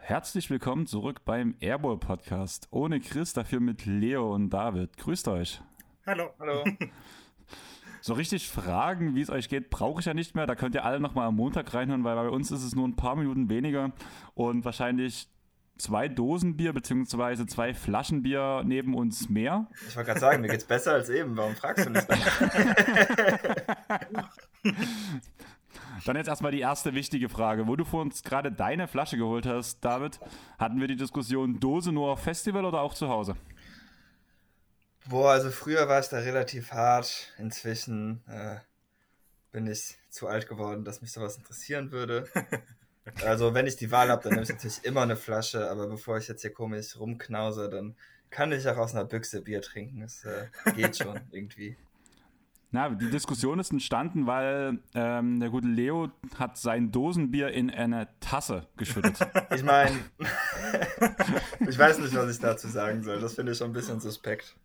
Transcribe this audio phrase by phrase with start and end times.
[0.00, 2.68] Herzlich willkommen zurück beim Airball Podcast.
[2.70, 4.96] Ohne Chris, dafür mit Leo und David.
[4.96, 5.60] Grüßt euch.
[6.06, 6.30] Hallo.
[6.38, 6.64] Hallo.
[8.06, 10.46] So richtig fragen, wie es euch geht, brauche ich ja nicht mehr.
[10.46, 12.96] Da könnt ihr alle nochmal am Montag reinhören, weil bei uns ist es nur ein
[12.96, 13.92] paar Minuten weniger
[14.34, 15.26] und wahrscheinlich
[15.78, 19.68] zwei Dosen Bier beziehungsweise zwei Flaschen Bier neben uns mehr.
[19.88, 21.34] Ich wollte gerade sagen, mir geht's besser als eben.
[21.34, 22.06] Warum fragst du nicht?
[26.04, 27.66] Dann jetzt erstmal die erste wichtige Frage.
[27.66, 30.20] Wo du vor uns gerade deine Flasche geholt hast, David,
[30.58, 33.34] hatten wir die Diskussion Dose nur auf Festival oder auch zu Hause?
[35.06, 37.32] Boah, also früher war ich da relativ hart.
[37.38, 38.56] Inzwischen äh,
[39.52, 42.28] bin ich zu alt geworden, dass mich sowas interessieren würde.
[43.22, 46.16] Also wenn ich die Wahl habe, dann nehme ich natürlich immer eine Flasche, aber bevor
[46.16, 47.96] ich jetzt hier komisch rumknause, dann
[48.30, 50.00] kann ich auch aus einer Büchse Bier trinken.
[50.00, 51.76] Das äh, geht schon irgendwie.
[52.70, 58.08] Na, die Diskussion ist entstanden, weil ähm, der gute Leo hat sein Dosenbier in eine
[58.18, 59.18] Tasse geschüttet.
[59.54, 59.96] Ich meine,
[61.68, 63.20] ich weiß nicht, was ich dazu sagen soll.
[63.20, 64.56] Das finde ich schon ein bisschen suspekt.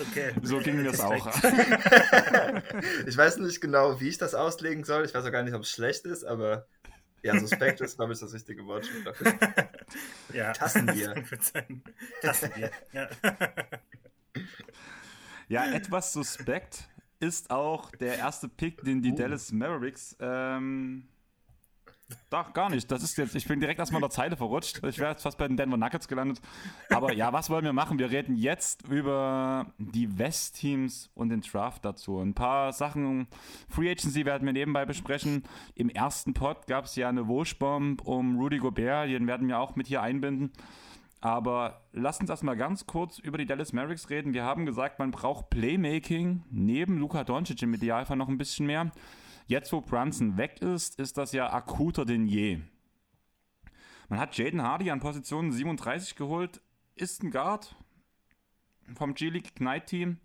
[0.00, 0.32] Okay.
[0.42, 1.26] So ging das auch.
[3.06, 5.04] ich weiß nicht genau, wie ich das auslegen soll.
[5.04, 6.66] Ich weiß auch gar nicht, ob es schlecht ist, aber
[7.22, 9.34] ja, suspekt ist, glaube ich, das richtige Wort dafür.
[10.32, 10.52] Ja.
[10.52, 11.14] Tassenbier.
[12.22, 12.70] Tassenbier.
[12.92, 13.08] Ja.
[15.48, 19.16] ja, etwas suspekt ist auch der erste Pick, den die Uh.
[19.16, 21.08] Dallas Mavericks ähm,
[22.30, 22.90] doch, gar nicht.
[22.90, 24.82] Das ist jetzt, ich bin direkt erstmal in der Zeile verrutscht.
[24.84, 26.40] Ich wäre jetzt fast bei den Denver Nuggets gelandet.
[26.88, 27.98] Aber ja, was wollen wir machen?
[27.98, 32.20] Wir reden jetzt über die West-Teams und den Draft dazu.
[32.20, 33.28] Ein paar Sachen,
[33.68, 35.44] Free Agency werden wir nebenbei besprechen.
[35.74, 39.76] Im ersten Pod gab es ja eine Wurschbomb um Rudy Gobert, den werden wir auch
[39.76, 40.52] mit hier einbinden.
[41.20, 44.32] Aber lasst uns erstmal ganz kurz über die Dallas Mavericks reden.
[44.32, 48.90] Wir haben gesagt, man braucht Playmaking neben Luka Doncic im Idealfall noch ein bisschen mehr.
[49.50, 52.60] Jetzt, wo Brunson weg ist, ist das ja akuter denn je.
[54.08, 56.60] Man hat Jaden Hardy an Position 37 geholt,
[56.94, 57.74] ist ein Guard
[58.94, 60.18] vom G-League Knight Team.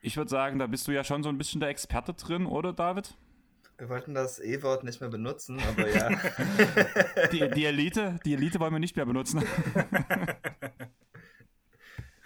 [0.00, 2.72] Ich würde sagen, da bist du ja schon so ein bisschen der Experte drin, oder
[2.72, 3.16] David?
[3.78, 6.08] Wir wollten das E-Wort nicht mehr benutzen, aber ja.
[7.30, 9.44] Die, die, Elite, die Elite wollen wir nicht mehr benutzen.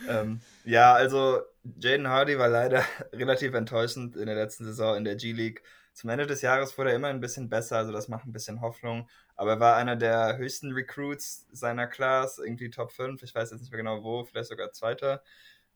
[0.09, 1.41] ähm, ja, also
[1.78, 5.62] Jaden Hardy war leider relativ enttäuschend in der letzten Saison in der G-League.
[6.00, 8.62] Zum Ende des Jahres wurde er immer ein bisschen besser, also das macht ein bisschen
[8.62, 9.06] Hoffnung.
[9.37, 13.61] Aber er war einer der höchsten Recruits seiner Class, irgendwie Top 5, ich weiß jetzt
[13.61, 15.22] nicht mehr genau wo, vielleicht sogar Zweiter.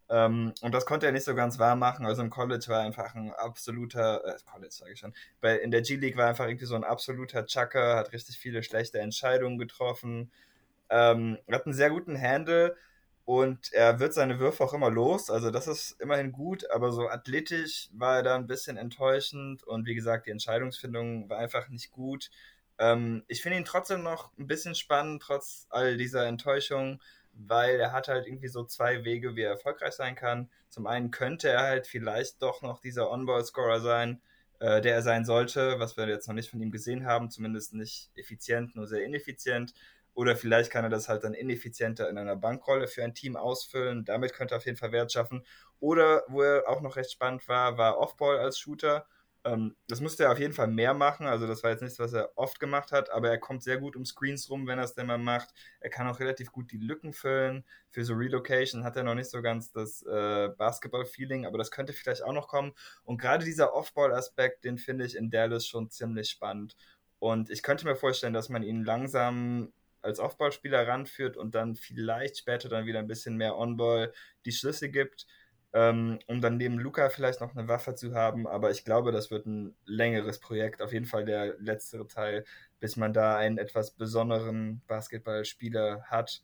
[0.08, 2.06] Ähm, und das konnte er nicht so ganz wahr machen.
[2.06, 5.70] Also im College war er einfach ein absoluter, äh, College sage ich schon, bei, in
[5.70, 9.58] der G-League war er einfach irgendwie so ein absoluter Chucker, hat richtig viele schlechte Entscheidungen
[9.58, 10.32] getroffen,
[10.88, 12.74] ähm, hat einen sehr guten Handle
[13.24, 15.30] und er wird seine Würfe auch immer los.
[15.30, 19.86] Also das ist immerhin gut, aber so athletisch war er da ein bisschen enttäuschend und
[19.86, 22.30] wie gesagt, die Entscheidungsfindung war einfach nicht gut.
[22.78, 27.00] Ähm, ich finde ihn trotzdem noch ein bisschen spannend, trotz all dieser Enttäuschung,
[27.32, 30.50] weil er hat halt irgendwie so zwei Wege, wie er erfolgreich sein kann.
[30.68, 34.20] Zum einen könnte er halt vielleicht doch noch dieser On-Ball-Scorer sein,
[34.60, 37.74] äh, der er sein sollte, was wir jetzt noch nicht von ihm gesehen haben, zumindest
[37.74, 39.72] nicht effizient, nur sehr ineffizient.
[40.14, 44.04] Oder vielleicht kann er das halt dann ineffizienter in einer Bankrolle für ein Team ausfüllen.
[44.04, 45.44] Damit könnte er auf jeden Fall Wert schaffen.
[45.80, 49.06] Oder wo er auch noch recht spannend war, war Offball als Shooter.
[49.44, 51.26] Ähm, das musste er auf jeden Fall mehr machen.
[51.26, 53.94] Also das war jetzt nichts, was er oft gemacht hat, aber er kommt sehr gut
[53.94, 55.50] um Screens rum, wenn er es denn mal macht.
[55.80, 57.64] Er kann auch relativ gut die Lücken füllen.
[57.90, 61.92] Für so Relocation hat er noch nicht so ganz das äh, Basketball-Feeling, aber das könnte
[61.92, 62.72] vielleicht auch noch kommen.
[63.04, 66.76] Und gerade dieser Offball-Aspekt, den finde ich in Dallas schon ziemlich spannend.
[67.18, 69.72] Und ich könnte mir vorstellen, dass man ihn langsam
[70.04, 74.12] als Aufbauspieler ranführt und dann vielleicht später dann wieder ein bisschen mehr On-Ball
[74.44, 75.26] die Schlüsse gibt,
[75.72, 78.46] ähm, um dann neben Luca vielleicht noch eine Waffe zu haben.
[78.46, 82.44] Aber ich glaube, das wird ein längeres Projekt, auf jeden Fall der letztere Teil,
[82.80, 86.42] bis man da einen etwas besonderen Basketballspieler hat.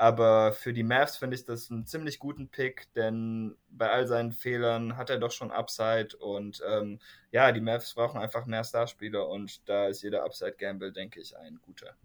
[0.00, 4.32] Aber für die Mavs finde ich das einen ziemlich guten Pick, denn bei all seinen
[4.32, 7.00] Fehlern hat er doch schon Upside und ähm,
[7.32, 11.60] ja, die Mavs brauchen einfach mehr Starspieler und da ist jeder Upside-Gamble, denke ich, ein
[11.60, 11.96] guter.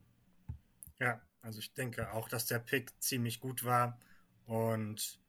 [0.99, 3.99] Ja, also ich denke auch, dass der Pick ziemlich gut war.
[4.45, 5.19] Und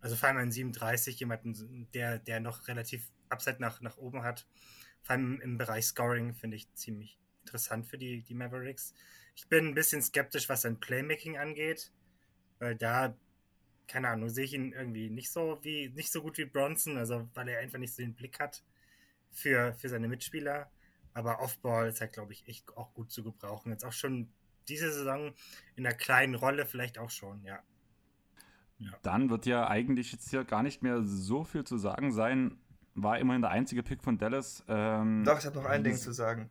[0.00, 4.46] also vor allem ein 37, jemanden, der, der noch relativ Upside nach, nach oben hat.
[5.02, 8.94] Vor allem im Bereich Scoring finde ich ziemlich interessant für die, die Mavericks.
[9.36, 11.92] Ich bin ein bisschen skeptisch, was sein Playmaking angeht,
[12.58, 13.16] weil da,
[13.86, 17.28] keine Ahnung, sehe ich ihn irgendwie nicht so wie, nicht so gut wie Bronson, also
[17.34, 18.62] weil er einfach nicht so den Blick hat
[19.30, 20.70] für, für seine Mitspieler.
[21.12, 23.72] Aber Offball ist halt, glaube ich, echt auch gut zu gebrauchen.
[23.72, 24.32] Jetzt auch schon
[24.68, 25.32] diese Saison
[25.76, 27.60] in einer kleinen Rolle vielleicht auch schon, ja.
[28.78, 28.90] ja.
[29.02, 32.58] Dann wird ja eigentlich jetzt hier gar nicht mehr so viel zu sagen sein.
[32.94, 34.64] War immerhin der einzige Pick von Dallas.
[34.68, 36.48] Ähm, Doch, ich habe noch ein Ding zu sagen.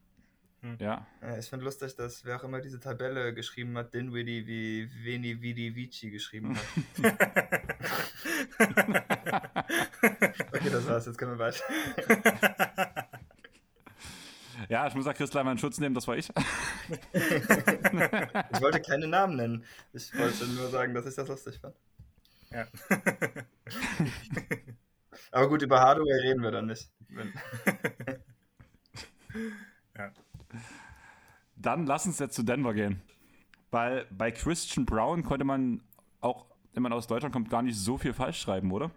[0.62, 0.78] Hm.
[0.80, 1.06] Ja.
[1.40, 5.76] Ich finde lustig, dass wer auch immer diese Tabelle geschrieben hat, Dinwiddie wie Veni Vidi
[5.76, 6.64] Vici geschrieben hat.
[10.54, 11.64] okay, das war's, jetzt können wir weiter.
[14.70, 16.30] Ja, ich muss auch Christlein meinen Schutz nehmen, das war ich.
[17.14, 19.66] ich wollte keine Namen nennen.
[19.94, 21.76] Ich wollte nur sagen, dass ich das lustig fand.
[22.52, 22.68] Ja.
[25.32, 26.92] Aber gut, über Hardware reden wir dann nicht.
[29.98, 30.12] ja.
[31.56, 33.02] Dann lass uns jetzt zu Denver gehen.
[33.72, 35.82] Weil bei Christian Brown konnte man
[36.22, 38.92] auch, wenn man aus Deutschland kommt, gar nicht so viel falsch schreiben, oder?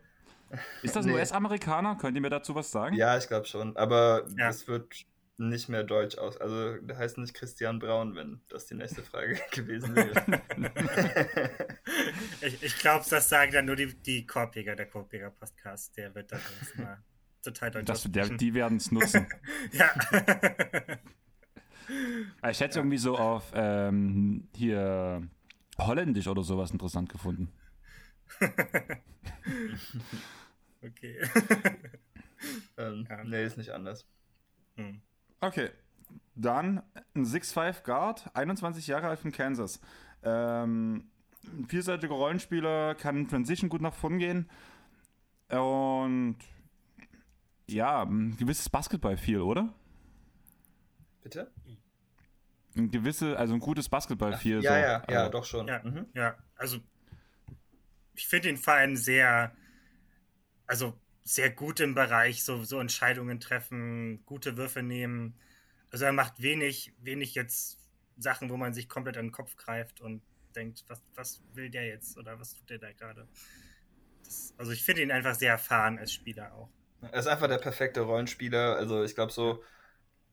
[0.83, 1.19] Ist das ein nee.
[1.19, 1.97] US-Amerikaner?
[1.97, 2.95] Könnt ihr mir dazu was sagen?
[2.95, 3.77] Ja, ich glaube schon.
[3.77, 4.49] Aber ja.
[4.49, 5.07] es wird
[5.39, 6.37] nicht mehr deutsch aus.
[6.39, 10.41] Also der heißt nicht Christian Braun, wenn das die nächste Frage gewesen wäre.
[12.41, 15.97] ich ich glaube, das sagen dann nur die, die Korbjäger, der Korbjäger Podcast.
[15.97, 16.41] Der wird dann
[16.77, 17.05] mal
[17.43, 19.27] total deutsch das, der, Die werden es nutzen.
[19.73, 19.91] ja.
[22.51, 22.81] ich hätte es ja.
[22.81, 25.29] irgendwie so auf ähm, hier
[25.79, 27.53] holländisch oder sowas interessant gefunden.
[30.83, 31.21] okay.
[32.79, 33.25] ähm, ja.
[33.25, 34.07] Nee, ist nicht anders.
[34.77, 35.03] Hm.
[35.41, 35.71] Okay.
[36.35, 36.83] Dann
[37.15, 39.81] ein 6'5 Guard, 21 Jahre alt von Kansas.
[40.23, 41.09] Ähm,
[41.69, 44.51] vielseitiger Rollenspieler, kann in Transition gut nach vorn gehen.
[45.49, 46.37] Und
[47.69, 49.73] ja, ein gewisses Basketball-Feel, oder?
[51.23, 51.51] Bitte?
[52.77, 54.63] Ein gewisse, also ein gutes Basketball-Feel.
[54.63, 54.77] Ja, so.
[54.77, 55.69] ja, ja, also, doch schon.
[55.69, 56.07] Ja, mhm.
[56.15, 56.37] ja.
[56.57, 56.79] also
[58.15, 59.53] ich finde den Verein sehr,
[60.67, 65.35] also sehr gut im Bereich, so, so Entscheidungen treffen, gute Würfe nehmen.
[65.91, 67.79] Also er macht wenig, wenig jetzt
[68.17, 70.23] Sachen, wo man sich komplett an den Kopf greift und
[70.55, 73.27] denkt, was, was will der jetzt oder was tut der da gerade?
[74.57, 76.71] Also ich finde ihn einfach sehr erfahren als Spieler auch.
[77.03, 78.77] Er ist einfach der perfekte Rollenspieler.
[78.77, 79.65] Also ich glaube so,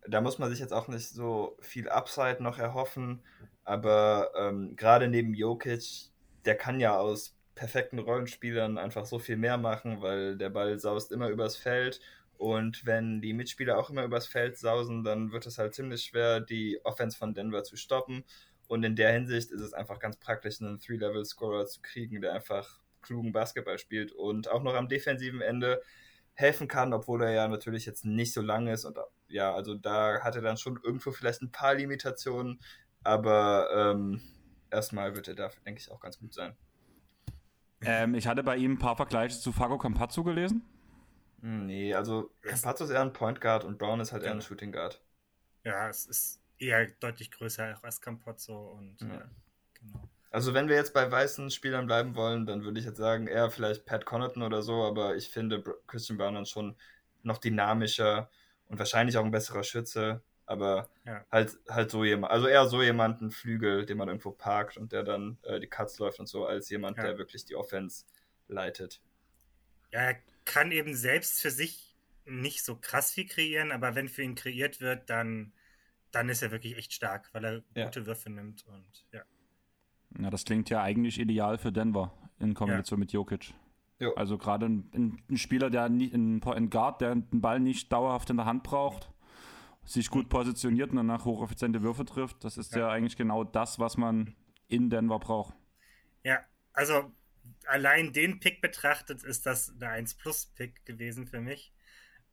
[0.08, 3.24] da muss man sich jetzt auch nicht so viel Upside noch erhoffen.
[3.64, 6.12] Aber ähm, gerade neben Jokic,
[6.46, 11.12] der kann ja aus perfekten Rollenspielern einfach so viel mehr machen, weil der Ball saust
[11.12, 12.00] immer übers Feld
[12.38, 16.42] und wenn die Mitspieler auch immer übers Feld sausen, dann wird es halt ziemlich schwer,
[16.42, 18.26] die Offense von Denver zu stoppen.
[18.68, 22.82] Und in der Hinsicht ist es einfach ganz praktisch, einen Three-Level-Scorer zu kriegen, der einfach
[23.02, 25.82] klugen Basketball spielt und auch noch am defensiven Ende
[26.34, 28.86] helfen kann, obwohl er ja natürlich jetzt nicht so lang ist.
[28.86, 28.98] Und
[29.28, 32.60] ja, also da hat er dann schon irgendwo vielleicht ein paar Limitationen,
[33.04, 34.22] aber ähm,
[34.72, 36.58] erstmal wird er dafür, denke ich, auch ganz gut sein.
[37.86, 40.64] Ähm, ich hatte bei ihm ein paar Vergleiche zu Fago Campazzo gelesen.
[41.42, 44.42] Hm, nee, also Campazzo ist eher ein Point Guard und Brown ist halt eher ein
[44.42, 45.02] Shooting Guard.
[45.64, 49.08] Ja, es ist eher deutlich größer als Campazzo und ja.
[49.08, 49.30] Ja,
[49.74, 50.10] genau.
[50.32, 53.52] Also wenn wir jetzt bei weißen Spielern bleiben wollen, dann würde ich jetzt sagen, eher
[53.52, 56.76] vielleicht Pat Connaughton oder so, aber ich finde Christian Brown dann schon
[57.22, 58.32] noch dynamischer
[58.66, 60.24] und wahrscheinlich auch ein besserer Schütze.
[60.46, 61.26] Aber ja.
[61.32, 65.04] halt, halt so jemand, also eher so jemanden Flügel, den man irgendwo parkt und der
[65.04, 67.04] dann äh, die Cuts läuft und so, als jemand, ja.
[67.04, 68.06] der wirklich die Offense
[68.48, 69.02] leitet.
[69.92, 71.96] Ja, er kann eben selbst für sich
[72.26, 75.54] nicht so krass viel kreieren, aber wenn für ihn kreiert wird, dann,
[76.12, 77.86] dann ist er wirklich echt stark, weil er ja.
[77.86, 79.22] gute Würfe nimmt und ja.
[80.20, 83.54] Ja, das klingt ja eigentlich ideal für Denver in Kombination mit Jokic.
[84.00, 84.14] Jo.
[84.16, 88.38] Also gerade ein, ein, Spieler, der ein, ein Guard, der den Ball nicht dauerhaft in
[88.38, 89.13] der Hand braucht
[89.86, 92.44] sich gut positioniert und danach hocheffiziente Würfe trifft.
[92.44, 92.80] Das ist ja.
[92.80, 94.36] ja eigentlich genau das, was man
[94.68, 95.56] in Denver braucht.
[96.24, 96.40] Ja,
[96.74, 97.12] also
[97.66, 101.74] allein den Pick betrachtet, ist das der 1-Plus-Pick gewesen für mich.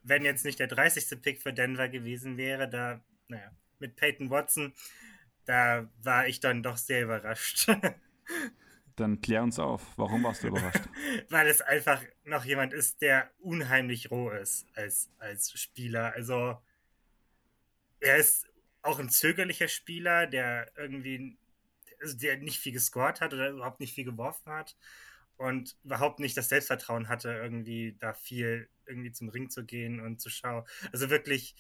[0.03, 1.21] Wenn jetzt nicht der 30.
[1.21, 4.73] Pick für Denver gewesen wäre, da, naja, mit Peyton Watson,
[5.45, 7.69] da war ich dann doch sehr überrascht.
[8.97, 10.85] Dann klär uns auf, warum warst du überrascht?
[11.31, 16.13] Weil es einfach noch jemand ist, der unheimlich roh ist als, als Spieler.
[16.13, 16.59] Also
[18.01, 18.47] er ist
[18.83, 21.39] auch ein zögerlicher Spieler, der irgendwie,
[22.01, 24.77] also der nicht viel gescored hat oder überhaupt nicht viel geworfen hat
[25.37, 30.21] und überhaupt nicht das Selbstvertrauen hatte, irgendwie da viel irgendwie zum Ring zu gehen und
[30.21, 30.65] zu schauen.
[30.93, 31.55] Also wirklich,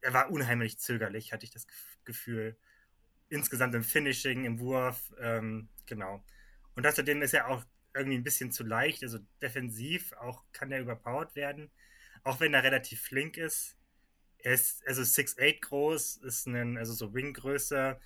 [0.00, 1.66] er war unheimlich zögerlich, hatte ich das
[2.04, 2.56] Gefühl.
[3.28, 6.22] Insgesamt im Finishing, im Wurf, ähm, genau.
[6.74, 7.64] Und außerdem ist er auch
[7.94, 11.70] irgendwie ein bisschen zu leicht, also defensiv auch kann er überpowered werden,
[12.24, 13.76] auch wenn er relativ flink ist
[14.42, 17.98] er ist also 6'8 groß, ist ein, also so Winggröße,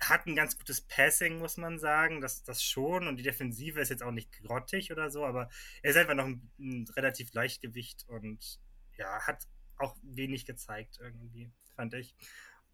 [0.00, 3.06] hat ein ganz gutes Passing, muss man sagen, das, das schon.
[3.06, 5.48] Und die Defensive ist jetzt auch nicht grottig oder so, aber
[5.82, 8.60] er ist einfach noch ein, ein relativ Leichtgewicht und
[8.96, 9.46] ja, hat
[9.78, 12.14] auch wenig gezeigt irgendwie, fand ich.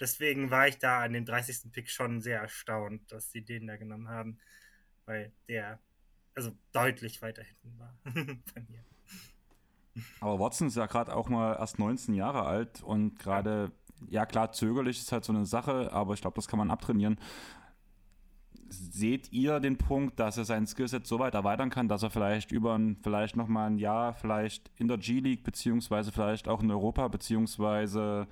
[0.00, 1.72] deswegen war ich da an dem 30.
[1.72, 4.38] Pick schon sehr erstaunt, dass sie den da genommen haben,
[5.06, 5.80] weil der
[6.34, 8.84] also deutlich weiter hinten war bei mir.
[10.20, 13.72] Aber Watson ist ja gerade auch mal erst 19 Jahre alt und gerade,
[14.08, 17.18] ja klar, zögerlich ist halt so eine Sache, aber ich glaube, das kann man abtrainieren.
[18.70, 22.52] Seht ihr den Punkt, dass er sein Skillset so weit erweitern kann, dass er vielleicht
[22.52, 27.08] über ein, vielleicht nochmal ein Jahr, vielleicht in der G-League, beziehungsweise vielleicht auch in Europa,
[27.08, 28.26] beziehungsweise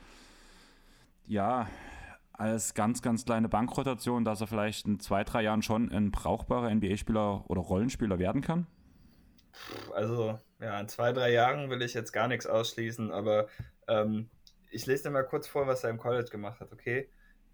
[1.26, 1.68] ja,
[2.38, 6.72] als ganz, ganz kleine Bankrotation, dass er vielleicht in zwei, drei Jahren schon ein brauchbarer
[6.74, 8.66] NBA-Spieler oder Rollenspieler werden kann?
[9.94, 13.48] Also, ja, in zwei, drei Jahren will ich jetzt gar nichts ausschließen, aber
[13.88, 14.30] ähm,
[14.70, 17.08] ich lese dir mal kurz vor, was er im College gemacht hat, okay?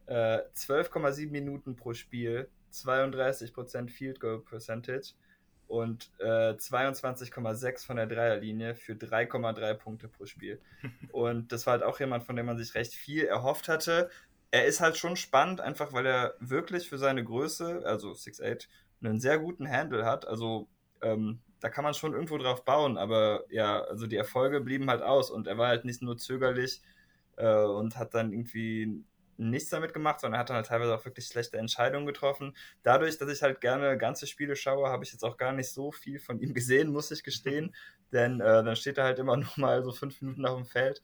[0.06, 5.14] Äh, 12,7 Minuten pro Spiel, 32% Field Goal Percentage
[5.68, 10.60] und äh, 22,6 von der Dreierlinie für 3,3 Punkte pro Spiel.
[11.12, 14.10] Und das war halt auch jemand, von dem man sich recht viel erhofft hatte.
[14.50, 18.68] Er ist halt schon spannend, einfach weil er wirklich für seine Größe, also 6'8,
[19.02, 20.26] einen sehr guten Handle hat.
[20.26, 20.68] Also
[21.00, 25.00] ähm, da kann man schon irgendwo drauf bauen, aber ja, also die Erfolge blieben halt
[25.00, 26.82] aus und er war halt nicht nur zögerlich
[27.36, 29.04] äh, und hat dann irgendwie
[29.36, 32.56] nichts damit gemacht, sondern er hat dann halt teilweise auch wirklich schlechte Entscheidungen getroffen.
[32.82, 35.92] Dadurch, dass ich halt gerne ganze Spiele schaue, habe ich jetzt auch gar nicht so
[35.92, 37.72] viel von ihm gesehen, muss ich gestehen,
[38.10, 41.00] denn äh, dann steht er halt immer noch mal so fünf Minuten auf dem Feld.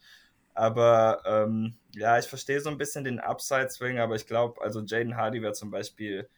[0.54, 5.16] Aber ähm, ja, ich verstehe so ein bisschen den Upside-Swing, aber ich glaube, also Jaden
[5.16, 6.28] Hardy wäre zum Beispiel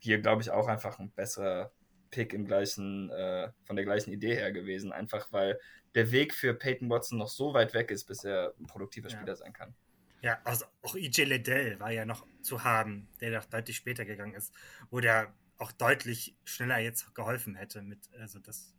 [0.00, 1.70] hier, glaube ich, auch einfach ein besserer
[2.10, 5.58] Pick im gleichen, äh, von der gleichen Idee her gewesen, einfach weil
[5.94, 9.28] der Weg für Peyton Watson noch so weit weg ist, bis er ein produktiver Spieler
[9.28, 9.36] ja.
[9.36, 9.74] sein kann.
[10.20, 14.34] Ja, also auch EJ Liddell war ja noch zu haben, der noch deutlich später gegangen
[14.34, 14.52] ist,
[14.90, 18.74] wo der auch deutlich schneller jetzt geholfen hätte mit, also das.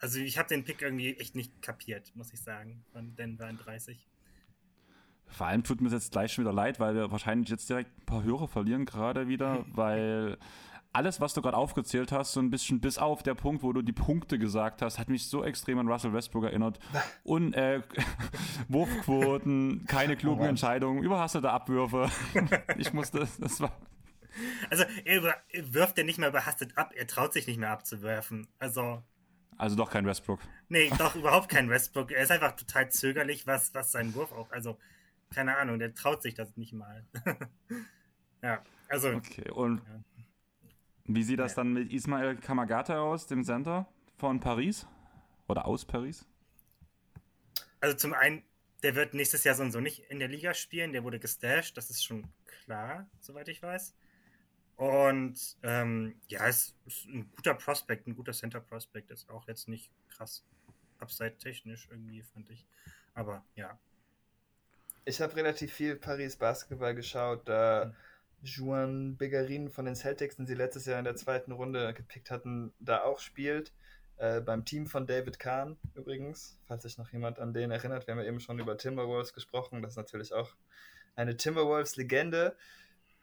[0.00, 3.58] Also ich habe den Pick irgendwie echt nicht kapiert, muss ich sagen, von Denver in
[3.58, 4.06] 30.
[5.26, 8.06] Vor allem tut mir jetzt gleich schon wieder leid, weil wir wahrscheinlich jetzt direkt ein
[8.06, 10.38] paar Hörer verlieren gerade wieder, weil
[10.92, 13.82] alles, was du gerade aufgezählt hast, so ein bisschen bis auf der Punkt, wo du
[13.82, 16.78] die Punkte gesagt hast, hat mich so extrem an Russell Westbrook erinnert.
[17.24, 17.82] Und äh,
[18.68, 22.10] Wurfquoten, keine klugen oh Entscheidungen, überhastete Abwürfe.
[22.78, 23.72] ich musste, das war.
[24.70, 25.34] Also er,
[25.72, 28.46] wirft ja nicht mehr überhastet ab, er traut sich nicht mehr abzuwerfen.
[28.58, 29.02] Also.
[29.56, 30.40] Also doch kein Westbrook.
[30.68, 32.12] Nee, doch überhaupt kein Westbrook.
[32.12, 34.52] Er ist einfach total zögerlich, was, was seinen Wurf auch.
[34.52, 34.78] Also,
[35.30, 37.04] keine Ahnung, der traut sich das nicht mal.
[38.42, 39.08] ja, also.
[39.08, 39.78] Okay, und.
[39.78, 40.17] Ja.
[41.10, 41.56] Wie sieht das ja.
[41.56, 43.88] dann mit Ismael Kamagata aus, dem Center
[44.18, 44.86] von Paris?
[45.48, 46.26] Oder aus Paris?
[47.80, 48.42] Also zum einen,
[48.82, 51.78] der wird nächstes Jahr so und so nicht in der Liga spielen, der wurde gestasht,
[51.78, 52.28] das ist schon
[52.64, 53.94] klar, soweit ich weiß.
[54.76, 59.90] Und ähm, ja, es ist ein guter Prospect, ein guter Center-Prospect, ist auch jetzt nicht
[60.10, 60.44] krass
[60.98, 62.66] upside-technisch irgendwie, fand ich.
[63.14, 63.78] Aber ja.
[65.06, 67.86] Ich habe relativ viel Paris Basketball geschaut, da.
[67.86, 68.07] Mhm
[68.42, 72.72] Juan Begarin von den Celtics, den sie letztes Jahr in der zweiten Runde gepickt hatten,
[72.78, 73.72] da auch spielt.
[74.16, 78.06] Äh, beim Team von David Kahn übrigens, falls sich noch jemand an den erinnert.
[78.06, 79.80] Wir haben ja eben schon über Timberwolves gesprochen.
[79.82, 80.54] Das ist natürlich auch
[81.14, 82.56] eine Timberwolves-Legende.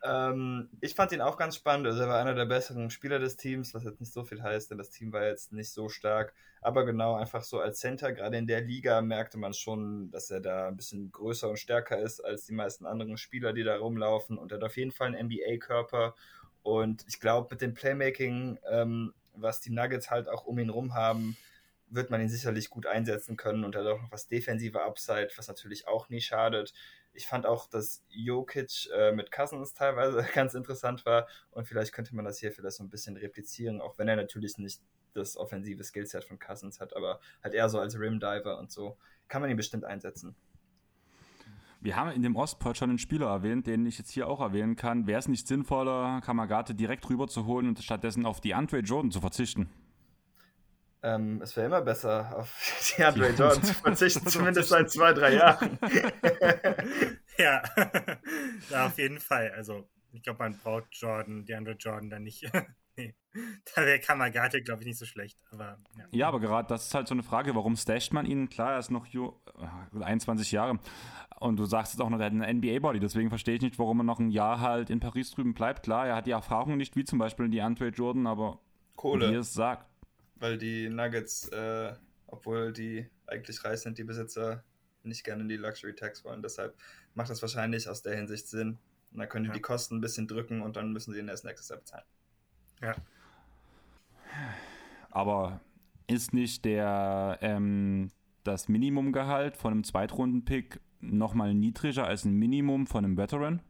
[0.05, 1.87] Ähm, ich fand ihn auch ganz spannend.
[1.87, 4.69] Also er war einer der besseren Spieler des Teams, was jetzt nicht so viel heißt,
[4.69, 6.33] denn das Team war jetzt nicht so stark.
[6.61, 10.41] Aber genau, einfach so als Center, gerade in der Liga, merkte man schon, dass er
[10.41, 14.37] da ein bisschen größer und stärker ist als die meisten anderen Spieler, die da rumlaufen.
[14.37, 16.15] Und er hat auf jeden Fall einen NBA-Körper.
[16.63, 20.93] Und ich glaube, mit dem Playmaking, ähm, was die Nuggets halt auch um ihn rum
[20.93, 21.37] haben,
[21.87, 25.29] wird man ihn sicherlich gut einsetzen können und er hat auch noch was defensiver Upside,
[25.35, 26.73] was natürlich auch nie schadet.
[27.15, 32.15] Ich fand auch, dass Jokic äh, mit Cousins teilweise ganz interessant war und vielleicht könnte
[32.15, 34.81] man das hier vielleicht so ein bisschen replizieren, auch wenn er natürlich nicht
[35.13, 39.41] das offensive Skillset von Cousins hat, aber halt eher so als Rimdiver und so kann
[39.41, 40.35] man ihn bestimmt einsetzen.
[41.81, 44.75] Wir haben in dem Ostpod schon einen Spieler erwähnt, den ich jetzt hier auch erwähnen
[44.75, 45.05] kann.
[45.05, 49.11] Wäre es nicht sinnvoller, Kamagate direkt rüber zu holen und stattdessen auf die Andre Jordan
[49.11, 49.69] zu verzichten?
[51.05, 55.35] Ähm, es wäre immer besser, auf die Andre Jordan zu verzichten, zumindest seit zwei, drei
[55.35, 55.77] Jahren.
[57.37, 57.61] ja.
[58.71, 59.51] ja, auf jeden Fall.
[59.55, 62.49] Also, ich glaube, man braucht Jordan, die Andre Jordan dann nicht.
[62.97, 63.13] nee.
[63.75, 65.37] Da wäre Kamagate, glaube ich, nicht so schlecht.
[65.51, 66.05] Aber, ja.
[66.09, 68.49] ja aber gerade das ist halt so eine Frage, warum stasht man ihn?
[68.49, 69.05] Klar, er ist noch
[70.01, 70.79] 21 äh, Jahre.
[71.39, 73.99] Und du sagst jetzt auch noch, er hat einen NBA-Body, deswegen verstehe ich nicht, warum
[73.99, 75.83] er noch ein Jahr halt in Paris drüben bleibt.
[75.83, 78.59] Klar, er hat die Erfahrung nicht, wie zum Beispiel die Andre Jordan, aber
[78.95, 79.29] Kohle.
[79.29, 79.85] wie es sagt,
[80.35, 81.93] weil die Nuggets, äh,
[82.27, 84.63] obwohl die eigentlich reich sind, die Besitzer
[85.03, 86.41] nicht gerne in die Luxury Tax wollen.
[86.41, 86.75] Deshalb
[87.13, 88.77] macht das wahrscheinlich aus der Hinsicht Sinn.
[89.11, 89.53] Und dann können die ja.
[89.53, 92.03] die Kosten ein bisschen drücken und dann müssen sie den ersten nächstes Jahr bezahlen.
[92.81, 92.95] Ja.
[95.09, 95.61] Aber
[96.07, 98.11] ist nicht der ähm,
[98.43, 103.61] das Minimumgehalt von einem Zweitrunden-Pick nochmal niedriger als ein Minimum von einem Veteran?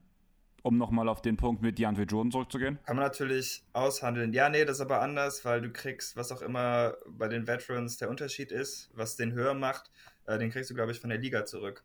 [0.66, 2.80] Um nochmal auf den Punkt mit DeAndre Jordan zurückzugehen?
[2.88, 4.34] Kann man natürlich aushandeln.
[4.34, 7.98] Ja, nee, das ist aber anders, weil du kriegst, was auch immer bei den Veterans
[7.98, 9.92] der Unterschied ist, was den höher macht,
[10.26, 11.84] äh, den kriegst du, glaube ich, von der Liga zurück.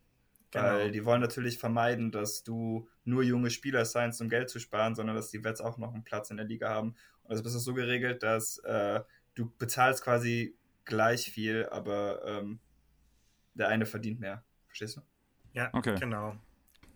[0.51, 0.65] Genau.
[0.65, 4.95] Weil die wollen natürlich vermeiden, dass du nur junge Spieler seinst, um Geld zu sparen,
[4.95, 6.95] sondern dass die Vets auch noch einen Platz in der Liga haben.
[7.25, 9.03] Und das ist so geregelt, dass äh,
[9.35, 10.57] du bezahlst quasi
[10.87, 12.61] gleich viel, aber ähm,
[13.53, 14.43] der eine verdient mehr.
[14.69, 15.03] Verstehst du?
[15.53, 15.97] Ja, okay.
[16.01, 16.35] genau.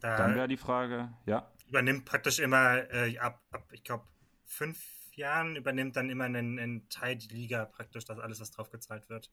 [0.01, 1.51] Da Dann wäre die Frage, ja.
[1.67, 4.07] Übernimmt praktisch immer äh, ab, ab, ich glaube,
[4.45, 4.79] fünf
[5.17, 9.09] Jahren übernimmt dann immer einen, einen Teil die Liga praktisch, das alles, was drauf gezahlt
[9.09, 9.31] wird.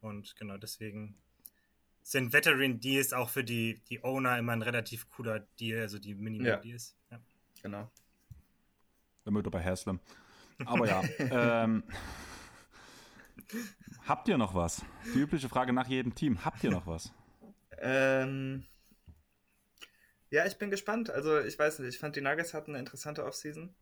[0.00, 1.16] Und genau deswegen
[2.02, 6.14] sind Veteran Deals auch für die, die Owner immer ein relativ cooler Deal, also die
[6.14, 6.96] Minimum Deals.
[7.10, 7.18] Ja.
[7.62, 7.90] Genau.
[9.24, 10.00] Immer bei Haslam.
[10.66, 11.02] Aber ja.
[11.18, 11.82] ähm,
[14.06, 14.84] habt ihr noch was?
[15.14, 16.44] Die übliche Frage nach jedem Team.
[16.44, 17.12] Habt ihr noch was?
[17.78, 18.64] Ähm,
[20.34, 21.10] ja, ich bin gespannt.
[21.10, 23.74] Also, ich weiß nicht, ich fand die Nuggets hatten eine interessante Offseason.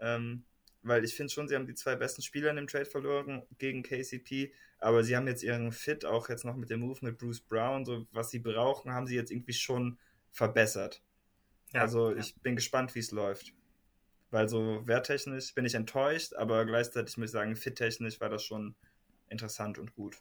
[0.00, 0.44] Ähm,
[0.82, 3.82] weil ich finde schon, sie haben die zwei besten Spieler in dem Trade verloren gegen
[3.82, 7.40] KCP, aber sie haben jetzt ihren Fit auch jetzt noch mit dem Move mit Bruce
[7.40, 9.98] Brown, so was sie brauchen, haben sie jetzt irgendwie schon
[10.30, 11.02] verbessert.
[11.72, 12.18] Ja, also ja.
[12.18, 13.52] ich bin gespannt, wie es läuft.
[14.30, 18.74] Weil so werttechnisch bin ich enttäuscht, aber gleichzeitig muss ich sagen, fit-technisch war das schon
[19.28, 20.16] interessant und gut.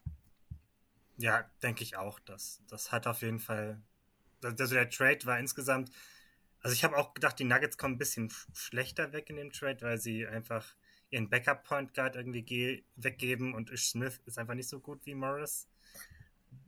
[1.17, 2.19] Ja, denke ich auch.
[2.19, 3.81] Das, das hat auf jeden Fall.
[4.45, 5.91] Also der Trade war insgesamt.
[6.59, 9.81] Also ich habe auch gedacht, die Nuggets kommen ein bisschen schlechter weg in dem Trade,
[9.81, 10.75] weil sie einfach
[11.09, 15.67] ihren Backup-Point Guard irgendwie weggeben und Ish Smith ist einfach nicht so gut wie Morris.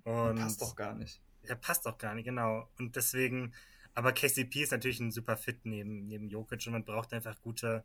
[0.04, 1.22] Und passt doch gar nicht.
[1.44, 2.70] Er passt doch gar nicht, genau.
[2.78, 3.54] Und deswegen,
[3.94, 7.84] aber KCP ist natürlich ein super Fit neben, neben Jokic und man braucht einfach gute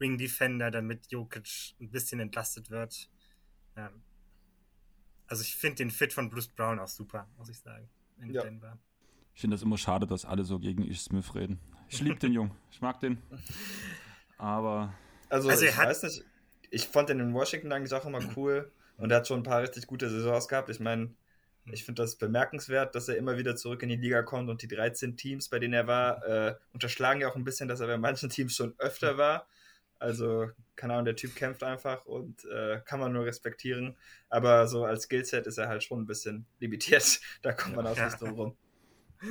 [0.00, 3.08] Ring Defender, damit Jokic ein bisschen entlastet wird.
[3.76, 3.92] Ja.
[5.28, 8.42] Also ich finde den Fit von Bruce Brown auch super, muss ich sagen, in ja.
[8.42, 8.78] Denver.
[9.34, 11.58] Ich finde das immer schade, dass alle so gegen Ish Smith reden.
[11.88, 13.18] Ich liebe den Jungen, ich mag den.
[14.38, 14.92] Aber.
[15.28, 16.24] Also, also ich weiß nicht,
[16.70, 19.62] ich fand den in Washington eigentlich auch immer cool und er hat schon ein paar
[19.62, 20.68] richtig gute Saisons gehabt.
[20.68, 21.14] Ich meine,
[21.70, 24.68] ich finde das bemerkenswert, dass er immer wieder zurück in die Liga kommt und die
[24.68, 27.98] 13 Teams, bei denen er war, äh, unterschlagen ja auch ein bisschen, dass er bei
[27.98, 29.46] manchen Teams schon öfter war.
[29.98, 33.96] Also, keine Ahnung, der Typ kämpft einfach und äh, kann man nur respektieren.
[34.28, 37.20] Aber so als Skillset ist er halt schon ein bisschen limitiert.
[37.42, 38.56] Da kommt man auch nicht drum rum.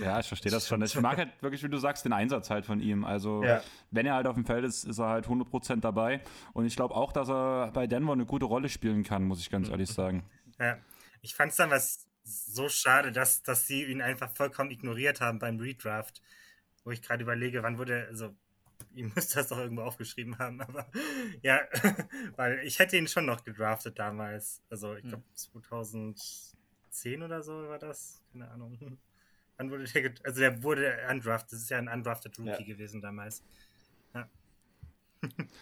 [0.01, 0.81] Ja, ich verstehe das schon.
[0.81, 3.03] Ich mag halt wirklich, wie du sagst, den Einsatz halt von ihm.
[3.03, 3.61] Also, ja.
[3.91, 6.21] wenn er halt auf dem Feld ist, ist er halt 100% dabei.
[6.53, 9.49] Und ich glaube auch, dass er bei Denver eine gute Rolle spielen kann, muss ich
[9.49, 10.23] ganz ehrlich sagen.
[10.59, 10.77] Ja,
[11.21, 15.39] ich fand es dann was so schade, dass, dass sie ihn einfach vollkommen ignoriert haben
[15.39, 16.21] beim Redraft.
[16.83, 18.33] Wo ich gerade überlege, wann wurde, also
[18.93, 20.89] ihr müsst das doch irgendwo aufgeschrieben haben, aber
[21.41, 21.61] ja,
[22.35, 24.61] weil ich hätte ihn schon noch gedraftet damals.
[24.69, 28.99] Also ich glaube 2010 oder so war das, keine Ahnung.
[29.61, 32.73] Wann wurde der, also der wurde undrafted, das ist ja ein undrafted Rookie ja.
[32.73, 33.43] gewesen damals.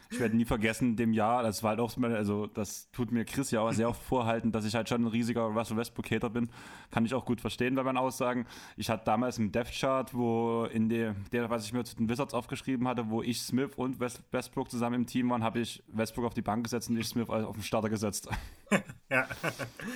[0.10, 3.52] Ich werde nie vergessen, dem Jahr, das war halt auch, also das tut mir Chris
[3.52, 6.50] ja auch sehr oft vorhalten, dass ich halt schon ein riesiger Russell Westbrook-Hater bin.
[6.91, 8.48] Kann ich auch gut verstehen bei meinen Aussagen.
[8.78, 12.34] Ich hatte damals einen Death-Chart, wo in der, der, was ich mir zu den Wizards
[12.34, 16.26] aufgeschrieben hatte, wo ich Smith und West, Westbrook zusammen im Team waren, habe ich Westbrook
[16.26, 18.30] auf die Bank gesetzt und ich Smith auf den Starter gesetzt.
[19.10, 19.28] ja.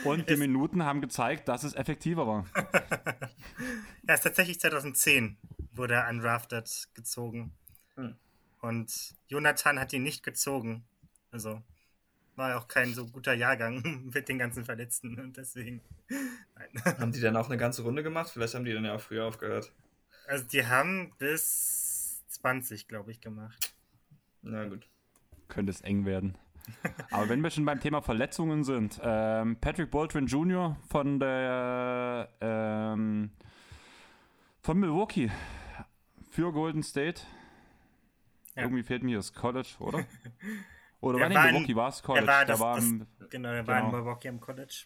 [0.03, 2.45] Und die Minuten haben gezeigt, dass es effektiver war.
[4.07, 5.37] ja, ist tatsächlich 2010
[5.71, 7.53] wurde er undrafted gezogen.
[7.95, 8.15] Hm.
[8.63, 10.85] Und Jonathan hat ihn nicht gezogen.
[11.31, 11.61] Also
[12.37, 15.81] war ja auch kein so guter Jahrgang mit den ganzen Verletzten und deswegen.
[16.55, 16.97] Nein.
[16.99, 18.29] Haben die dann auch eine ganze Runde gemacht?
[18.31, 19.71] Vielleicht haben die dann ja auch früher aufgehört.
[20.27, 23.73] Also die haben bis 20, glaube ich, gemacht.
[24.41, 24.87] Na gut.
[25.49, 26.37] Könnte es eng werden.
[27.11, 30.77] Aber wenn wir schon beim Thema Verletzungen sind, ähm, Patrick Baldwin Jr.
[30.89, 33.31] von der ähm,
[34.61, 35.29] von Milwaukee
[36.31, 37.23] für Golden State
[38.55, 38.63] ja.
[38.63, 40.05] Irgendwie fehlt mir das College, oder?
[41.03, 42.27] Oder war, war in Milwaukee war es College?
[42.27, 43.97] War das, war im, das, genau, er war in genau.
[43.97, 44.85] Milwaukee am College.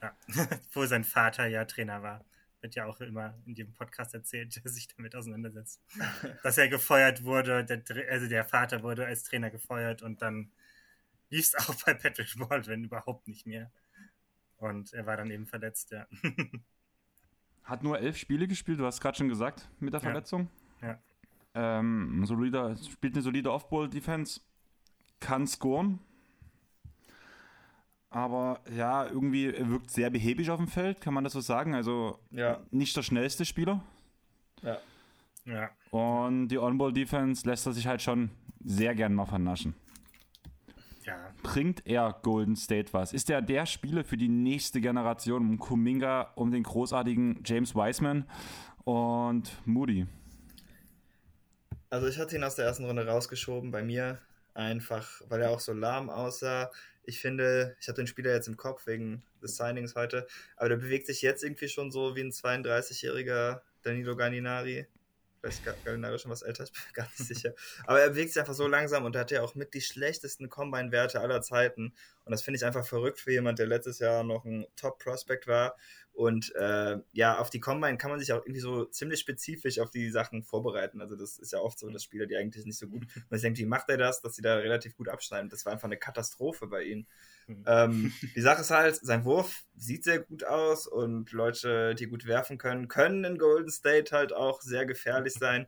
[0.00, 0.16] Ja.
[0.72, 2.24] Wo sein Vater ja Trainer war.
[2.60, 5.82] Wird ja auch immer in dem Podcast erzählt, der sich damit auseinandersetzt.
[6.44, 10.52] Dass er gefeuert wurde, der, also der Vater wurde als Trainer gefeuert und dann
[11.28, 13.72] lief es auch bei Patrick Baldwin überhaupt nicht mehr.
[14.58, 16.06] Und er war dann eben verletzt, ja.
[17.64, 20.48] Hat nur elf Spiele gespielt, du hast gerade schon gesagt, mit der Verletzung.
[20.80, 20.88] Ja.
[20.88, 21.02] ja.
[21.54, 24.40] Ähm, solider, spielt eine solide Off-Ball-Defense,
[25.20, 26.00] kann scoren.
[28.10, 31.74] Aber ja, irgendwie wirkt sehr behäbig auf dem Feld, kann man das so sagen?
[31.74, 32.60] Also ja.
[32.70, 33.82] nicht der schnellste Spieler.
[34.62, 34.78] Ja.
[35.44, 35.70] ja.
[35.90, 38.30] Und die On-Ball-Defense lässt er sich halt schon
[38.64, 39.74] sehr gern mal vernaschen.
[41.04, 41.18] Ja.
[41.42, 43.12] bringt er Golden State was?
[43.12, 48.24] Ist er der Spieler für die nächste Generation um Kuminga, um den großartigen James Wiseman
[48.84, 50.06] und Moody?
[51.94, 54.18] Also ich hatte ihn aus der ersten Runde rausgeschoben bei mir,
[54.52, 56.72] einfach weil er auch so lahm aussah.
[57.04, 60.26] Ich finde, ich habe den Spieler jetzt im Kopf wegen des Signings heute,
[60.56, 64.88] aber der bewegt sich jetzt irgendwie schon so wie ein 32-jähriger Danilo Gallinari.
[65.40, 67.54] Vielleicht Gallinari schon was älter, ich bin gar nicht sicher.
[67.86, 71.20] Aber er bewegt sich einfach so langsam und hat ja auch mit die schlechtesten Combine-Werte
[71.20, 71.94] aller Zeiten.
[72.24, 75.76] Und das finde ich einfach verrückt für jemand, der letztes Jahr noch ein Top-Prospect war.
[76.14, 79.90] Und äh, ja, auf die Combine kann man sich auch irgendwie so ziemlich spezifisch auf
[79.90, 81.00] die Sachen vorbereiten.
[81.00, 83.58] Also das ist ja oft so, dass Spieler, die eigentlich nicht so gut, man denkt,
[83.58, 85.50] wie macht er das, dass sie da relativ gut abschneiden.
[85.50, 87.08] Das war einfach eine Katastrophe bei ihnen.
[87.48, 87.64] Mhm.
[87.66, 92.26] Ähm, die Sache ist halt, sein Wurf sieht sehr gut aus und Leute, die gut
[92.26, 95.66] werfen können, können in Golden State halt auch sehr gefährlich sein.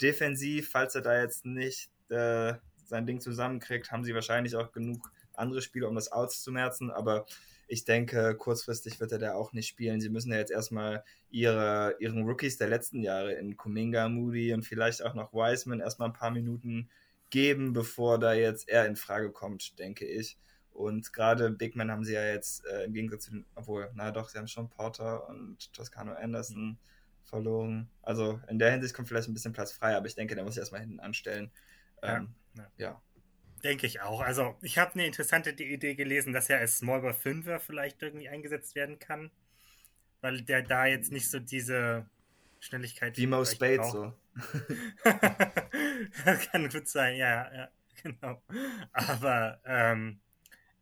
[0.00, 5.10] Defensiv, falls er da jetzt nicht äh, sein Ding zusammenkriegt, haben sie wahrscheinlich auch genug
[5.34, 7.26] andere Spieler, um das auszumerzen, aber
[7.68, 10.00] ich denke, kurzfristig wird er da auch nicht spielen.
[10.00, 14.62] Sie müssen ja jetzt erstmal ihre, ihren Rookies der letzten Jahre in Kuminga, Moody und
[14.62, 16.88] vielleicht auch noch Wiseman erstmal ein paar Minuten
[17.28, 20.38] geben, bevor da jetzt er in Frage kommt, denke ich.
[20.70, 24.12] Und gerade Big Man haben sie ja jetzt äh, im Gegensatz zu den, obwohl, na
[24.12, 26.78] doch, sie haben schon Porter und Toscano Anderson
[27.24, 27.90] verloren.
[28.00, 30.54] Also in der Hinsicht kommt vielleicht ein bisschen Platz frei, aber ich denke, der muss
[30.54, 31.50] sich erstmal hinten anstellen.
[32.02, 32.70] Ähm, ja, ja.
[32.78, 33.02] ja.
[33.64, 34.20] Denke ich auch.
[34.20, 38.28] Also ich habe eine interessante Idee gelesen, dass er als Small Ball 5er vielleicht irgendwie
[38.28, 39.30] eingesetzt werden kann.
[40.20, 42.08] Weil der da jetzt nicht so diese
[42.60, 44.12] Schnelligkeit Wie Mo Spade so.
[46.24, 47.68] das kann gut sein, ja, ja,
[48.02, 48.42] genau.
[48.92, 50.20] Aber ähm,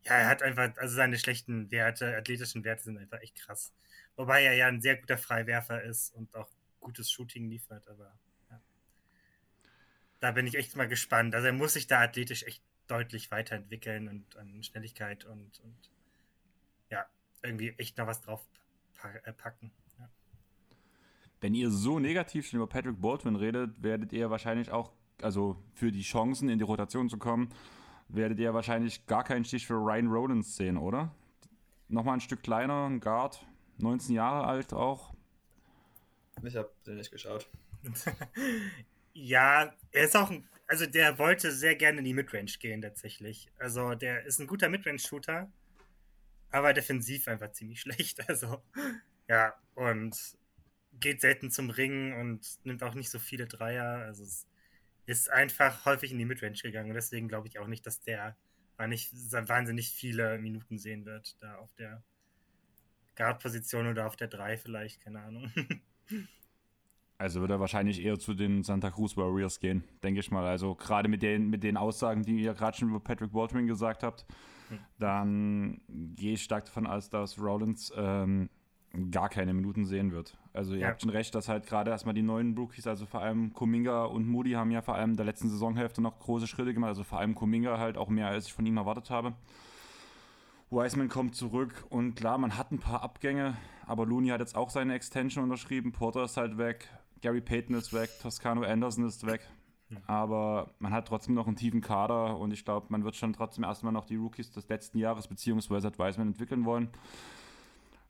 [0.04, 3.72] ja, er hat einfach, also seine schlechten Werte, athletischen Werte sind einfach echt krass.
[4.16, 6.48] Wobei er ja ein sehr guter Freiwerfer ist und auch
[6.80, 8.18] gutes Shooting liefert, aber.
[10.26, 11.36] Da bin ich echt mal gespannt.
[11.36, 15.90] Also er muss sich da athletisch echt deutlich weiterentwickeln und an Schnelligkeit und, und
[16.90, 17.06] ja,
[17.44, 18.44] irgendwie echt noch was drauf
[19.22, 19.70] äh, packen.
[20.00, 20.10] Ja.
[21.40, 24.90] Wenn ihr so negativ schon über Patrick Baldwin redet, werdet ihr wahrscheinlich auch,
[25.22, 27.50] also für die Chancen in die Rotation zu kommen,
[28.08, 31.14] werdet ihr wahrscheinlich gar keinen Stich für Ryan Rollins sehen, oder?
[31.86, 33.46] Nochmal ein Stück kleiner, ein Guard,
[33.78, 35.14] 19 Jahre alt auch.
[36.42, 37.48] Ich habe den nicht geschaut.
[39.16, 43.48] ja, er ist auch ein, also der wollte sehr gerne in die Midrange gehen tatsächlich.
[43.58, 45.50] Also der ist ein guter Midrange-Shooter,
[46.50, 48.28] aber defensiv einfach ziemlich schlecht.
[48.28, 48.62] Also
[49.28, 50.16] ja, und
[50.92, 54.04] geht selten zum Ringen und nimmt auch nicht so viele Dreier.
[54.04, 54.46] Also es
[55.06, 56.90] ist einfach häufig in die Midrange gegangen.
[56.90, 58.36] Und deswegen glaube ich auch nicht, dass der
[58.76, 62.02] wahnsinnig viele Minuten sehen wird, da auf der
[63.14, 65.50] Guard-Position oder auf der 3 vielleicht, keine Ahnung.
[67.18, 70.46] Also wird er wahrscheinlich eher zu den Santa Cruz Warriors gehen, denke ich mal.
[70.46, 74.02] Also gerade mit den, mit den Aussagen, die ihr gerade schon über Patrick Baldwin gesagt
[74.02, 74.26] habt,
[74.68, 74.78] hm.
[74.98, 78.50] dann gehe ich stark davon aus, dass Rollins ähm,
[79.10, 80.36] gar keine Minuten sehen wird.
[80.52, 80.88] Also ihr ja.
[80.88, 84.26] habt schon recht, dass halt gerade erstmal die neuen Rookies, also vor allem Kuminga und
[84.26, 87.18] Moody haben ja vor allem in der letzten Saisonhälfte noch große Schritte gemacht, also vor
[87.18, 89.34] allem Kuminga halt auch mehr, als ich von ihm erwartet habe.
[90.70, 94.70] Wiseman kommt zurück und klar, man hat ein paar Abgänge, aber Looney hat jetzt auch
[94.70, 96.88] seine Extension unterschrieben, Porter ist halt weg,
[97.26, 99.40] Gary Payton ist weg, Toscano Anderson ist weg.
[100.06, 103.64] Aber man hat trotzdem noch einen tiefen Kader und ich glaube, man wird schon trotzdem
[103.64, 106.88] erstmal noch die Rookies des letzten Jahres beziehungsweise hat Wiseman entwickeln wollen.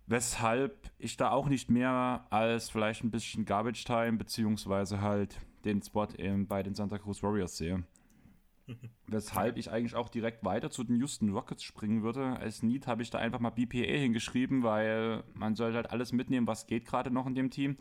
[0.07, 5.81] Weshalb ich da auch nicht mehr als vielleicht ein bisschen Garbage Time beziehungsweise halt den
[5.81, 7.85] Spot eben bei den Santa Cruz Warriors sehe.
[9.07, 12.37] Weshalb ich eigentlich auch direkt weiter zu den Houston Rockets springen würde.
[12.37, 16.46] Als Need habe ich da einfach mal BPA hingeschrieben, weil man sollte halt alles mitnehmen,
[16.46, 17.79] was geht gerade noch in dem Team.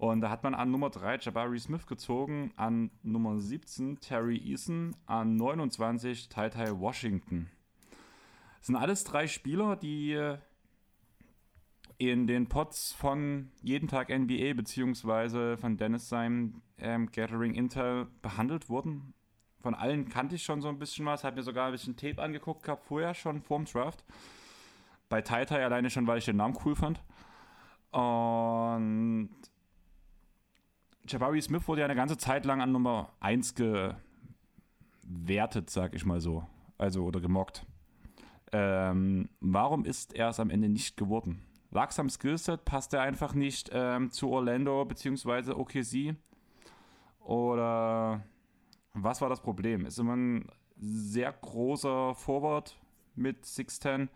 [0.00, 4.96] Und da hat man an Nummer 3 Jabari Smith gezogen, an Nummer 17 Terry Eason,
[5.04, 7.50] an 29 Tai Tai Washington.
[8.56, 10.18] Das sind alles drei Spieler, die
[11.98, 18.70] in den Pods von Jeden Tag NBA beziehungsweise von Dennis seinem ähm, Gathering Intel behandelt
[18.70, 19.12] wurden.
[19.60, 22.22] Von allen kannte ich schon so ein bisschen was, habe mir sogar ein bisschen Tape
[22.22, 24.02] angeguckt gehabt, vorher schon vorm Draft.
[25.10, 27.02] Bei Tai Tai alleine schon, weil ich den Namen cool fand.
[27.90, 29.28] Und
[31.08, 33.54] Jabari Smith wurde ja eine ganze Zeit lang an Nummer 1
[35.04, 36.44] gewertet, sag ich mal so.
[36.78, 37.66] Also, oder gemockt.
[38.52, 41.42] Ähm, warum ist er es am Ende nicht geworden?
[41.70, 42.64] Lag am Skillset?
[42.64, 45.52] Passt er einfach nicht ähm, zu Orlando bzw.
[45.52, 46.16] OKC?
[47.20, 48.24] Oder
[48.92, 49.86] was war das Problem?
[49.86, 52.76] Ist immer ein sehr großer Forward
[53.14, 54.08] mit 6'10,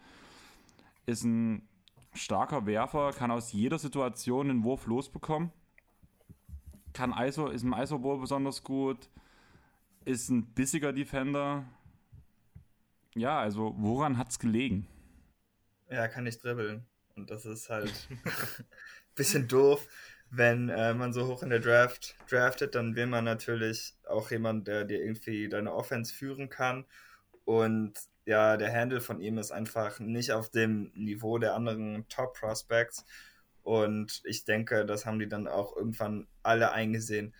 [1.06, 1.68] ist ein
[2.14, 5.52] starker Werfer, kann aus jeder Situation den Wurf losbekommen,
[6.94, 9.10] kann ISO, ist im ISO-Ball besonders gut,
[10.06, 11.64] ist ein bissiger Defender,
[13.14, 14.86] ja, also woran hat es gelegen?
[15.88, 16.84] Ja, kann nicht dribbeln.
[17.16, 18.66] Und das ist halt ein
[19.14, 19.86] bisschen doof.
[20.30, 24.64] Wenn äh, man so hoch in der Draft draftet, dann will man natürlich auch jemanden,
[24.64, 26.86] der dir irgendwie deine Offense führen kann.
[27.44, 27.92] Und
[28.24, 33.04] ja, der Handle von ihm ist einfach nicht auf dem Niveau der anderen Top Prospects.
[33.64, 37.34] Und ich denke, das haben die dann auch irgendwann alle eingesehen.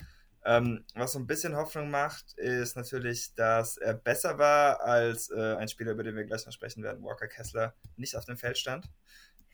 [0.47, 5.57] Ähm, was so ein bisschen Hoffnung macht, ist natürlich, dass er besser war als äh,
[5.57, 8.59] ein Spieler, über den wir gleich noch sprechen werden, Walker Kessler, nicht auf dem Feld
[8.59, 8.91] stand.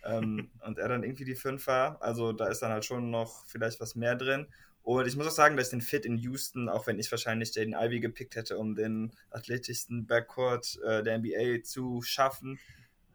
[0.05, 2.03] ähm, und er dann irgendwie die 5 war.
[2.03, 4.47] Also da ist dann halt schon noch vielleicht was mehr drin.
[4.83, 7.55] Und ich muss auch sagen, dass ich den Fit in Houston, auch wenn ich wahrscheinlich
[7.55, 12.59] Jaden Ivy gepickt hätte, um den athletischsten Backcourt äh, der NBA zu schaffen,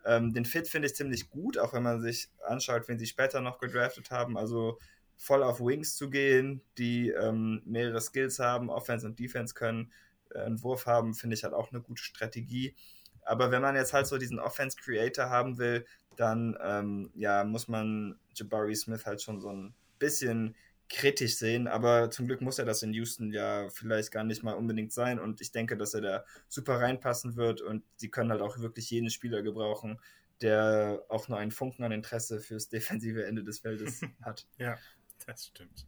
[0.06, 3.42] ähm, den Fit finde ich ziemlich gut, auch wenn man sich anschaut, wen sie später
[3.42, 4.38] noch gedraftet haben.
[4.38, 4.80] Also
[5.18, 9.92] voll auf Wings zu gehen, die ähm, mehrere Skills haben, Offense und Defense können,
[10.32, 12.76] äh, einen Wurf haben, finde ich halt auch eine gute Strategie.
[13.24, 17.68] Aber wenn man jetzt halt so diesen Offense Creator haben will, dann ähm, ja, muss
[17.68, 20.56] man Jabari Smith halt schon so ein bisschen
[20.90, 24.54] kritisch sehen, aber zum Glück muss er das in Houston ja vielleicht gar nicht mal
[24.54, 28.42] unbedingt sein und ich denke, dass er da super reinpassen wird und sie können halt
[28.42, 30.00] auch wirklich jeden Spieler gebrauchen,
[30.42, 34.48] der auch nur einen Funken an Interesse fürs defensive Ende des Feldes hat.
[34.58, 34.78] ja,
[35.26, 35.88] das stimmt.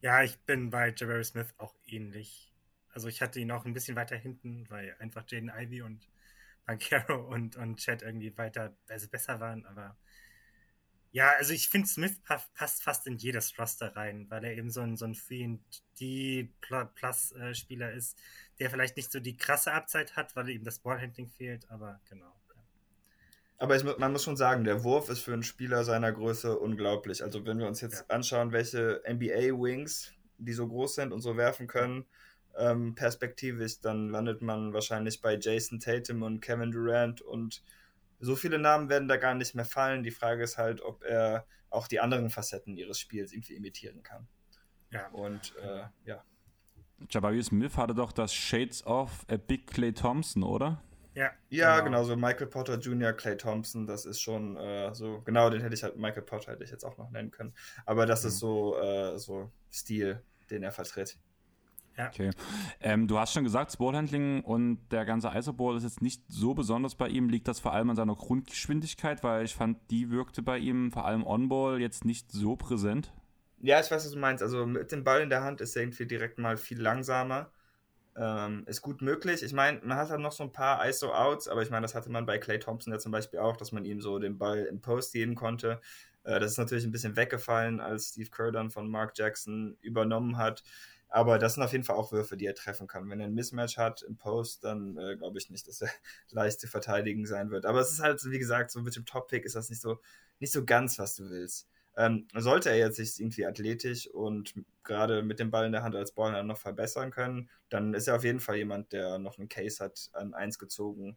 [0.00, 2.52] Ja, ich bin bei Jabari Smith auch ähnlich.
[2.90, 6.08] Also ich hatte ihn auch ein bisschen weiter hinten, weil einfach Jaden Ivy und
[6.66, 9.96] Bankero und, und Chad irgendwie weiter, also besser waren, aber
[11.14, 14.80] ja, also ich finde, Smith passt fast in jedes Roster rein, weil er eben so
[14.80, 18.18] ein, so ein Free-Plus-Spieler ist,
[18.58, 22.34] der vielleicht nicht so die krasse Abzeit hat, weil ihm das Ballhandling fehlt, aber genau.
[23.58, 27.22] Aber ich, man muss schon sagen, der Wurf ist für einen Spieler seiner Größe unglaublich.
[27.22, 28.08] Also wenn wir uns jetzt ja.
[28.08, 32.06] anschauen, welche NBA-Wings, die so groß sind und so werfen können,
[32.56, 37.62] ähm, perspektivisch, dann landet man wahrscheinlich bei Jason Tatum und Kevin Durant und
[38.24, 40.02] so viele Namen werden da gar nicht mehr fallen.
[40.02, 44.26] Die Frage ist halt, ob er auch die anderen Facetten ihres Spiels irgendwie imitieren kann.
[44.90, 45.08] Ja.
[45.08, 46.24] Und äh, ja.
[47.10, 50.82] Jabari Smith hatte doch das Shades of a Big Clay Thompson, oder?
[51.14, 51.84] Ja, ja genau.
[51.84, 52.04] genau.
[52.04, 55.82] so Michael Potter Jr., Clay Thompson, das ist schon äh, so, genau, den hätte ich
[55.82, 57.54] halt, Michael Potter hätte ich jetzt auch noch nennen können.
[57.86, 58.28] Aber das mhm.
[58.28, 61.18] ist so, äh, so Stil, den er vertritt.
[61.96, 62.08] Ja.
[62.08, 62.30] Okay.
[62.80, 66.94] Ähm, du hast schon gesagt, Ballhandling und der ganze Isoball ist jetzt nicht so besonders
[66.94, 67.28] bei ihm.
[67.28, 69.22] Liegt das vor allem an seiner Grundgeschwindigkeit?
[69.22, 73.12] Weil ich fand, die wirkte bei ihm vor allem On-Ball jetzt nicht so präsent.
[73.60, 74.42] Ja, ich weiß, was du meinst.
[74.42, 77.50] Also mit dem Ball in der Hand ist er irgendwie direkt mal viel langsamer.
[78.16, 79.42] Ähm, ist gut möglich.
[79.42, 82.10] Ich meine, man hat halt noch so ein paar ISO-Outs, aber ich meine, das hatte
[82.10, 84.80] man bei Clay Thompson ja zum Beispiel auch, dass man ihm so den Ball im
[84.80, 85.80] Post geben konnte.
[86.24, 90.36] Äh, das ist natürlich ein bisschen weggefallen, als Steve Kerr dann von Mark Jackson übernommen
[90.36, 90.62] hat.
[91.14, 93.08] Aber das sind auf jeden Fall auch Würfe, die er treffen kann.
[93.08, 95.88] Wenn er ein Mismatch hat im Post, dann äh, glaube ich nicht, dass er
[96.30, 97.66] leicht zu verteidigen sein wird.
[97.66, 100.00] Aber es ist halt, wie gesagt, so mit dem Top-Pick ist das nicht so,
[100.40, 101.68] nicht so ganz, was du willst.
[101.96, 105.94] Ähm, sollte er jetzt sich irgendwie athletisch und gerade mit dem Ball in der Hand
[105.94, 109.48] als Baller noch verbessern können, dann ist er auf jeden Fall jemand, der noch einen
[109.48, 111.16] Case hat, an 1 gezogen,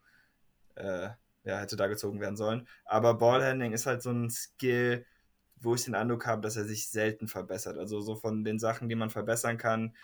[0.76, 1.10] äh,
[1.44, 2.68] ja, hätte da gezogen werden sollen.
[2.86, 5.08] Aber Ballhandling ist halt so ein Skill,
[5.60, 7.78] wo ich den Eindruck habe, dass er sich selten verbessert.
[7.78, 9.96] Also so von den Sachen, die man verbessern kann,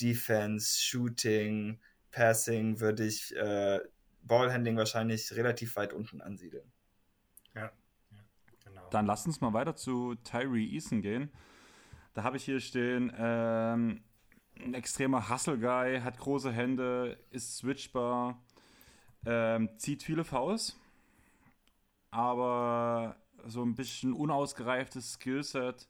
[0.00, 3.80] Defense, Shooting, Passing, würde ich äh,
[4.22, 6.70] Ballhandling wahrscheinlich relativ weit unten ansiedeln.
[7.54, 7.70] Ja,
[8.10, 8.24] ja
[8.64, 8.88] genau.
[8.90, 11.30] Dann lass uns mal weiter zu Tyree Eason gehen.
[12.14, 14.02] Da habe ich hier stehen, ähm,
[14.58, 18.42] ein extremer Hustle-Guy, hat große Hände, ist switchbar,
[19.26, 20.76] ähm, zieht viele Fouls,
[22.10, 25.88] aber so ein bisschen unausgereiftes Skillset,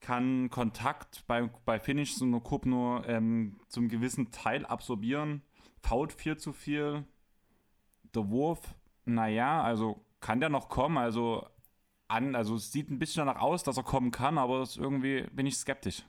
[0.00, 5.42] kann Kontakt bei, bei Finish so eine Cup nur ähm, zum gewissen Teil absorbieren,
[5.80, 7.04] fault viel zu viel.
[8.14, 11.48] Der Wurf, naja, also kann der noch kommen, also
[12.08, 15.46] an, also es sieht ein bisschen danach aus, dass er kommen kann, aber irgendwie bin
[15.46, 16.02] ich skeptisch.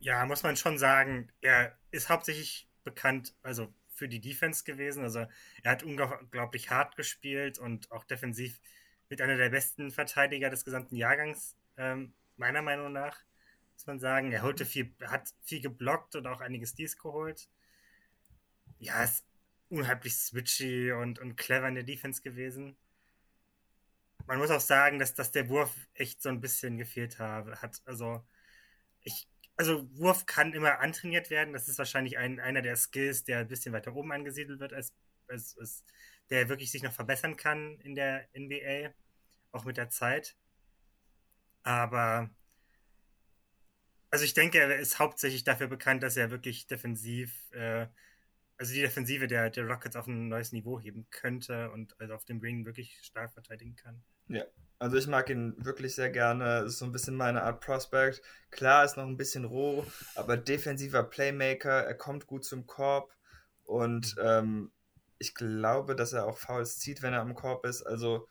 [0.00, 5.02] Ja, muss man schon sagen, er ist hauptsächlich bekannt, also für die Defense gewesen.
[5.02, 5.26] Also
[5.62, 8.60] er hat unglaublich hart gespielt und auch defensiv
[9.08, 13.18] mit einer der besten Verteidiger des gesamten Jahrgangs, ähm, meiner Meinung nach,
[13.74, 14.32] muss man sagen.
[14.32, 17.48] Er holte viel, hat viel geblockt und auch einige Steals geholt.
[18.78, 19.24] Ja, ist
[19.68, 22.76] unheimlich switchy und, und clever in der Defense gewesen.
[24.26, 27.82] Man muss auch sagen, dass, dass der Wurf echt so ein bisschen gefehlt habe, hat.
[27.84, 28.24] Also,
[29.02, 31.52] ich, also Wurf kann immer antrainiert werden.
[31.52, 34.94] Das ist wahrscheinlich ein, einer der Skills, der ein bisschen weiter oben angesiedelt wird, als,
[35.28, 35.84] als, als
[36.30, 38.92] der wirklich sich noch verbessern kann in der NBA
[39.52, 40.36] auch mit der Zeit.
[41.62, 42.30] Aber
[44.10, 47.86] also ich denke, er ist hauptsächlich dafür bekannt, dass er wirklich defensiv äh,
[48.56, 52.24] also die Defensive der, der Rockets auf ein neues Niveau heben könnte und also auf
[52.24, 54.02] dem Ring wirklich stark verteidigen kann.
[54.28, 54.44] Ja,
[54.78, 56.60] also ich mag ihn wirklich sehr gerne.
[56.60, 58.22] Ist so ein bisschen meine Art Prospect.
[58.50, 59.84] Klar, ist noch ein bisschen roh,
[60.14, 61.84] aber defensiver Playmaker.
[61.84, 63.12] Er kommt gut zum Korb
[63.64, 64.70] und ähm,
[65.18, 67.82] ich glaube, dass er auch Fouls zieht, wenn er am Korb ist.
[67.82, 68.28] Also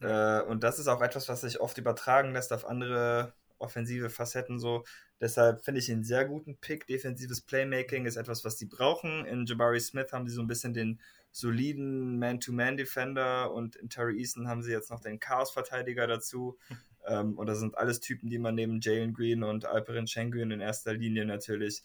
[0.00, 4.58] äh, und das ist auch etwas, was sich oft übertragen lässt auf andere offensive Facetten
[4.58, 4.84] so.
[5.20, 6.86] Deshalb finde ich ihn einen sehr guten Pick.
[6.86, 9.26] Defensives Playmaking ist etwas, was sie brauchen.
[9.26, 11.00] In Jabari Smith haben sie so ein bisschen den
[11.32, 16.56] soliden Man-to-Man-Defender und in Terry Easton haben sie jetzt noch den Chaos-Verteidiger dazu.
[17.06, 20.60] ähm, und das sind alles Typen, die man neben Jalen Green und Alperin Schengen in
[20.60, 21.82] erster Linie natürlich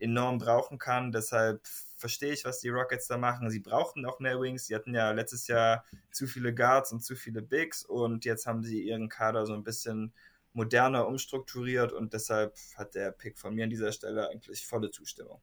[0.00, 1.12] enorm brauchen kann.
[1.12, 3.50] Deshalb verstehe ich, was die Rockets da machen.
[3.50, 4.66] Sie brauchten auch mehr Wings.
[4.66, 8.62] Sie hatten ja letztes Jahr zu viele Guards und zu viele Bigs und jetzt haben
[8.62, 10.12] sie ihren Kader so ein bisschen
[10.52, 15.40] moderner umstrukturiert und deshalb hat der Pick von mir an dieser Stelle eigentlich volle Zustimmung.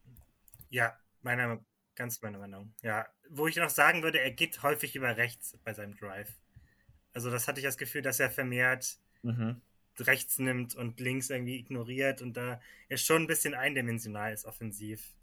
[0.69, 1.63] Ja, meiner,
[1.95, 2.73] ganz meine Meinung.
[2.81, 6.33] Ja, wo ich noch sagen würde, er geht häufig über rechts bei seinem Drive.
[7.13, 9.61] Also das hatte ich das Gefühl, dass er vermehrt mhm.
[10.01, 15.13] Rechts nimmt und links irgendwie ignoriert und da er schon ein bisschen eindimensional ist offensiv.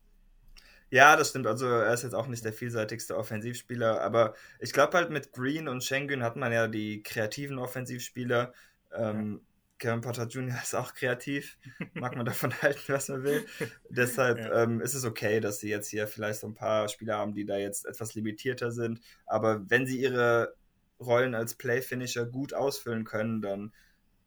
[0.90, 1.46] Ja, das stimmt.
[1.46, 5.68] Also er ist jetzt auch nicht der vielseitigste Offensivspieler, aber ich glaube halt mit Green
[5.68, 8.52] und Schengen hat man ja die kreativen Offensivspieler.
[8.92, 9.40] Ähm,
[9.78, 10.58] Kevin Potter Jr.
[10.62, 11.58] ist auch kreativ,
[11.94, 13.46] mag man davon halten, was man will.
[13.88, 14.64] Deshalb ja.
[14.64, 17.44] ähm, ist es okay, dass sie jetzt hier vielleicht so ein paar Spieler haben, die
[17.44, 19.00] da jetzt etwas limitierter sind.
[19.26, 20.54] Aber wenn sie ihre
[21.00, 23.72] Rollen als Play-Finisher gut ausfüllen können, dann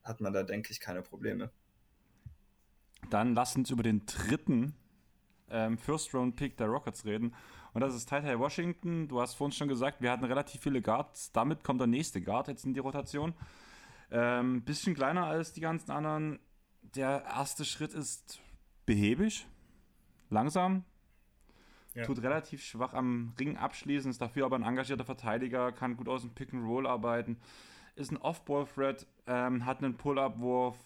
[0.03, 1.51] hat man da, denke ich, keine Probleme.
[3.09, 4.73] Dann lass uns über den dritten
[5.49, 7.33] ähm, First-Round-Pick der Rockets reden.
[7.73, 9.07] Und das ist Ty Washington.
[9.07, 11.31] Du hast vorhin schon gesagt, wir hatten relativ viele Guards.
[11.31, 13.33] Damit kommt der nächste Guard jetzt in die Rotation.
[14.11, 16.39] Ähm, bisschen kleiner als die ganzen anderen.
[16.95, 18.39] Der erste Schritt ist
[18.85, 19.47] behäbig,
[20.29, 20.83] langsam,
[21.95, 22.03] ja.
[22.03, 26.21] tut relativ schwach am Ring abschließen, ist dafür aber ein engagierter Verteidiger, kann gut aus
[26.21, 27.37] dem Pick and Roll arbeiten,
[27.95, 30.77] ist ein Off-Ball-Threat, ähm, hat einen Pull-Up-Wurf.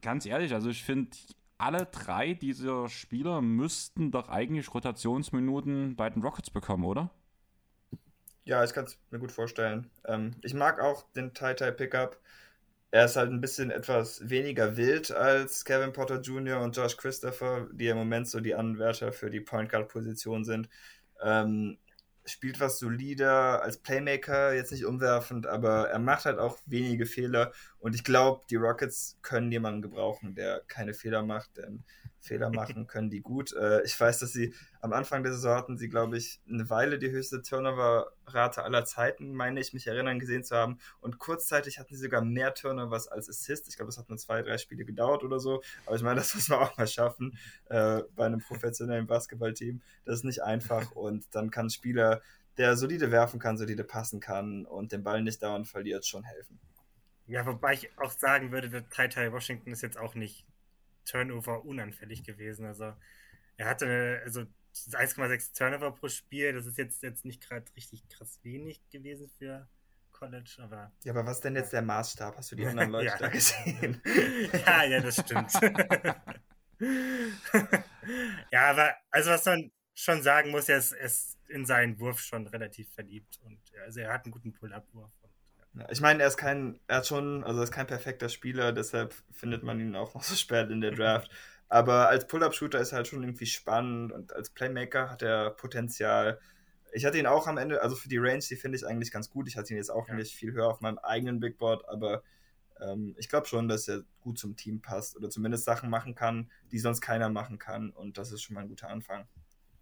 [0.00, 1.16] Ganz ehrlich, also ich finde,
[1.58, 7.10] alle drei dieser Spieler müssten doch eigentlich Rotationsminuten bei den Rockets bekommen, oder?
[8.44, 9.88] Ja, ich kann es mir gut vorstellen.
[10.04, 12.18] Ähm, ich mag auch den Tai-Tai-Pickup.
[12.90, 16.60] Er ist halt ein bisschen etwas weniger wild als Kevin Potter Jr.
[16.60, 20.68] und Josh Christopher, die im Moment so die Anwärter für die Point Guard Position sind.
[21.22, 21.78] Ähm,
[22.24, 27.52] spielt was solider als Playmaker, jetzt nicht umwerfend, aber er macht halt auch wenige Fehler.
[27.78, 31.84] Und ich glaube, die Rockets können jemanden gebrauchen, der keine Fehler macht, denn
[32.22, 33.52] Fehler machen können die gut.
[33.52, 36.98] Äh, ich weiß, dass sie am Anfang der Saison hatten sie, glaube ich, eine Weile
[36.98, 40.78] die höchste Turnover-Rate aller Zeiten, meine ich, mich erinnern gesehen zu haben.
[41.00, 43.68] Und kurzzeitig hatten sie sogar mehr Turnovers als Assist.
[43.68, 45.62] Ich glaube, das hat nur zwei, drei Spiele gedauert oder so.
[45.84, 47.36] Aber ich meine, das muss man auch mal schaffen
[47.68, 49.82] äh, bei einem professionellen Basketballteam.
[50.04, 52.22] Das ist nicht einfach und dann kann ein Spieler,
[52.56, 56.60] der solide werfen kann, solide passen kann und den Ball nicht dauernd verliert, schon helfen.
[57.26, 60.44] Ja, wobei ich auch sagen würde, der Teil Washington ist jetzt auch nicht
[61.04, 62.66] Turnover unanfällig gewesen.
[62.66, 62.94] Also
[63.56, 68.08] er hatte eine, also 1,6 Turnover pro Spiel, das ist jetzt, jetzt nicht gerade richtig
[68.08, 69.68] krass wenig gewesen für
[70.12, 70.92] College, aber.
[71.04, 72.36] Ja, aber was ist denn jetzt der Maßstab?
[72.36, 73.18] Hast du die anderen Leute ja.
[73.18, 74.00] da gesehen?
[74.66, 75.52] ja, ja, das stimmt.
[78.50, 82.46] ja, aber also was man schon sagen muss, er ist, ist in seinen Wurf schon
[82.46, 85.12] relativ verliebt und also er hat einen guten Pull-Up-Wurf.
[85.90, 89.14] Ich meine, er ist kein, er hat schon, also er ist kein perfekter Spieler, deshalb
[89.30, 91.30] findet man ihn auch noch so spät in der Draft.
[91.68, 96.38] Aber als Pull-Up-Shooter ist er halt schon irgendwie spannend und als Playmaker hat er Potenzial.
[96.92, 99.30] Ich hatte ihn auch am Ende, also für die Range, die finde ich eigentlich ganz
[99.30, 99.48] gut.
[99.48, 100.14] Ich hatte ihn jetzt auch ja.
[100.14, 102.22] nicht viel höher auf meinem eigenen Big Board, aber
[102.82, 106.50] ähm, ich glaube schon, dass er gut zum Team passt oder zumindest Sachen machen kann,
[106.70, 107.90] die sonst keiner machen kann.
[107.90, 109.26] Und das ist schon mal ein guter Anfang.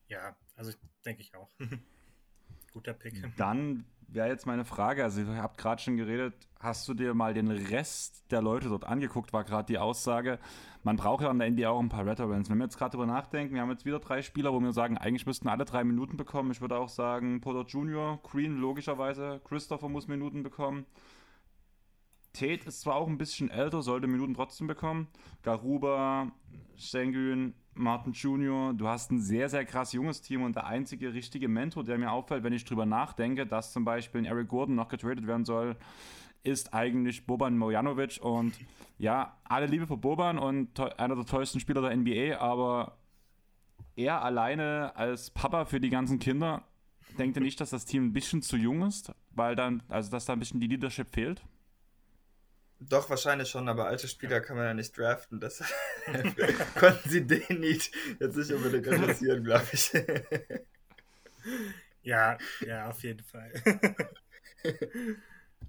[0.06, 0.72] Ja, also
[1.04, 1.50] denke ich auch.
[2.72, 3.36] Guter Pick.
[3.36, 7.34] Dann wäre jetzt meine Frage, also ihr habt gerade schon geredet, hast du dir mal
[7.34, 10.38] den Rest der Leute dort angeguckt, war gerade die Aussage,
[10.82, 12.50] man braucht ja an der NBA auch ein paar Veterans.
[12.50, 14.98] Wenn wir jetzt gerade drüber nachdenken, wir haben jetzt wieder drei Spieler, wo wir sagen,
[14.98, 16.50] eigentlich müssten alle drei Minuten bekommen.
[16.50, 20.86] Ich würde auch sagen, Potter Jr., Green logischerweise, Christopher muss Minuten bekommen.
[22.32, 25.08] Tate ist zwar auch ein bisschen älter, sollte Minuten trotzdem bekommen.
[25.42, 26.30] Garuba,
[26.76, 31.48] Sengun, Martin Jr., du hast ein sehr, sehr krass junges Team und der einzige richtige
[31.48, 34.88] Mentor, der mir auffällt, wenn ich drüber nachdenke, dass zum Beispiel ein Eric Gordon noch
[34.88, 35.76] getradet werden soll,
[36.42, 38.54] ist eigentlich Boban Mojanovic und
[38.98, 42.98] ja, alle Liebe für Boban und einer der tollsten Spieler der NBA, aber
[43.96, 46.62] er alleine als Papa für die ganzen Kinder,
[47.18, 50.24] denkt ihr nicht, dass das Team ein bisschen zu jung ist, weil dann, also dass
[50.24, 51.42] da ein bisschen die Leadership fehlt?
[52.80, 55.38] Doch, wahrscheinlich schon, aber alte Spieler kann man ja nicht draften.
[55.38, 55.58] Das
[56.78, 59.92] konnten sie den nicht jetzt nicht unbedingt interessieren, glaube ich.
[62.02, 63.52] ja, ja, auf jeden Fall.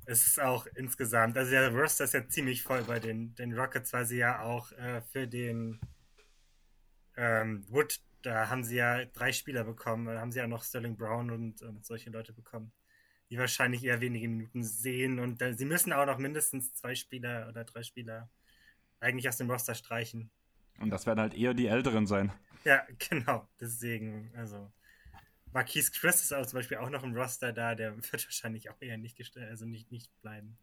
[0.05, 3.91] es ist auch insgesamt, also der Roster ist ja ziemlich voll bei den, den Rockets,
[3.91, 5.81] weil sie ja auch äh, für den
[7.17, 10.95] ähm, Wood, da haben sie ja drei Spieler bekommen, da haben sie ja noch Sterling
[10.95, 12.71] Brown und, und solche Leute bekommen
[13.31, 15.17] die wahrscheinlich eher wenige Minuten sehen.
[15.19, 18.29] Und äh, sie müssen auch noch mindestens zwei Spieler oder drei Spieler
[18.99, 20.29] eigentlich aus dem Roster streichen.
[20.79, 22.33] Und das werden halt eher die Älteren sein.
[22.65, 23.47] Ja, genau.
[23.59, 24.71] Deswegen, also.
[25.53, 28.81] Marquise Chris ist auch zum Beispiel auch noch im Roster da, der wird wahrscheinlich auch
[28.81, 30.57] eher nicht gestellt, also nicht, nicht bleiben.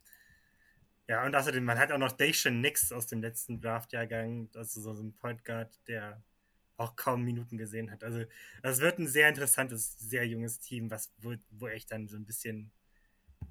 [1.08, 5.02] Ja, und außerdem, man hat auch noch Dacian Nix aus dem letzten Draft-Jahrgang, also so
[5.02, 6.22] ein Point Guard, der
[6.78, 8.04] auch kaum Minuten gesehen hat.
[8.04, 8.24] Also
[8.62, 12.24] das wird ein sehr interessantes, sehr junges Team, was wo, wo echt dann so ein
[12.24, 12.70] bisschen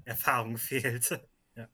[0.05, 1.19] Erfahrung fehlt.
[1.55, 1.67] ja.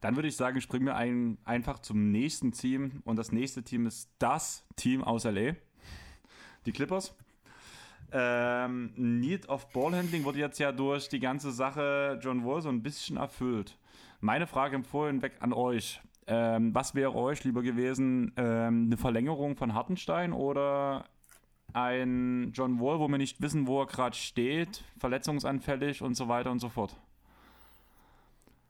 [0.00, 3.86] Dann würde ich sagen, springen wir ein, einfach zum nächsten Team und das nächste Team
[3.86, 5.56] ist das Team aus LA,
[6.66, 7.16] die Clippers.
[8.14, 12.82] Ähm, Need of Ballhandling wurde jetzt ja durch die ganze Sache John Wall so ein
[12.82, 13.78] bisschen erfüllt.
[14.20, 16.02] Meine Frage im Vorhinein weg an euch.
[16.26, 21.04] Ähm, was wäre euch lieber gewesen, ähm, eine Verlängerung von Hartenstein oder
[21.72, 26.50] ein John Wall, wo wir nicht wissen, wo er gerade steht, verletzungsanfällig und so weiter
[26.50, 26.96] und so fort?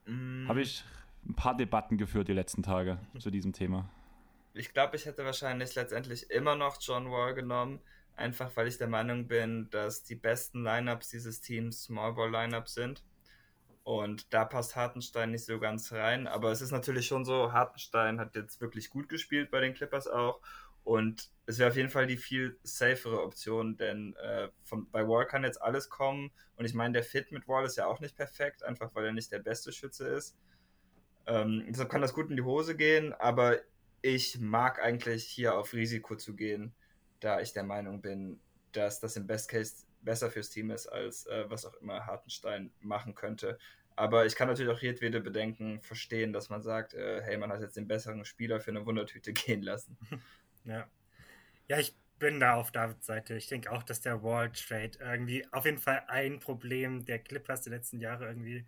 [0.05, 0.47] Mm.
[0.47, 0.83] Habe ich
[1.25, 3.89] ein paar Debatten geführt die letzten Tage zu diesem Thema.
[4.53, 7.79] Ich glaube, ich hätte wahrscheinlich letztendlich immer noch John Wall genommen,
[8.15, 12.73] einfach weil ich der Meinung bin, dass die besten Lineups dieses Teams Small Ball Lineups
[12.73, 13.03] sind.
[13.83, 16.27] Und da passt Hartenstein nicht so ganz rein.
[16.27, 20.07] Aber es ist natürlich schon so, Hartenstein hat jetzt wirklich gut gespielt bei den Clippers
[20.07, 20.39] auch.
[20.83, 25.25] Und es wäre auf jeden Fall die viel safere Option, denn äh, von, bei Wall
[25.25, 26.31] kann jetzt alles kommen.
[26.55, 29.13] Und ich meine, der Fit mit Wall ist ja auch nicht perfekt, einfach weil er
[29.13, 30.37] nicht der beste Schütze ist.
[31.25, 33.59] Ähm, deshalb kann das gut in die Hose gehen, aber
[34.01, 36.73] ich mag eigentlich hier auf Risiko zu gehen,
[37.21, 38.41] da ich der Meinung bin,
[38.73, 42.71] dass das im Best Case besser fürs Team ist, als äh, was auch immer Hartenstein
[42.79, 43.57] machen könnte.
[43.95, 47.61] Aber ich kann natürlich auch jedwede Bedenken verstehen, dass man sagt, äh, hey, man hat
[47.61, 49.97] jetzt den besseren Spieler für eine Wundertüte gehen lassen.
[50.65, 50.87] Ja.
[51.67, 53.35] Ja, ich bin da auf Davids Seite.
[53.35, 57.63] Ich denke auch, dass der Wall Trade irgendwie auf jeden Fall ein Problem der Clippers
[57.63, 58.65] der letzten Jahre irgendwie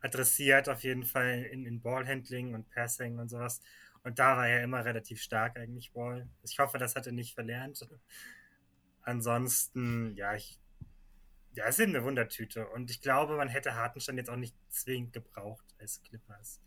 [0.00, 3.60] adressiert, auf jeden Fall in, in Ballhandling und Passing und sowas.
[4.02, 6.28] Und da war er immer relativ stark eigentlich Wall.
[6.42, 7.80] Ich hoffe, das hat er nicht verlernt.
[9.04, 10.58] Ansonsten, ja, ich,
[11.52, 12.66] ja, es ist eine Wundertüte.
[12.68, 16.60] Und ich glaube, man hätte Hartenstein jetzt auch nicht zwingend gebraucht als Clippers.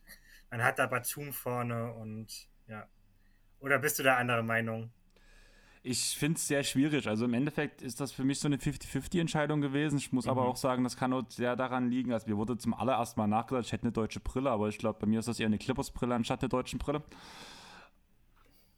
[0.50, 2.88] Man hat da Batum vorne und ja.
[3.60, 4.92] Oder bist du da anderer Meinung?
[5.84, 7.08] Ich finde es sehr schwierig.
[7.08, 9.98] Also im Endeffekt ist das für mich so eine 50-50-Entscheidung gewesen.
[9.98, 10.32] Ich muss mhm.
[10.32, 12.14] aber auch sagen, das kann auch sehr daran liegen.
[12.14, 15.00] Also mir wurde zum allerersten Mal nachgedacht, ich hätte eine deutsche Brille, aber ich glaube,
[15.00, 17.04] bei mir ist das eher eine Clippers-Brille anstatt der deutschen Brille.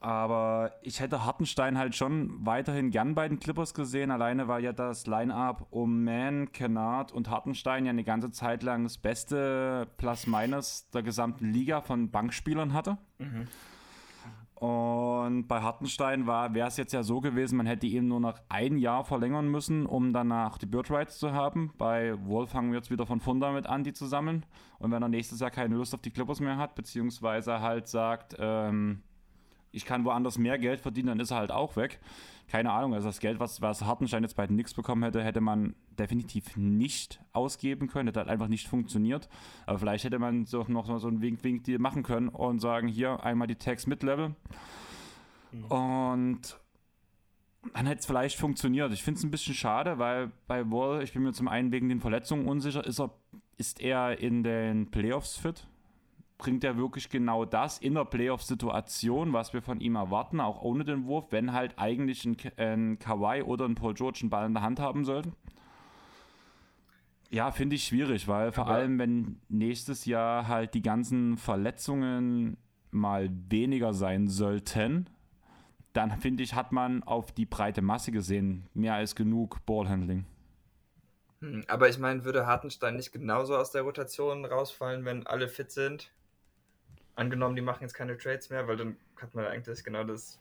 [0.02, 4.72] Aber ich hätte Hartenstein halt schon weiterhin gern bei den Clippers gesehen, alleine weil ja
[4.72, 10.90] das Line-Up um Man, Kennard und Hartenstein ja eine ganze Zeit lang das beste Plus-Minus
[10.92, 12.98] der gesamten Liga von Bankspielern hatte.
[13.18, 13.48] Mhm.
[14.60, 18.78] Und bei Hartenstein wäre es jetzt ja so gewesen, man hätte ihm nur noch ein
[18.78, 21.72] Jahr verlängern müssen, um danach die Bird Rights zu haben.
[21.78, 24.46] Bei Wolf fangen wir jetzt wieder von Funda mit an, die zu sammeln.
[24.78, 28.36] Und wenn er nächstes Jahr keine Lust auf die Clippers mehr hat, beziehungsweise halt sagt,
[28.38, 29.02] ähm,
[29.72, 32.00] ich kann woanders mehr Geld verdienen, dann ist er halt auch weg.
[32.48, 35.42] Keine Ahnung, also das Geld, was, was Hartenstein jetzt bei den Knicks bekommen hätte, hätte
[35.42, 39.30] man definitiv nicht ausgeben können, hätte halt einfach nicht funktioniert.
[39.68, 43.48] Aber vielleicht hätte man so noch so einen Wink-Wink-Deal machen können und sagen, hier einmal
[43.48, 44.36] die Tags mit Level.
[45.52, 45.66] Mhm.
[45.66, 46.60] Und
[47.74, 48.92] dann hätte es vielleicht funktioniert.
[48.94, 51.90] Ich finde es ein bisschen schade, weil bei Wall, ich bin mir zum einen wegen
[51.90, 53.14] den Verletzungen unsicher, ist er,
[53.58, 55.68] ist er in den Playoffs fit?
[56.40, 60.86] Bringt er wirklich genau das in der Playoff-Situation, was wir von ihm erwarten, auch ohne
[60.86, 64.54] den Wurf, wenn halt eigentlich ein, ein Kawhi oder ein Paul George einen Ball in
[64.54, 65.34] der Hand haben sollten?
[67.30, 72.58] Ja, finde ich schwierig, weil vor Aber allem, wenn nächstes Jahr halt die ganzen Verletzungen
[72.90, 75.10] mal weniger sein sollten,
[75.94, 80.26] dann finde ich, hat man auf die breite Masse gesehen mehr als genug Ballhandling.
[81.42, 85.72] Hm, aber ich meine, würde Hartenstein nicht genauso aus der Rotation rausfallen, wenn alle fit
[85.72, 86.12] sind?
[87.20, 90.40] Angenommen, die machen jetzt keine Trades mehr, weil dann hat man eigentlich genau das.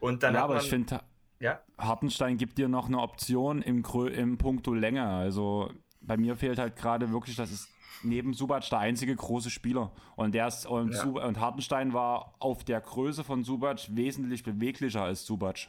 [0.00, 1.00] Und dann ja, aber man, ich finde,
[1.40, 1.60] ja?
[1.78, 5.06] Hartenstein gibt dir noch eine Option im, im Punkto Länge.
[5.06, 7.68] Also bei mir fehlt halt gerade wirklich, das ist
[8.02, 9.92] neben Subac der einzige große Spieler.
[10.16, 11.04] Und der ist, und, ja.
[11.04, 15.68] und Hartenstein war auf der Größe von Subac wesentlich beweglicher als Subac.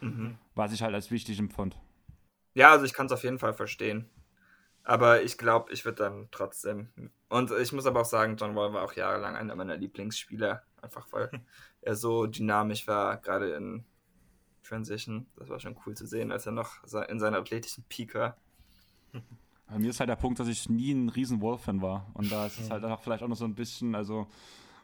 [0.00, 0.38] Mhm.
[0.54, 1.76] Was ich halt als wichtig empfand.
[2.54, 4.08] Ja, also ich kann es auf jeden Fall verstehen.
[4.82, 6.88] Aber ich glaube, ich würde dann trotzdem.
[7.30, 10.64] Und ich muss aber auch sagen, John Wall war auch jahrelang einer meiner Lieblingsspieler.
[10.82, 11.30] Einfach weil
[11.80, 13.84] er so dynamisch war, gerade in
[14.64, 15.26] Transition.
[15.36, 18.36] Das war schon cool zu sehen, als er noch in seiner athletischen Peak war.
[19.68, 22.10] Bei mir ist halt der Punkt, dass ich nie ein riesen Wall-Fan war.
[22.14, 24.26] Und da ist es halt auch vielleicht auch noch so ein bisschen, also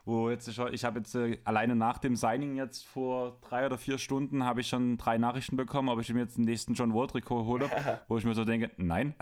[0.07, 3.77] wo jetzt ich, ich habe jetzt äh, alleine nach dem Signing jetzt vor drei oder
[3.77, 6.93] vier Stunden habe ich schon drei Nachrichten bekommen, ob ich mir jetzt den nächsten John
[6.93, 7.69] Wall Trikot hole,
[8.07, 9.15] wo ich mir so denke, nein.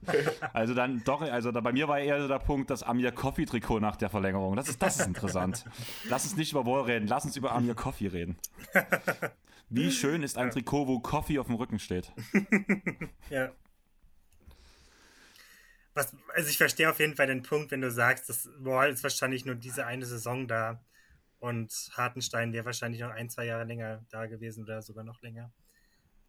[0.54, 3.44] also dann doch, also da, bei mir war eher so der Punkt, das Amir Coffee
[3.44, 4.56] Trikot nach der Verlängerung.
[4.56, 5.66] Das ist, das ist interessant.
[6.08, 8.38] Lass uns nicht über Wall reden, lass uns über Amir Coffee reden.
[9.68, 12.12] Wie schön ist ein Trikot, wo Coffee auf dem Rücken steht.
[13.28, 13.50] ja.
[15.94, 19.02] Was, also ich verstehe auf jeden Fall den Punkt, wenn du sagst, das Wall ist
[19.02, 20.84] wahrscheinlich nur diese eine Saison da
[21.40, 25.52] und Hartenstein wäre wahrscheinlich noch ein, zwei Jahre länger da gewesen oder sogar noch länger.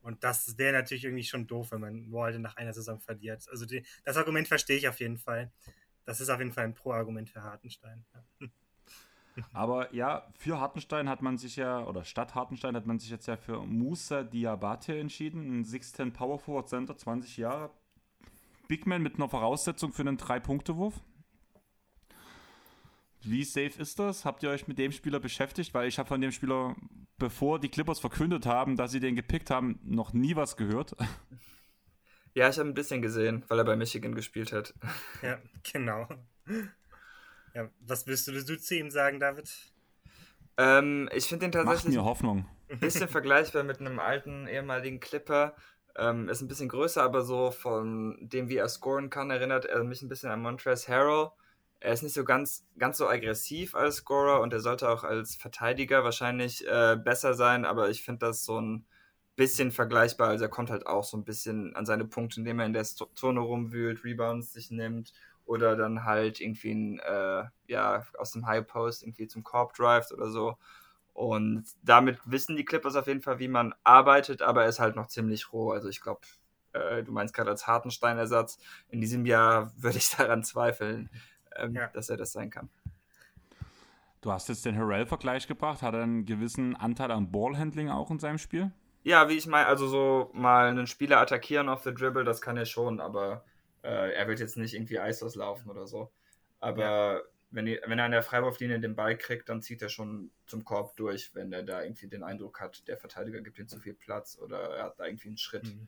[0.02, 3.48] Und das wäre natürlich irgendwie schon doof, wenn man Wall nach einer Saison verliert.
[3.52, 5.52] Also die, das Argument verstehe ich auf jeden Fall.
[6.06, 8.04] Das ist auf jeden Fall ein Pro-Argument für Hartenstein.
[8.14, 8.48] Ja.
[9.54, 13.28] Aber ja, für Hartenstein hat man sich ja, oder statt Hartenstein hat man sich jetzt
[13.28, 17.72] ja für Musa Diabate entschieden, ein 6'10 Power Forward Center, 20 Jahre,
[18.72, 20.94] Big Man mit einer Voraussetzung für einen Drei-Punkte-Wurf.
[23.22, 24.24] Wie safe ist das?
[24.24, 25.74] Habt ihr euch mit dem Spieler beschäftigt?
[25.74, 26.78] Weil ich habe von dem Spieler,
[27.18, 30.96] bevor die Clippers verkündet haben, dass sie den gepickt haben, noch nie was gehört.
[32.34, 34.74] Ja, ich habe ein bisschen gesehen, weil er bei Michigan gespielt hat.
[35.22, 35.38] Ja,
[35.70, 36.08] genau.
[37.54, 39.52] Ja, was willst du, du zu ihm sagen, David?
[40.56, 42.46] Ähm, ich finde den tatsächlich Macht mir Hoffnung.
[42.70, 45.58] ein bisschen vergleichbar mit einem alten ehemaligen Clipper.
[45.98, 49.84] Ähm, ist ein bisschen größer, aber so von dem, wie er scoren kann, erinnert er
[49.84, 51.30] mich ein bisschen an Montrezl Harrell.
[51.80, 55.36] Er ist nicht so ganz, ganz so aggressiv als Scorer und er sollte auch als
[55.36, 58.86] Verteidiger wahrscheinlich äh, besser sein, aber ich finde das so ein
[59.36, 60.30] bisschen vergleichbar.
[60.30, 62.84] Also er kommt halt auch so ein bisschen an seine Punkte, indem er in der
[62.84, 65.14] Zone rumwühlt, Rebounds sich nimmt
[65.46, 70.12] oder dann halt irgendwie ein, äh, ja, aus dem High Post irgendwie zum Korb drivet
[70.12, 70.58] oder so.
[71.14, 74.96] Und damit wissen die Clippers auf jeden Fall, wie man arbeitet, aber er ist halt
[74.96, 75.72] noch ziemlich roh.
[75.72, 76.22] Also ich glaube,
[76.74, 78.60] äh, du meinst gerade als Hartenstein-Ersatz.
[78.90, 81.10] In diesem Jahr würde ich daran zweifeln,
[81.56, 81.88] ähm, ja.
[81.88, 82.70] dass er das sein kann.
[84.22, 85.82] Du hast jetzt den Harrell-Vergleich gebracht.
[85.82, 88.72] Hat er einen gewissen Anteil an Ballhandling auch in seinem Spiel?
[89.04, 92.56] Ja, wie ich meine, also so mal einen Spieler attackieren auf the Dribble, das kann
[92.56, 93.44] er schon, aber
[93.82, 96.12] äh, er wird jetzt nicht irgendwie Eisos laufen oder so.
[96.60, 97.22] Aber ja
[97.52, 100.64] wenn, die, wenn er an der Freiwurflinie den Ball kriegt, dann zieht er schon zum
[100.64, 103.94] Korb durch, wenn er da irgendwie den Eindruck hat, der Verteidiger gibt ihm zu viel
[103.94, 105.66] Platz oder er hat da irgendwie einen Schritt.
[105.66, 105.88] Mhm.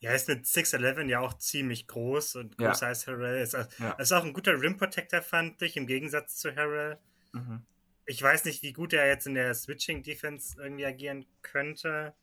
[0.00, 2.88] Ja, ist mit 6'11 ja auch ziemlich groß und größer ja.
[2.88, 3.42] als Harrell.
[3.42, 3.90] Ist, ja.
[3.98, 6.98] ist auch ein guter Rim Protector, fand ich, im Gegensatz zu Harrell.
[7.32, 7.64] Mhm.
[8.06, 12.14] Ich weiß nicht, wie gut er jetzt in der Switching Defense irgendwie agieren könnte.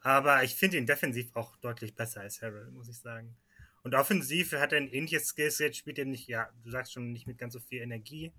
[0.00, 3.36] Aber ich finde ihn defensiv auch deutlich besser als Harrell, muss ich sagen.
[3.84, 7.26] Und offensiv hat er ein ähnliches Skillset, spielt er nicht, ja, du sagst schon, nicht
[7.26, 8.32] mit ganz so viel Energie.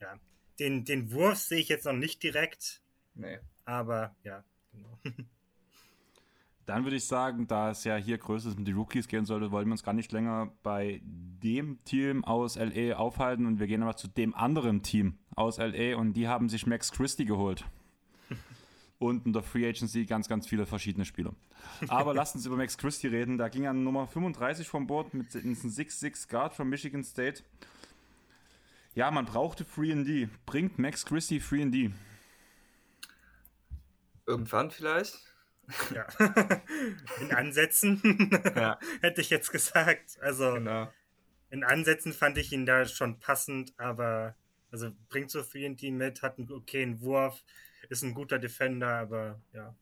[0.00, 0.18] Ja,
[0.58, 2.82] den, den Wurf sehe ich jetzt noch nicht direkt.
[3.14, 3.38] Nee.
[3.66, 4.42] Aber ja,
[4.72, 4.98] genau.
[6.64, 9.68] Dann würde ich sagen, da es ja hier größtes mit den Rookies gehen sollte, wollen
[9.68, 13.96] wir uns gar nicht länger bei dem Team aus LA aufhalten und wir gehen aber
[13.96, 17.64] zu dem anderen Team aus LA und die haben sich Max Christie geholt
[18.98, 21.34] und in der Free Agency ganz, ganz viele verschiedene Spieler.
[21.88, 23.38] Aber lasst uns über Max Christie reden.
[23.38, 27.42] Da ging er Nummer 35 vom Board mit einem 6-6 Guard von Michigan State.
[28.94, 30.28] Ja, man brauchte Free D.
[30.46, 31.92] Bringt Max Christie Free D?
[34.26, 35.16] Irgendwann vielleicht.
[35.94, 36.06] Ja.
[37.20, 38.78] In Ansätzen ja.
[39.00, 40.18] hätte ich jetzt gesagt.
[40.20, 40.90] Also genau.
[41.50, 44.34] in Ansätzen fand ich ihn da schon passend, aber
[44.70, 47.42] also bringt so Free D mit, hat einen okayen Wurf,
[47.88, 49.74] ist ein guter Defender, aber ja,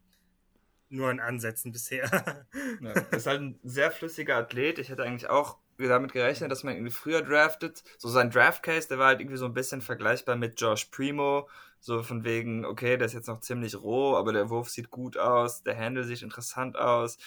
[0.89, 2.47] nur in Ansätzen bisher.
[2.81, 4.79] ja, ist halt ein sehr flüssiger Athlet.
[4.79, 7.83] Ich hätte eigentlich auch damit gerechnet, dass man irgendwie früher draftet.
[7.99, 11.49] So sein Draft-Case, der war halt irgendwie so ein bisschen vergleichbar mit Josh Primo.
[11.81, 15.17] So von wegen, okay, der ist jetzt noch ziemlich roh, aber der Wurf sieht gut
[15.17, 17.19] aus, der Handle sieht interessant aus,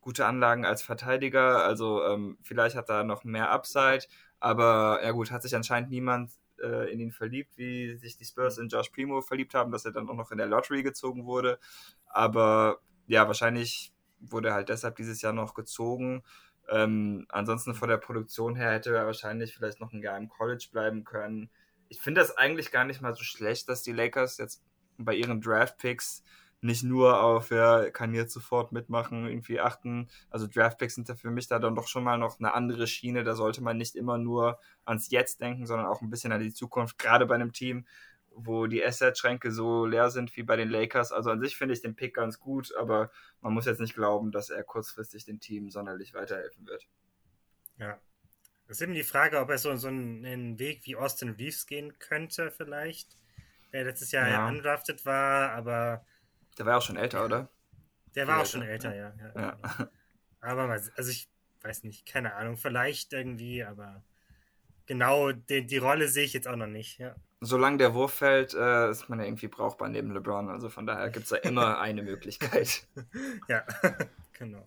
[0.00, 4.04] gute Anlagen als Verteidiger, also ähm, vielleicht hat er noch mehr Upside,
[4.40, 6.30] aber ja gut, hat sich anscheinend niemand
[6.62, 9.92] äh, in ihn verliebt, wie sich die Spurs in Josh Primo verliebt haben, dass er
[9.92, 11.58] dann auch noch in der Lottery gezogen wurde.
[12.06, 16.22] Aber ja, wahrscheinlich wurde er halt deshalb dieses Jahr noch gezogen.
[16.68, 20.68] Ähm, ansonsten von der Produktion her hätte er wahrscheinlich vielleicht noch ein Jahr im College
[20.70, 21.50] bleiben können.
[21.88, 24.62] Ich finde das eigentlich gar nicht mal so schlecht, dass die Lakers jetzt
[24.98, 26.22] bei ihren Draft-Picks
[26.60, 30.08] nicht nur auf, ja, kann jetzt sofort mitmachen, irgendwie achten.
[30.30, 33.22] Also Draftpicks sind da für mich da dann doch schon mal noch eine andere Schiene.
[33.22, 36.52] Da sollte man nicht immer nur ans Jetzt denken, sondern auch ein bisschen an die
[36.52, 37.86] Zukunft, gerade bei einem Team,
[38.32, 41.12] wo die Asset-Schränke so leer sind wie bei den Lakers.
[41.12, 44.32] Also an sich finde ich den Pick ganz gut, aber man muss jetzt nicht glauben,
[44.32, 46.86] dass er kurzfristig dem Team sonderlich weiterhelfen wird.
[47.78, 47.98] Ja.
[48.66, 51.98] Es ist eben die Frage, ob er so, so einen Weg wie Austin Reeves gehen
[51.98, 53.16] könnte, vielleicht.
[53.72, 54.48] Der letztes Jahr ja.
[54.48, 56.04] undrafted war, aber.
[56.58, 57.48] Der war auch schon älter, oder?
[58.14, 59.12] Der war auch schon älter, ja.
[59.18, 59.32] ja.
[59.40, 59.88] ja.
[60.40, 61.28] Aber also ich
[61.62, 64.02] weiß nicht, keine Ahnung, vielleicht irgendwie, aber
[64.86, 67.14] genau die, die Rolle sehe ich jetzt auch noch nicht, ja.
[67.40, 70.48] Solange der Wurf fällt, äh, ist man ja irgendwie brauchbar neben LeBron.
[70.48, 72.86] Also von daher gibt es da immer eine Möglichkeit.
[73.48, 73.64] ja,
[74.32, 74.66] genau.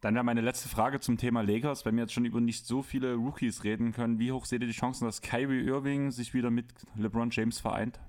[0.00, 2.82] Dann wäre meine letzte Frage zum Thema Lakers, wenn wir jetzt schon über nicht so
[2.82, 4.18] viele Rookies reden können.
[4.18, 6.66] Wie hoch seht ihr die Chancen, dass Kyrie Irving sich wieder mit
[6.96, 8.00] LeBron James vereint?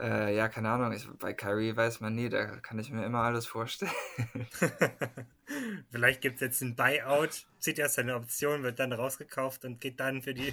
[0.00, 0.92] Äh, ja, keine Ahnung.
[0.92, 3.90] Ich, bei Kyrie weiß man nie, da kann ich mir immer alles vorstellen.
[5.90, 9.98] Vielleicht gibt es jetzt ein Buyout, zieht erst seine Option, wird dann rausgekauft und geht
[9.98, 10.52] dann für die,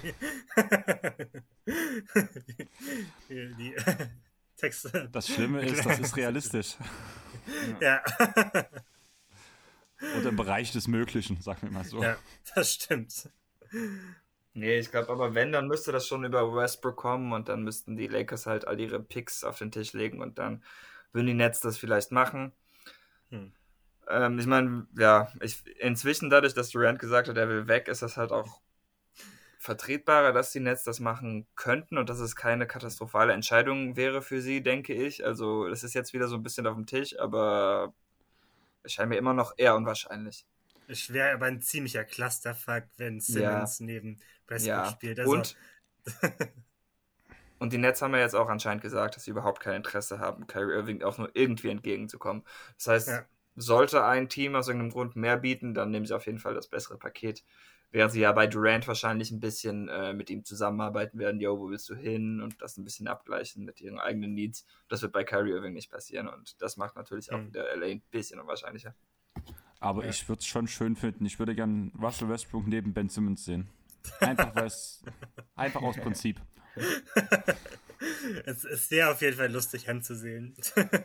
[3.28, 3.76] die, die
[4.56, 5.08] Texte.
[5.12, 6.76] Das Schlimme ist, das ist realistisch.
[7.80, 8.02] ja.
[10.18, 12.02] Oder im Bereich des Möglichen, sagen wir mal so.
[12.02, 12.16] Ja,
[12.54, 13.30] das stimmt.
[14.56, 17.94] Nee, ich glaube, aber wenn, dann müsste das schon über Westbrook kommen und dann müssten
[17.94, 20.64] die Lakers halt all ihre Picks auf den Tisch legen und dann
[21.12, 22.52] würden die Nets das vielleicht machen.
[23.28, 23.52] Hm.
[24.08, 28.00] Ähm, ich meine, ja, ich, inzwischen dadurch, dass Durant gesagt hat, er will weg, ist
[28.00, 28.62] das halt auch
[29.58, 34.40] vertretbarer, dass die Nets das machen könnten und dass es keine katastrophale Entscheidung wäre für
[34.40, 35.22] sie, denke ich.
[35.22, 37.92] Also, das ist jetzt wieder so ein bisschen auf dem Tisch, aber
[38.84, 40.46] es scheint mir immer noch eher unwahrscheinlich.
[40.88, 43.86] Es wäre aber ein ziemlicher Clusterfuck, wenn Simmons ja.
[43.86, 44.90] neben Westbrook ja.
[44.90, 45.20] spielt.
[45.20, 45.56] Also, und,
[47.58, 50.46] und die Nets haben ja jetzt auch anscheinend gesagt, dass sie überhaupt kein Interesse haben,
[50.46, 52.44] Kyrie Irving auch nur irgendwie entgegenzukommen.
[52.76, 53.24] Das heißt, ja.
[53.56, 56.68] sollte ein Team aus irgendeinem Grund mehr bieten, dann nehmen sie auf jeden Fall das
[56.68, 57.44] bessere Paket.
[57.92, 61.70] Während sie ja bei Durant wahrscheinlich ein bisschen äh, mit ihm zusammenarbeiten werden, yo, wo
[61.70, 62.40] willst du hin?
[62.40, 64.66] Und das ein bisschen abgleichen mit ihren eigenen Needs.
[64.88, 67.52] Das wird bei Kyrie Irving nicht passieren und das macht natürlich auch mhm.
[67.52, 68.94] der LA ein bisschen unwahrscheinlicher.
[69.78, 70.10] Aber ja.
[70.10, 71.24] ich würde es schon schön finden.
[71.26, 73.68] Ich würde gern Russell Westbrook neben Ben Simmons sehen.
[74.20, 74.70] Einfach,
[75.54, 76.40] einfach aus Prinzip.
[78.44, 80.54] es ist sehr auf jeden Fall lustig anzusehen.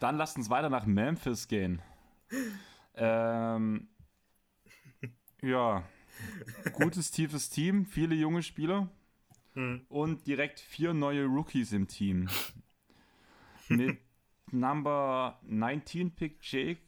[0.00, 1.82] Dann lasst uns weiter nach Memphis gehen.
[2.94, 3.88] Ähm,
[5.42, 5.84] ja,
[6.72, 8.88] gutes, tiefes Team, viele junge Spieler
[9.54, 9.84] hm.
[9.88, 12.28] und direkt vier neue Rookies im Team.
[13.68, 13.98] Mit
[14.50, 16.82] Number 19 Pick Jake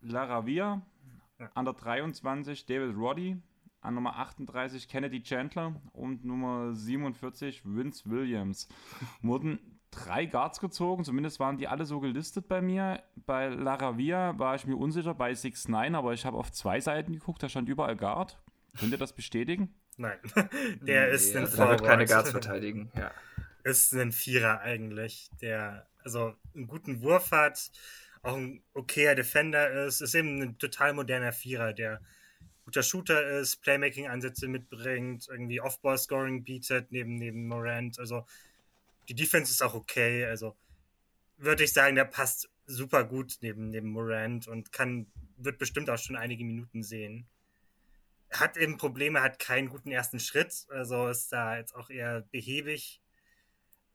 [0.00, 0.82] Laravia,
[1.54, 3.36] an der 23 David Roddy,
[3.80, 8.68] an Nummer 38 Kennedy Chandler und Nummer 47 Vince Williams.
[9.22, 13.02] Wurden drei Guards gezogen, zumindest waren die alle so gelistet bei mir.
[13.26, 17.42] Bei Laravia war ich mir unsicher bei 6'9, aber ich habe auf zwei Seiten geguckt,
[17.42, 18.38] da stand überall Guard.
[18.78, 19.74] Könnt ihr das bestätigen?
[19.98, 20.18] Nein,
[20.80, 21.80] der nee, ist ein Forward.
[21.80, 23.10] Der wird keine Guards verteidigen, ja.
[23.64, 27.70] Ist ein Vierer eigentlich, der also einen guten Wurf hat,
[28.22, 32.00] auch ein okayer Defender ist, ist eben ein total moderner Vierer, der
[32.64, 37.98] guter Shooter ist, Playmaking-Ansätze mitbringt, irgendwie Off-Ball-Scoring bietet neben, neben Morant.
[37.98, 38.24] Also
[39.08, 40.24] die Defense ist auch okay.
[40.24, 40.56] Also
[41.36, 45.06] würde ich sagen, der passt super gut neben, neben Morant und kann,
[45.36, 47.26] wird bestimmt auch schon einige Minuten sehen.
[48.30, 53.01] Hat eben Probleme, hat keinen guten ersten Schritt, also ist da jetzt auch eher behäbig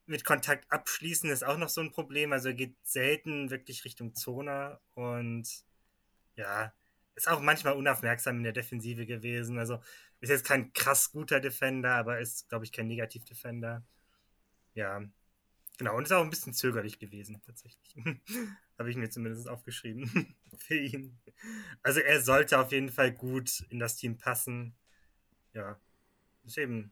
[0.07, 2.31] mit Kontakt abschließen ist auch noch so ein Problem.
[2.31, 5.47] Also er geht selten wirklich Richtung Zona und
[6.35, 6.73] ja,
[7.15, 9.59] ist auch manchmal unaufmerksam in der Defensive gewesen.
[9.59, 9.81] Also
[10.19, 13.85] ist jetzt kein krass guter Defender, aber ist, glaube ich, kein Negativ-Defender.
[14.73, 15.01] Ja,
[15.77, 15.97] genau.
[15.97, 17.95] Und ist auch ein bisschen zögerlich gewesen, tatsächlich.
[18.77, 21.19] Habe ich mir zumindest aufgeschrieben für ihn.
[21.81, 24.75] Also er sollte auf jeden Fall gut in das Team passen.
[25.53, 25.79] Ja,
[26.45, 26.91] ist eben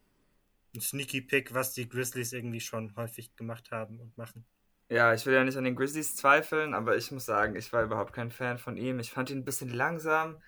[0.76, 4.46] ein Sneaky Pick, was die Grizzlies irgendwie schon häufig gemacht haben und machen.
[4.90, 7.84] Ja, ich will ja nicht an den Grizzlies zweifeln, aber ich muss sagen, ich war
[7.84, 9.00] überhaupt kein Fan von ihm.
[9.00, 10.42] Ich fand ihn ein bisschen langsam.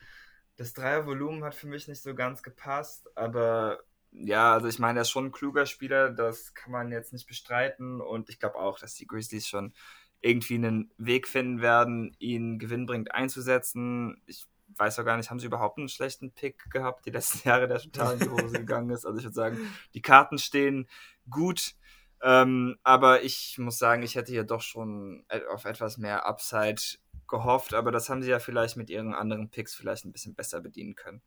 [0.57, 3.79] Das Dreiervolumen hat für mich nicht so ganz gepasst, aber
[4.11, 7.27] ja, also ich meine, er ist schon ein kluger Spieler, das kann man jetzt nicht
[7.27, 9.73] bestreiten und ich glaube auch, dass die Grizzlies schon
[10.21, 14.21] irgendwie einen Weg finden werden, ihn gewinnbringend einzusetzen.
[14.25, 14.47] Ich
[14.77, 17.79] weiß auch gar nicht, haben sie überhaupt einen schlechten Pick gehabt die letzten Jahre, der
[17.79, 19.05] total in die Hose gegangen ist.
[19.05, 19.57] Also ich würde sagen,
[19.93, 20.87] die Karten stehen
[21.29, 21.73] gut.
[22.21, 26.81] Ähm, aber ich muss sagen, ich hätte hier doch schon auf etwas mehr Upside
[27.27, 30.61] gehofft, aber das haben sie ja vielleicht mit ihren anderen Picks vielleicht ein bisschen besser
[30.61, 31.21] bedienen können.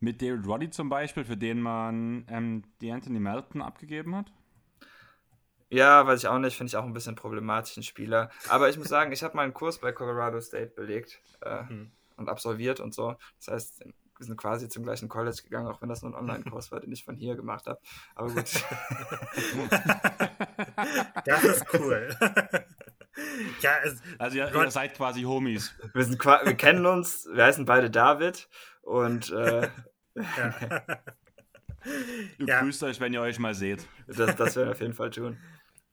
[0.00, 4.32] Mit David Roddy zum Beispiel, für den man ähm, die Anthony Melton abgegeben hat?
[5.68, 8.30] Ja, weiß ich auch nicht, finde ich auch ein bisschen problematischen Spieler.
[8.48, 11.20] Aber ich muss sagen, ich habe mal einen Kurs bei Colorado State belegt.
[11.42, 13.16] Äh, mhm und absolviert und so.
[13.38, 16.70] Das heißt, wir sind quasi zum gleichen College gegangen, auch wenn das nur ein Online-Kurs
[16.70, 17.80] war, den ich von hier gemacht habe.
[18.14, 18.44] Aber gut.
[21.24, 22.14] das ist cool.
[23.60, 25.74] ja, es, also ihr, ihr, seid quasi Homies.
[25.94, 28.48] Wir, sind, wir kennen uns, wir heißen beide David
[28.82, 29.68] und äh,
[30.14, 30.54] ja.
[32.38, 32.60] Ihr ja.
[32.60, 33.88] grüßt euch, wenn ihr euch mal seht.
[34.06, 35.38] Das, das werden wir auf jeden Fall tun.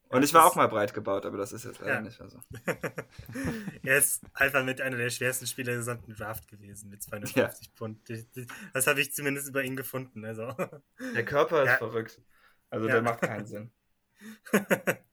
[0.09, 2.01] Und ich war auch mal breit gebaut, aber das ist jetzt leider ja.
[2.01, 2.39] nicht mehr so.
[3.83, 7.35] er ist einfach mit einer der schwersten Spieler des gesamten Draft gewesen, mit 250
[7.67, 7.73] ja.
[7.75, 7.99] Pfund.
[8.73, 10.23] Das habe ich zumindest über ihn gefunden.
[10.23, 10.55] Also.
[11.13, 11.77] Der Körper ist ja.
[11.77, 12.21] verrückt.
[12.69, 13.71] Also der macht keinen Sinn.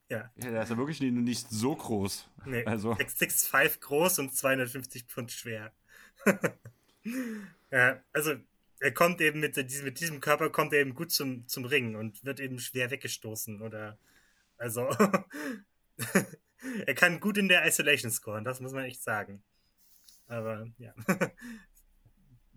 [0.09, 0.31] ja.
[0.37, 0.51] ja.
[0.51, 2.29] Der ist ja wirklich nicht so groß.
[2.45, 2.93] Nee, also.
[2.93, 5.73] 6'5 groß und 250 Pfund schwer.
[7.71, 8.35] ja, also
[8.81, 11.97] er kommt eben mit diesem, mit diesem Körper kommt er eben gut zum, zum Ringen
[11.97, 13.99] und wird eben schwer weggestoßen oder
[14.59, 14.89] also
[16.87, 19.43] er kann gut in der Isolation scoren, das muss man echt sagen.
[20.27, 20.95] Aber ja.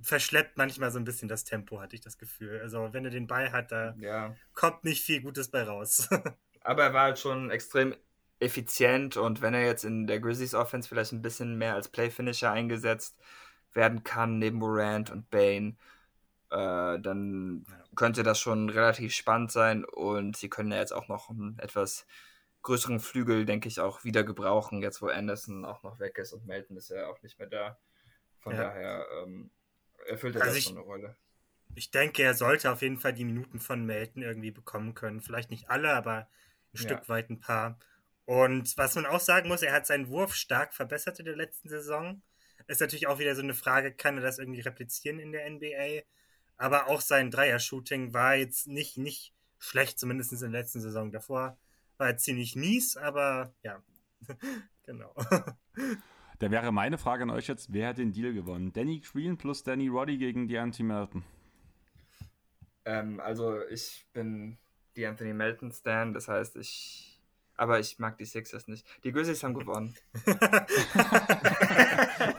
[0.02, 2.62] Verschleppt manchmal so ein bisschen das Tempo, hatte ich das Gefühl.
[2.62, 4.36] Also wenn er den Ball hat, da ja.
[4.54, 6.08] kommt nicht viel Gutes bei raus.
[6.62, 7.96] Aber er war halt schon extrem
[8.40, 12.52] effizient und wenn er jetzt in der Grizzlies Offense vielleicht ein bisschen mehr als Playfinisher
[12.52, 13.18] eingesetzt
[13.74, 15.76] werden kann, neben Morant und Bane,
[16.52, 21.30] äh, dann könnte das schon relativ spannend sein und sie können ja jetzt auch noch
[21.30, 22.06] einen etwas
[22.62, 26.46] größeren Flügel, denke ich, auch wieder gebrauchen, jetzt wo Anderson auch noch weg ist und
[26.46, 27.78] Melton ist ja auch nicht mehr da.
[28.40, 28.64] Von ja.
[28.64, 29.52] daher ähm,
[30.08, 31.18] erfüllt er also das ich, schon eine Rolle.
[31.76, 35.22] Ich denke, er sollte auf jeden Fall die Minuten von Melton irgendwie bekommen können.
[35.22, 36.28] Vielleicht nicht alle, aber ein
[36.74, 36.82] ja.
[36.82, 37.80] Stück weit ein paar.
[38.26, 41.70] Und was man auch sagen muss, er hat seinen Wurf stark verbessert in der letzten
[41.70, 42.22] Saison.
[42.68, 46.04] Ist natürlich auch wieder so eine Frage, kann er das irgendwie replizieren in der NBA?
[46.58, 51.12] Aber auch sein Dreier-Shooting war jetzt nicht, nicht schlecht, zumindest in der letzten Saison.
[51.12, 51.58] Davor
[51.98, 53.82] war er ziemlich mies, aber ja,
[54.84, 55.14] genau.
[56.40, 58.74] Da wäre meine Frage an euch jetzt, wer hat den Deal gewonnen?
[58.74, 61.24] Danny Green plus Danny Roddy gegen die Anthony Melton?
[62.86, 64.58] Ähm, also ich bin
[64.96, 67.18] die Anthony Melton Stan, das heißt, ich
[67.58, 68.86] aber ich mag die Sixers nicht.
[69.04, 69.96] Die Grizzlies haben gewonnen.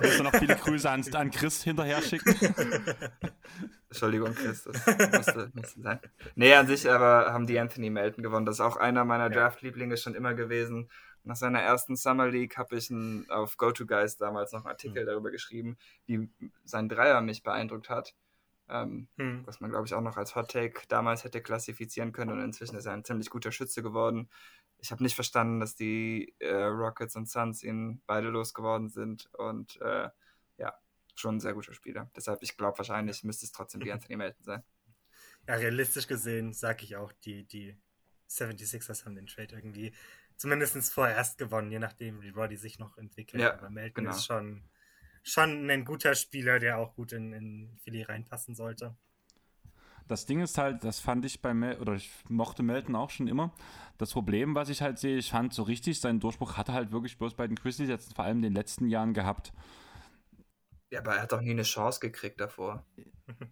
[0.00, 2.34] Willst du noch viele Grüße an, an Chris hinterher schicken?
[3.88, 6.00] Entschuldigung, Chris, das musste, musste sein.
[6.34, 8.44] Nee, an sich aber haben die Anthony Melton gewonnen.
[8.44, 10.90] Das ist auch einer meiner Draft-Lieblinge schon immer gewesen.
[11.24, 15.06] Nach seiner ersten Summer League habe ich ein, auf GoToGuys damals noch einen Artikel mhm.
[15.06, 16.30] darüber geschrieben, wie
[16.64, 18.14] sein Dreier mich beeindruckt hat.
[18.70, 19.46] Ähm, hm.
[19.46, 22.76] Was man, glaube ich, auch noch als Hot Take damals hätte klassifizieren können und inzwischen
[22.76, 24.28] ist er ein ziemlich guter Schütze geworden.
[24.78, 29.80] Ich habe nicht verstanden, dass die äh, Rockets und Suns ihn beide losgeworden sind und
[29.80, 30.08] äh,
[30.56, 30.74] ja,
[31.14, 32.10] schon ein sehr guter Spieler.
[32.16, 34.62] Deshalb, ich glaube, wahrscheinlich müsste es trotzdem die Anthony Melton sein.
[35.46, 37.76] Ja, realistisch gesehen sage ich auch, die, die
[38.28, 39.92] 76ers haben den Trade irgendwie
[40.36, 43.42] zumindest vorerst gewonnen, je nachdem, wie Roddy sich noch entwickelt.
[43.42, 44.16] Ja, Aber Melton genau.
[44.16, 44.62] ist schon
[45.22, 48.96] schon ein guter Spieler, der auch gut in, in Philly reinpassen sollte.
[50.08, 53.28] Das Ding ist halt, das fand ich bei Mel oder ich mochte Melton auch schon
[53.28, 53.52] immer.
[53.98, 57.18] Das Problem, was ich halt sehe, ich fand so richtig, seinen Durchbruch hatte halt wirklich
[57.18, 59.52] bloß bei den Grizzlies jetzt vor allem in den letzten Jahren gehabt.
[60.90, 62.84] Ja, aber er hat doch nie eine Chance gekriegt davor.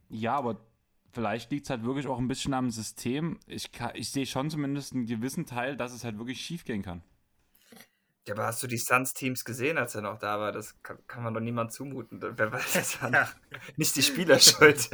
[0.09, 0.59] Ja, aber
[1.13, 3.39] vielleicht liegt es halt wirklich auch ein bisschen am System.
[3.47, 7.03] Ich, ich sehe schon zumindest einen gewissen Teil, dass es halt wirklich schief gehen kann.
[8.27, 10.51] Ja, aber hast du die Suns-Teams gesehen, als er noch da war?
[10.51, 12.21] Das kann, kann man doch niemand zumuten.
[12.21, 13.29] Wer weiß, das ja.
[13.77, 14.91] nicht die Spielerschuld.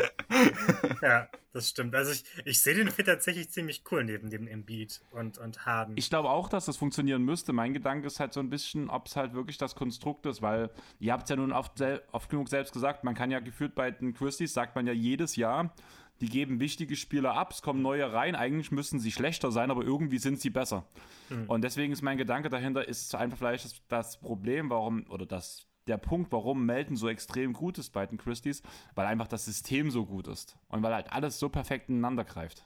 [1.03, 1.95] ja, das stimmt.
[1.95, 5.97] Also ich, ich sehe den Fit tatsächlich ziemlich cool neben dem Embiid und, und Harden.
[5.97, 7.55] Ich glaube auch, dass das funktionieren müsste.
[7.55, 10.71] Mein Gedanke ist halt so ein bisschen, ob es halt wirklich das Konstrukt ist, weil
[10.99, 13.91] ihr habt es ja nun oft, oft genug selbst gesagt, man kann ja gefühlt bei
[13.91, 15.75] den Christies, sagt man ja jedes Jahr,
[16.21, 18.37] die geben wichtige Spieler ab, es kommen neue rein.
[18.37, 20.87] Eigentlich müssten sie schlechter sein, aber irgendwie sind sie besser.
[21.31, 21.47] Mhm.
[21.49, 25.67] Und deswegen ist mein Gedanke dahinter, ist einfach vielleicht das, das Problem, warum, oder das,
[25.89, 28.63] der Punkt, warum Melton so extrem gut ist bei den Christies,
[28.95, 30.57] weil einfach das System so gut ist.
[30.69, 32.65] Und weil halt alles so perfekt ineinander greift.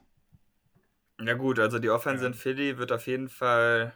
[1.21, 2.29] Ja, gut, also die Offense ja.
[2.29, 3.95] in Philly wird auf jeden Fall.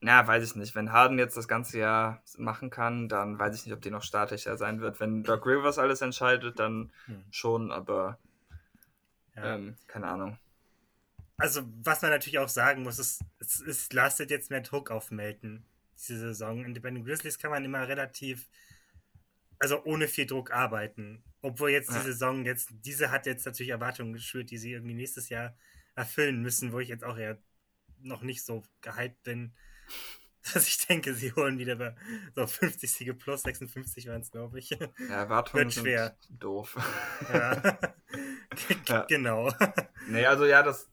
[0.00, 0.74] Na, weiß ich nicht.
[0.74, 4.02] Wenn Harden jetzt das ganze Jahr machen kann, dann weiß ich nicht, ob die noch
[4.02, 5.00] statischer sein wird.
[5.00, 7.24] Wenn Doc Rivers alles entscheidet, dann hm.
[7.30, 8.18] schon, aber
[9.36, 9.54] ja.
[9.54, 10.38] Ähm, keine Ahnung.
[11.38, 15.10] Also, was man natürlich auch sagen muss, ist, es, es lastet jetzt mehr Druck auf
[15.10, 15.64] Melton
[15.98, 16.64] diese Saison.
[16.64, 18.48] Und bei den Grizzlies kann man immer relativ,
[19.58, 21.22] also ohne viel Druck arbeiten.
[21.42, 25.28] Obwohl jetzt die Saison jetzt, diese hat jetzt natürlich Erwartungen geschürt, die sie irgendwie nächstes
[25.28, 25.56] Jahr
[25.94, 27.38] erfüllen müssen, wo ich jetzt auch eher
[28.02, 29.54] noch nicht so gehypt bin,
[30.54, 31.96] dass ich denke, sie holen wieder
[32.34, 34.70] so 50 Siege plus, 56 waren es, glaube ich.
[34.70, 36.16] Ja, Erwartungen Wird schwer.
[36.30, 36.76] doof.
[37.32, 37.78] Ja.
[39.08, 39.52] Genau.
[40.08, 40.88] Nee, also ja, das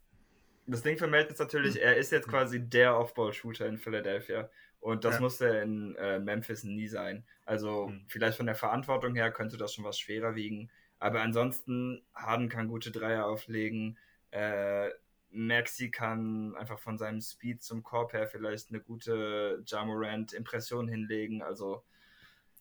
[0.66, 4.50] das Ding für Melton ist natürlich, er ist jetzt quasi der Off-Ball-Shooter in Philadelphia.
[4.80, 5.22] Und das ja.
[5.22, 7.26] musste in äh, Memphis nie sein.
[7.46, 8.06] Also mhm.
[8.08, 10.70] vielleicht von der Verantwortung her könnte das schon was schwerer wiegen.
[11.00, 13.98] Aber ansonsten, Harden kann gute Dreier auflegen.
[14.32, 14.90] Äh,
[15.32, 21.42] Maxi kann einfach von seinem Speed zum Korb her vielleicht eine gute Jamorant-Impression hinlegen.
[21.42, 21.84] Also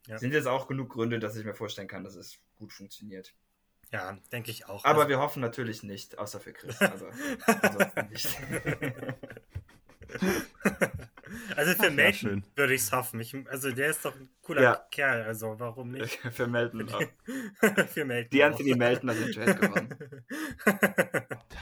[0.06, 0.18] ja.
[0.18, 3.34] sind jetzt auch genug Gründe, dass ich mir vorstellen kann, dass es gut funktioniert.
[3.92, 4.84] Ja, denke ich auch.
[4.84, 6.76] Aber also, wir hoffen natürlich nicht, außer für Chris.
[6.80, 7.06] Also,
[7.46, 8.38] ansonsten nicht.
[11.56, 13.20] Also für Melton würde ich es hoffen.
[13.20, 14.86] Ich, also der ist doch ein cooler ja.
[14.90, 16.18] Kerl, also warum nicht?
[16.30, 17.00] für Melton auch.
[17.88, 19.94] für Melton Die Anthony Melton hat den Trade gewonnen.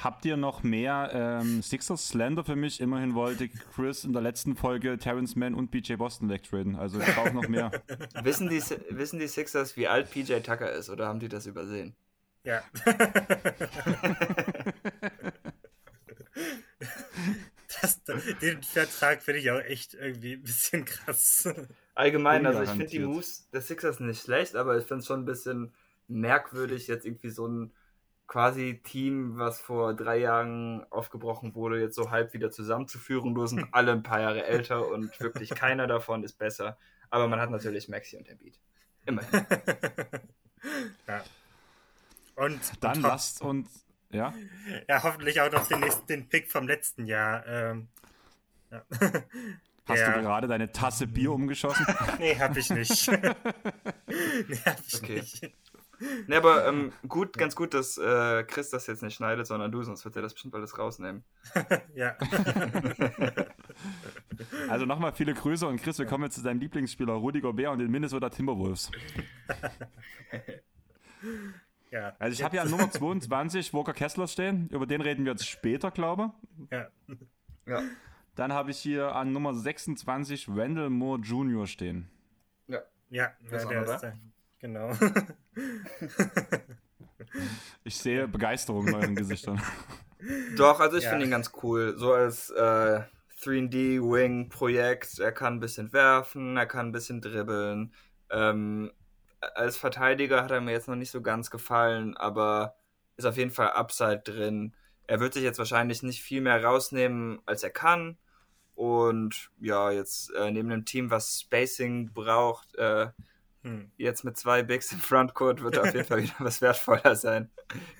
[0.02, 2.80] Habt ihr noch mehr ähm, Sixers Slender für mich?
[2.80, 6.76] Immerhin wollte Chris in der letzten Folge Terrence Mann und PJ Boston wegtraden.
[6.76, 7.70] Also ich brauche noch mehr.
[8.22, 11.94] wissen, die, wissen die Sixers, wie alt PJ Tucker ist oder haben die das übersehen?
[12.44, 12.62] Ja.
[17.80, 18.02] Das,
[18.42, 21.48] den Vertrag finde ich auch echt irgendwie ein bisschen krass.
[21.94, 25.20] Allgemein, also ich finde die Moves der Sixers nicht schlecht, aber ich finde es schon
[25.20, 25.72] ein bisschen
[26.08, 27.72] merkwürdig, jetzt irgendwie so ein
[28.26, 33.32] quasi Team, was vor drei Jahren aufgebrochen wurde, jetzt so halb wieder zusammenzuführen.
[33.32, 36.78] Nur sind alle ein paar Jahre älter und wirklich keiner davon ist besser.
[37.10, 38.58] Aber man hat natürlich Maxi und Embiid.
[39.04, 39.46] Immerhin.
[41.08, 41.24] ja.
[42.36, 44.34] Und dann und lasst uns ja.
[44.88, 47.46] Ja, hoffentlich auch noch den nächsten den Pick vom letzten Jahr.
[47.46, 47.88] Ähm,
[48.70, 48.82] ja.
[49.86, 50.12] Hast ja.
[50.12, 51.84] du gerade deine Tasse Bier umgeschossen?
[52.18, 53.08] nee, hab ich nicht.
[53.10, 55.14] nee, hab ich okay.
[55.20, 55.52] nicht.
[56.28, 59.82] Ne, aber ähm, gut, ganz gut, dass äh, Chris das jetzt nicht schneidet, sondern du,
[59.82, 61.24] sonst wird er das bestimmt alles rausnehmen.
[61.94, 62.16] ja.
[64.68, 67.80] also nochmal viele Grüße und Chris, wir kommen jetzt zu deinem Lieblingsspieler Rudi Gobert und
[67.80, 68.90] den Minnesota Timberwolves.
[71.90, 72.14] Ja.
[72.18, 75.46] Also ich habe ja an Nummer 22 Walker Kessler stehen, über den reden wir jetzt
[75.46, 76.70] später, glaube ich.
[76.70, 76.88] Ja.
[77.66, 77.82] ja.
[78.36, 81.66] Dann habe ich hier an Nummer 26 Randall Moore Jr.
[81.66, 82.08] stehen.
[82.68, 82.80] Ja.
[83.10, 84.16] Ja, ja der ist der.
[84.60, 84.92] Genau.
[87.84, 89.60] ich sehe Begeisterung in euren Gesichtern.
[90.56, 91.10] Doch, also ich ja.
[91.10, 91.94] finde ihn ganz cool.
[91.96, 93.00] So als äh,
[93.42, 95.18] 3D-Wing-Projekt.
[95.18, 97.94] Er kann ein bisschen werfen, er kann ein bisschen dribbeln.
[98.30, 98.92] Ähm,
[99.40, 102.76] als Verteidiger hat er mir jetzt noch nicht so ganz gefallen, aber
[103.16, 104.74] ist auf jeden Fall Upside drin.
[105.06, 108.18] Er wird sich jetzt wahrscheinlich nicht viel mehr rausnehmen, als er kann.
[108.74, 113.08] Und ja, jetzt äh, neben einem Team, was Spacing braucht, äh,
[113.62, 113.90] hm.
[113.98, 117.50] jetzt mit zwei Bigs im Frontcourt wird er auf jeden Fall wieder was wertvoller sein,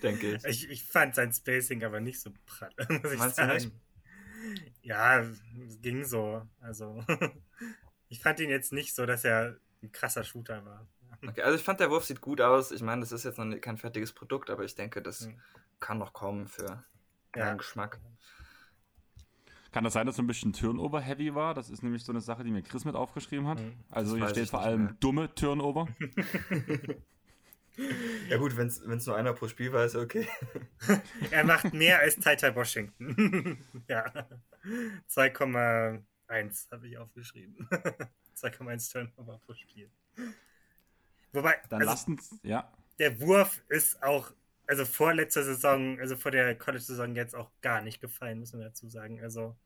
[0.02, 0.44] denke ich.
[0.44, 0.70] ich.
[0.70, 0.84] ich.
[0.84, 3.72] fand sein Spacing aber nicht so pratt, muss ich Meinst sagen.
[4.82, 6.48] Ja, es ging so.
[6.60, 7.04] Also,
[8.08, 10.88] ich fand ihn jetzt nicht so, dass er ein krasser Shooter war.
[11.26, 12.70] Okay, also ich fand, der Wurf sieht gut aus.
[12.72, 15.40] Ich meine, das ist jetzt noch kein fertiges Produkt, aber ich denke, das mhm.
[15.78, 16.84] kann noch kommen für
[17.36, 17.54] ja.
[17.54, 18.00] Geschmack.
[19.72, 21.54] Kann das sein, dass so ein bisschen Turnover-heavy war?
[21.54, 23.60] Das ist nämlich so eine Sache, die mir Chris mit aufgeschrieben hat.
[23.60, 23.78] Mhm.
[23.88, 24.96] Also hier steht vor allem mehr.
[24.98, 25.86] dumme Turnover.
[28.28, 30.26] ja gut, wenn es nur einer pro Spiel war, ist okay.
[31.30, 33.58] er macht mehr als Taitai Washington.
[33.88, 34.04] ja.
[35.08, 37.68] 2,1 habe ich aufgeschrieben.
[38.36, 39.88] 2,1 Turnover pro Spiel.
[41.32, 42.70] Wobei, dann also, lasst uns, ja.
[42.98, 44.32] Der Wurf ist auch,
[44.66, 48.62] also vor letzter Saison, also vor der College-Saison jetzt auch gar nicht gefallen, muss man
[48.62, 49.20] dazu sagen.
[49.22, 49.56] Also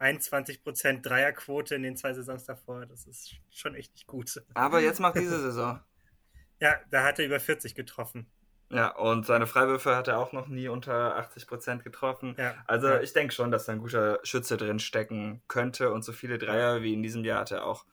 [0.00, 4.42] 21% Dreierquote in den zwei Saisons davor, das ist schon echt nicht gut.
[4.54, 5.80] Aber jetzt macht diese Saison.
[6.60, 8.26] ja, da hat er über 40 getroffen.
[8.72, 12.34] Ja, und seine Freiwürfe hat er auch noch nie unter 80% getroffen.
[12.38, 13.00] Ja, also ja.
[13.00, 16.82] ich denke schon, dass da ein guter Schütze drin stecken könnte und so viele Dreier
[16.82, 17.84] wie in diesem Jahr hat er auch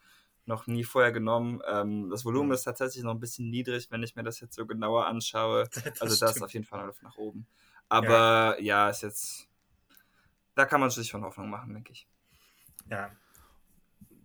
[0.50, 1.62] noch nie vorher genommen.
[1.66, 2.54] Ähm, das Volumen mhm.
[2.54, 5.68] ist tatsächlich noch ein bisschen niedrig, wenn ich mir das jetzt so genauer anschaue.
[5.84, 7.46] Das also da ist auf jeden Fall Luft nach oben.
[7.88, 8.84] Aber ja.
[8.84, 9.48] ja, ist jetzt.
[10.54, 12.06] Da kann man sich schon Hoffnung machen, denke ich.
[12.90, 13.10] Ja.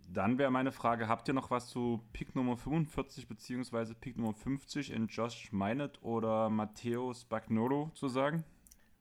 [0.08, 3.94] Dann wäre meine Frage: Habt ihr noch was zu Pick Nummer 45 bzw.
[3.94, 8.44] Pick Nummer 50 in Josh Meinet oder Matteo Spagnolo zu sagen?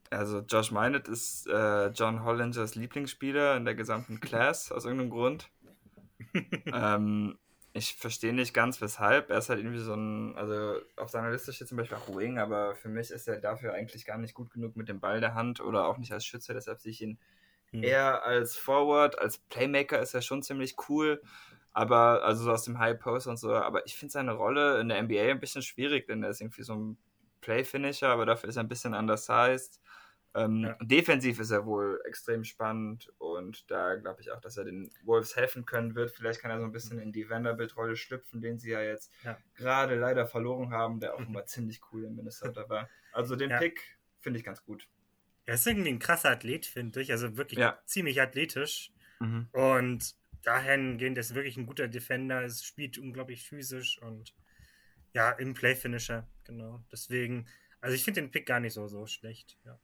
[0.09, 5.49] Also Josh Meinet ist äh, John Hollingers Lieblingsspieler in der gesamten Class aus irgendeinem Grund
[6.73, 7.37] ähm,
[7.73, 9.29] ich verstehe nicht ganz, weshalb.
[9.29, 12.39] Er ist halt irgendwie so ein, also auf seiner Liste steht zum Beispiel auch Wing,
[12.39, 15.33] aber für mich ist er dafür eigentlich gar nicht gut genug mit dem Ball der
[15.33, 17.19] Hand oder auch nicht als Schütze, deshalb sehe ich ihn
[17.71, 17.83] hm.
[17.83, 21.21] eher als Forward, als Playmaker ist er schon ziemlich cool,
[21.73, 24.87] aber also so aus dem High Post und so, aber ich finde seine Rolle in
[24.87, 26.97] der NBA ein bisschen schwierig, denn er ist irgendwie so ein
[27.41, 29.79] Play-Finisher, aber dafür ist er ein bisschen undersized.
[30.35, 30.77] Ähm, ja.
[30.81, 35.37] Defensiv ist er wohl extrem spannend und da glaube ich auch, dass er den Wolves
[35.37, 36.11] helfen können wird.
[36.11, 39.37] Vielleicht kann er so ein bisschen in die Vanderbilt-Rolle schlüpfen, den sie ja jetzt ja.
[39.55, 42.89] gerade leider verloren haben, der auch immer ziemlich cool in Minnesota war.
[43.13, 43.59] Also den ja.
[43.59, 44.89] Pick finde ich ganz gut.
[45.45, 47.11] Er ist irgendwie ein krasser Athlet, finde ich.
[47.11, 48.91] Also wirklich ziemlich athletisch.
[49.19, 49.47] Mhm.
[49.53, 52.43] Und dahingehend ist wirklich ein guter Defender.
[52.43, 54.35] Es spielt unglaublich physisch und
[55.13, 56.83] ja, im Play-Finisher, genau.
[56.91, 57.47] Deswegen,
[57.79, 59.57] also ich finde den Pick gar nicht so, so schlecht.
[59.63, 59.79] Ja.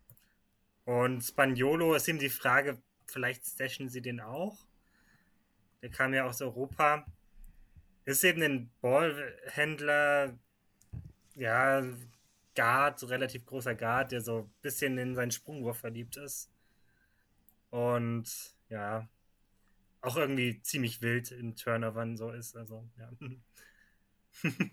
[0.86, 4.66] Und Spaniolo ist eben die Frage, vielleicht stashen sie den auch.
[5.82, 7.06] Der kam ja aus Europa.
[8.06, 10.38] Ist eben ein Ballhändler,
[11.36, 11.84] ja,
[12.56, 16.50] Guard, relativ großer Guard, der so ein bisschen in seinen Sprungwurf verliebt ist.
[17.70, 19.08] Und ja,
[20.02, 22.56] auch irgendwie ziemlich wild in Turnovern so ist.
[22.56, 23.12] Also, ja.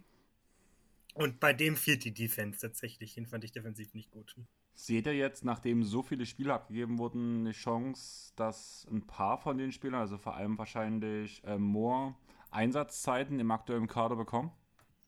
[1.14, 3.14] Und bei dem fehlt die Defense tatsächlich.
[3.14, 4.36] Den fand ich defensiv nicht gut.
[4.80, 9.58] Seht ihr jetzt, nachdem so viele Spiele abgegeben wurden, eine Chance, dass ein paar von
[9.58, 12.14] den Spielern, also vor allem wahrscheinlich äh, Moore,
[12.52, 14.52] Einsatzzeiten im aktuellen Kader bekommen?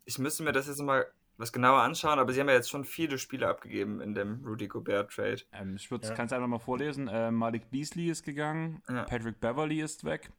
[0.06, 1.06] Ich müsste mir das jetzt mal
[1.36, 4.66] was genauer anschauen, aber sie haben ja jetzt schon viele Spiele abgegeben in dem Rudy
[4.66, 5.42] Gobert Trade.
[5.52, 6.14] Ähm, ich würde Ja.
[6.14, 7.08] kann es einfach mal vorlesen.
[7.10, 9.04] Ähm, Malik Beasley ist gegangen, Ja.
[9.04, 10.32] Patrick Beverly ist weg,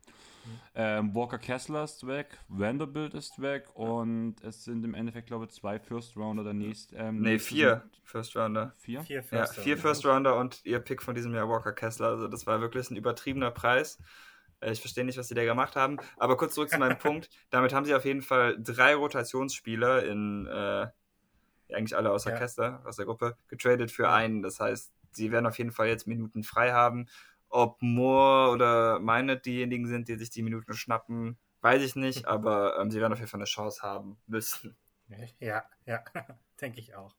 [0.75, 5.51] ähm, Walker Kessler ist weg, Vanderbilt ist weg und es sind im Endeffekt, glaube ich,
[5.51, 6.95] zwei First Rounder der nächsten.
[6.97, 8.73] Ähm, Nee, vier First Rounder.
[8.77, 9.01] Vier?
[9.01, 9.81] Vier Ja, First vier Rounder.
[9.81, 12.07] First Rounder und ihr Pick von diesem Jahr Walker Kessler.
[12.07, 13.99] Also das war wirklich ein übertriebener Preis.
[14.61, 15.97] Äh, Ich verstehe nicht, was sie da gemacht haben.
[16.17, 17.29] Aber kurz zurück zu meinem Punkt.
[17.49, 20.87] Damit haben sie auf jeden Fall drei Rotationsspieler in äh,
[21.73, 22.37] eigentlich alle außer Ja.
[22.37, 24.41] Kessler aus der Gruppe getradet für einen.
[24.41, 27.07] Das heißt, sie werden auf jeden Fall jetzt Minuten frei haben.
[27.51, 32.25] Ob Moore oder meine diejenigen sind, die sich die Minuten schnappen, weiß ich nicht.
[32.27, 34.75] Aber ähm, sie werden auf jeden Fall eine Chance haben müssen.
[35.39, 36.03] Ja, ja,
[36.61, 37.15] denke ich auch.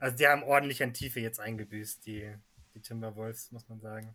[0.00, 2.34] Also die haben ordentlich an Tiefe jetzt eingebüßt, die,
[2.74, 4.14] die Timberwolves, muss man sagen.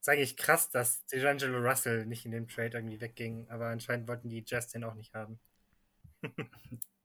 [0.00, 4.28] Ist eigentlich krass, dass D'Angelo Russell nicht in dem Trade irgendwie wegging, aber anscheinend wollten
[4.28, 5.38] die Jazz den auch nicht haben.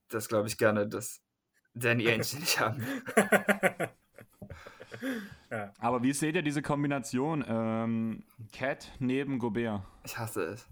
[0.10, 1.24] Das glaube ich gerne, dass
[1.74, 2.86] Danny Ainge den nicht haben.
[5.56, 5.74] Ja.
[5.80, 7.44] Aber wie seht ihr diese Kombination?
[7.48, 9.82] Ähm, Cat neben Gobert?
[10.04, 10.68] Ich hasse es.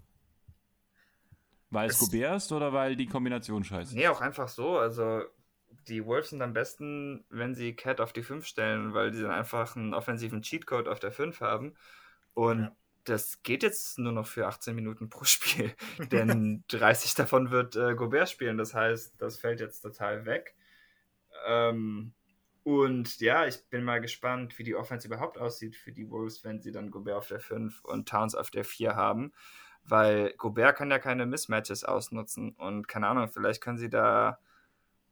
[1.70, 3.94] Weil es Es- Gobert ist oder weil die Kombination scheiße?
[3.96, 4.78] Nee, auch einfach so.
[4.78, 5.22] Also,
[5.88, 9.32] die Wolves sind am besten, wenn sie Cat auf die 5 stellen, weil die dann
[9.32, 11.74] einfach einen offensiven Cheatcode auf der 5 haben.
[12.32, 12.76] Und Ja.
[13.04, 15.74] das geht jetzt nur noch für 18 Minuten pro Spiel.
[16.12, 18.56] Denn 30 davon wird äh, Gobert spielen.
[18.56, 20.54] Das heißt, das fällt jetzt total weg.
[21.46, 22.14] Ähm,
[22.64, 26.60] und ja, ich bin mal gespannt, wie die Offense überhaupt aussieht für die Wolves, wenn
[26.60, 29.32] sie dann Gobert auf der 5 und Towns auf der 4 haben.
[29.84, 32.52] Weil Gobert kann ja keine Mismatches ausnutzen.
[32.52, 34.38] Und keine Ahnung, vielleicht können sie da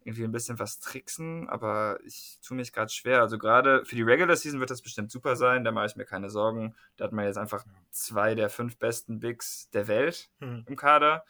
[0.04, 3.20] irgendwie ein bisschen was tricksen, aber ich tue mich gerade schwer.
[3.20, 6.04] Also gerade für die Regular Season wird das bestimmt super sein, da mache ich mir
[6.06, 6.74] keine Sorgen.
[6.96, 10.64] Da hat man jetzt einfach zwei der fünf besten Bigs der Welt Hm.
[10.66, 11.24] im Kader.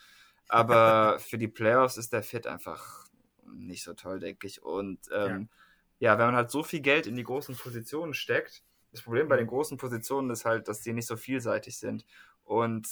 [0.48, 3.06] Aber für die Playoffs ist der Fit einfach
[3.44, 4.62] nicht so toll, denke ich.
[4.62, 5.56] Und ähm, ja.
[6.10, 9.46] Wenn man halt so viel Geld in die großen Positionen steckt, das Problem bei den
[9.46, 12.04] großen Positionen ist halt, dass die nicht so vielseitig sind.
[12.44, 12.88] Und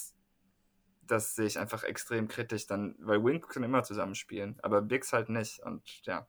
[1.02, 5.28] das sehe ich einfach extrem kritisch dann, weil Wings können immer zusammenspielen, aber Bigs halt
[5.28, 5.58] nicht.
[5.60, 6.28] Und ja,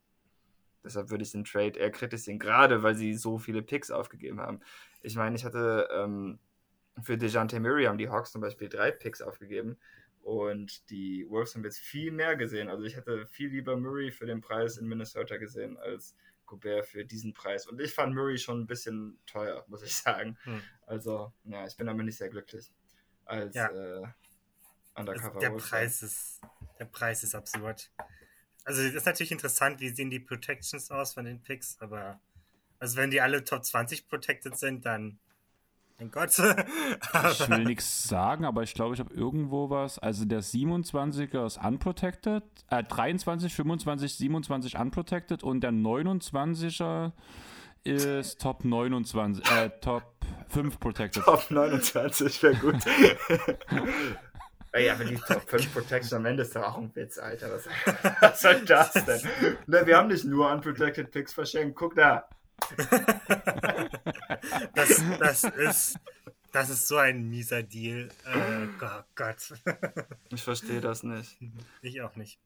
[0.84, 4.41] deshalb würde ich den Trade eher kritisch sehen, gerade weil sie so viele Picks aufgegeben
[4.41, 4.59] haben.
[5.01, 6.39] Ich meine, ich hatte ähm,
[7.01, 9.77] für DeJounte Murray haben die Hawks zum Beispiel drei Picks aufgegeben
[10.21, 12.67] und die Wolves haben jetzt viel mehr gesehen.
[12.67, 16.15] Also ich hätte viel lieber Murray für den Preis in Minnesota gesehen als
[16.52, 17.66] Gobert für diesen Preis.
[17.66, 20.38] Und ich fand Murray schon ein bisschen teuer, muss ich sagen.
[20.43, 20.62] Hm.
[20.86, 22.70] Also, ja, ich bin damit nicht sehr glücklich.
[23.26, 23.70] Als Ja.
[23.70, 24.04] äh,
[24.93, 25.52] Undercover der.
[25.52, 26.41] Preis ist
[26.78, 27.89] der Preis ist absurd.
[28.66, 32.20] Also das ist natürlich interessant, wie sehen die Protections aus von den Picks, aber
[32.80, 35.20] also wenn die alle Top 20 protected sind, dann
[36.02, 36.32] mein Gott.
[37.32, 39.99] Ich will nichts sagen, aber ich glaube, ich habe irgendwo was.
[39.99, 47.12] Also der 27er ist unprotected, äh, 23, 25, 27 unprotected und der 29er
[47.84, 50.04] ist Top 29, äh, Top
[50.49, 51.24] 5 protected.
[51.24, 52.76] Top 29 wäre gut.
[54.74, 57.49] Ey, aber die Top 5 Protection am Ende ist doch auch ein Witz, Alter.
[57.52, 57.68] Was,
[58.22, 59.22] was soll das denn?
[59.68, 61.76] Ne, wir haben nicht nur Unprotected Picks verschenkt.
[61.76, 62.28] Guck da.
[64.76, 65.99] das, das ist
[66.53, 68.09] das ist so ein mieser Deal.
[68.26, 69.53] Äh, oh Gott.
[70.30, 71.38] Ich verstehe das nicht.
[71.82, 72.39] ich auch nicht.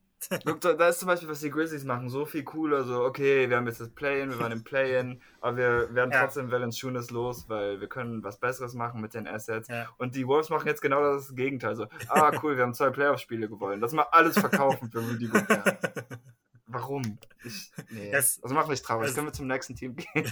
[0.43, 2.83] Guck, da, ist zum Beispiel, was die Grizzlies machen, so viel cooler.
[2.83, 6.21] So, okay, wir haben jetzt das Play-In, wir waren im Play-In, aber wir werden Ja.
[6.23, 9.67] trotzdem Valanciunas los, weil wir können was Besseres machen mit den Assets.
[9.67, 9.87] Ja.
[9.97, 11.75] Und die Wolves machen jetzt genau das Gegenteil.
[11.75, 13.81] So, ah, cool, wir haben zwei Playoff-Spiele gewonnen.
[13.81, 15.79] Lass mal alles verkaufen für Rudy Gobert.
[16.67, 17.19] Warum?
[17.43, 18.11] Ich, nee.
[18.11, 19.07] Das- Das, macht mich traurig.
[19.07, 20.07] das- Können wir zum nächsten Team gehen?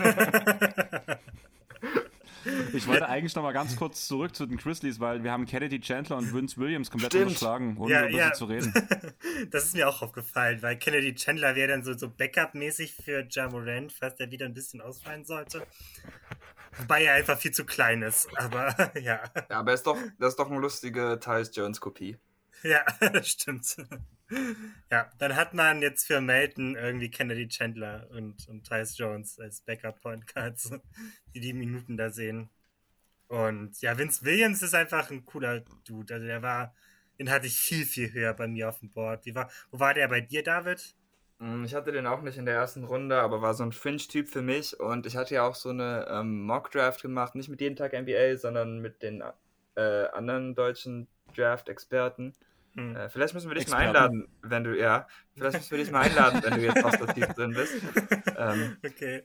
[2.74, 5.80] Ich wollte eigentlich noch mal ganz kurz zurück zu den Grizzlies, weil wir haben Kennedy
[5.80, 7.28] Chandler und Vince Williams komplett Stimmt.
[7.28, 8.28] unterschlagen, ohne Ja, über ja.
[8.28, 8.74] sie zu reden.
[9.50, 13.50] Das ist mir auch aufgefallen, weil Kennedy Chandler wäre dann so, so Backup-mäßig für Ja
[13.50, 15.66] Morant, falls der wieder ein bisschen ausfallen sollte.
[16.78, 19.22] Wobei er einfach viel zu klein ist, aber ja.
[19.50, 22.18] Ja, aber er ist doch, das ist doch eine lustige Tyus Jones-Kopie.
[22.64, 23.76] Ja, das stimmt.
[24.92, 29.62] Ja, dann hat man jetzt für Melton irgendwie Kennedy Chandler und, und Tyus Jones als
[29.62, 30.72] Backup-Point Guards,
[31.34, 32.50] die die Minuten da sehen.
[33.28, 36.14] Und ja, Vince Williams ist einfach ein cooler Dude.
[36.14, 36.76] Also der war,
[37.18, 39.26] den hatte ich viel, viel höher bei mir auf dem Board.
[39.26, 40.96] Wie war, wo war der bei dir, David?
[41.40, 44.30] Mm, ich hatte den auch nicht in der ersten Runde, aber war so ein Fringe-Typ
[44.30, 44.80] für mich.
[44.80, 48.38] Und ich hatte ja auch so eine ähm, Mock-Draft gemacht, nicht mit jeden Tag NBA,
[48.38, 49.24] sondern mit den
[49.76, 52.34] äh, anderen deutschen Draft-Experten.
[52.76, 52.96] Hm.
[52.96, 53.94] Äh, vielleicht müssen wir dich Experten.
[53.94, 57.28] mal einladen, wenn du, ja, vielleicht müssen wir dich mal einladen, wenn du jetzt tief
[57.28, 57.74] drin bist.
[58.36, 59.24] Ähm, okay.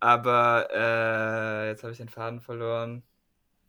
[0.00, 3.02] Aber äh, jetzt habe ich den Faden verloren.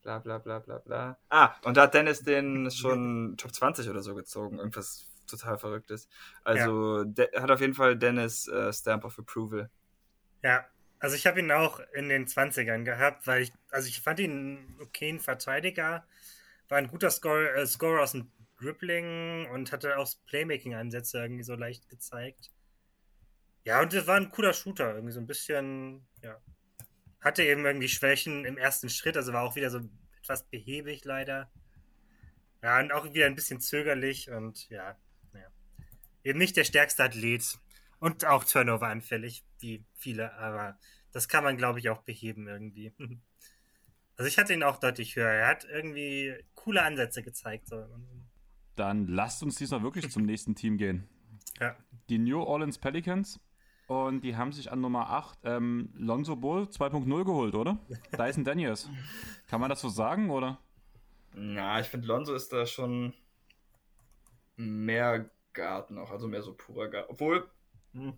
[0.02, 1.18] Bla bla bla bla bla.
[1.30, 4.58] Ah, und da hat Dennis den schon Top 20 oder so gezogen.
[4.58, 6.10] Irgendwas total Verrücktes.
[6.44, 7.42] Also ja.
[7.42, 9.70] hat auf jeden Fall Dennis äh, Stamp of Approval.
[10.42, 10.66] Ja,
[11.00, 14.32] also ich habe ihn auch in den 20ern gehabt, weil ich, also ich fand ihn
[14.32, 16.06] einen okayen Verteidiger,
[16.70, 18.32] war ein guter Scorer, äh, Scorer aus dem
[18.64, 22.52] Dribbling und hatte auch Playmaking-Ansätze irgendwie so leicht gezeigt.
[23.66, 26.42] Ja, und es war ein cooler Shooter, irgendwie so ein bisschen, ja.
[27.22, 29.80] Hatte eben irgendwie Schwächen im ersten Schritt, also war auch wieder so
[30.22, 31.52] etwas behäbig leider.
[32.62, 34.98] Ja, und auch wieder ein bisschen zögerlich und ja,
[35.34, 35.48] ja.
[36.24, 37.60] Eben nicht der stärkste Athlet
[38.00, 40.78] und auch Turnover anfällig, wie viele, aber
[41.14, 42.94] das kann man, glaube ich, auch beheben irgendwie.
[44.16, 45.28] Also ich hatte ihn auch deutlich höher.
[45.28, 47.68] Er hat irgendwie coole Ansätze gezeigt.
[47.68, 47.84] So.
[48.76, 51.08] Dann lasst uns diesmal wirklich zum nächsten Team gehen.
[51.60, 51.76] Ja.
[52.10, 53.40] Die New Orleans Pelicans.
[53.88, 57.78] Und die haben sich an Nummer 8 ähm, Lonzo Ball 2.0 geholt, oder?
[58.18, 58.90] Dyson Daniels.
[59.48, 60.58] Kann man das so sagen, oder?
[61.36, 63.14] Ja, ich finde, Lonzo ist da schon
[64.56, 67.10] mehr Guard noch, also mehr so purer Guard.
[67.10, 67.48] Obwohl,
[67.94, 68.14] hm,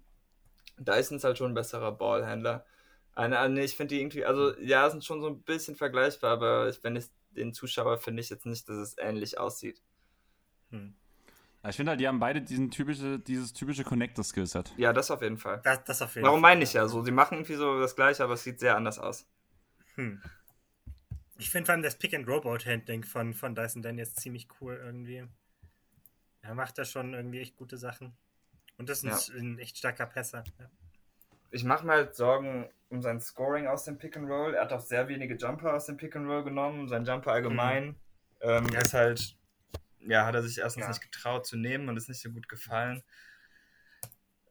[0.78, 2.66] Dyson ist halt schon ein besserer Ballhändler.
[3.14, 6.74] Eine, nee, ich finde die irgendwie, also ja, sind schon so ein bisschen vergleichbar, aber
[6.82, 9.82] wenn ich den Zuschauer finde ich jetzt nicht, dass es ähnlich aussieht.
[10.76, 10.94] Hm.
[11.64, 14.74] Ja, ich finde halt, die haben beide diesen typische, dieses typische Connector-Skillset.
[14.78, 15.62] Ja, das auf jeden Fall.
[15.64, 17.02] Das, das auf jeden Warum meine ich ja so?
[17.02, 19.26] Sie machen irgendwie so das gleiche, aber es sieht sehr anders aus.
[19.96, 20.22] Hm.
[21.38, 25.28] Ich finde vor allem das Pick-and-Robot-Handling von, von Dyson Daniels ziemlich cool irgendwie.
[26.42, 28.16] Er macht da schon irgendwie echt gute Sachen.
[28.78, 29.42] Und das ist ein, ja.
[29.42, 30.44] ein echt starker Pässer.
[30.60, 30.70] Ja.
[31.50, 34.54] Ich mache mir halt Sorgen um sein Scoring aus dem Pick-and-Roll.
[34.54, 36.88] Er hat auch sehr wenige Jumper aus dem Pick-and-Roll genommen.
[36.88, 37.96] Sein Jumper allgemein mhm.
[38.42, 38.80] ähm, ja.
[38.82, 39.36] ist halt
[40.08, 40.90] ja, hat er sich erstens ja.
[40.90, 43.04] nicht getraut zu nehmen und ist nicht so gut gefallen.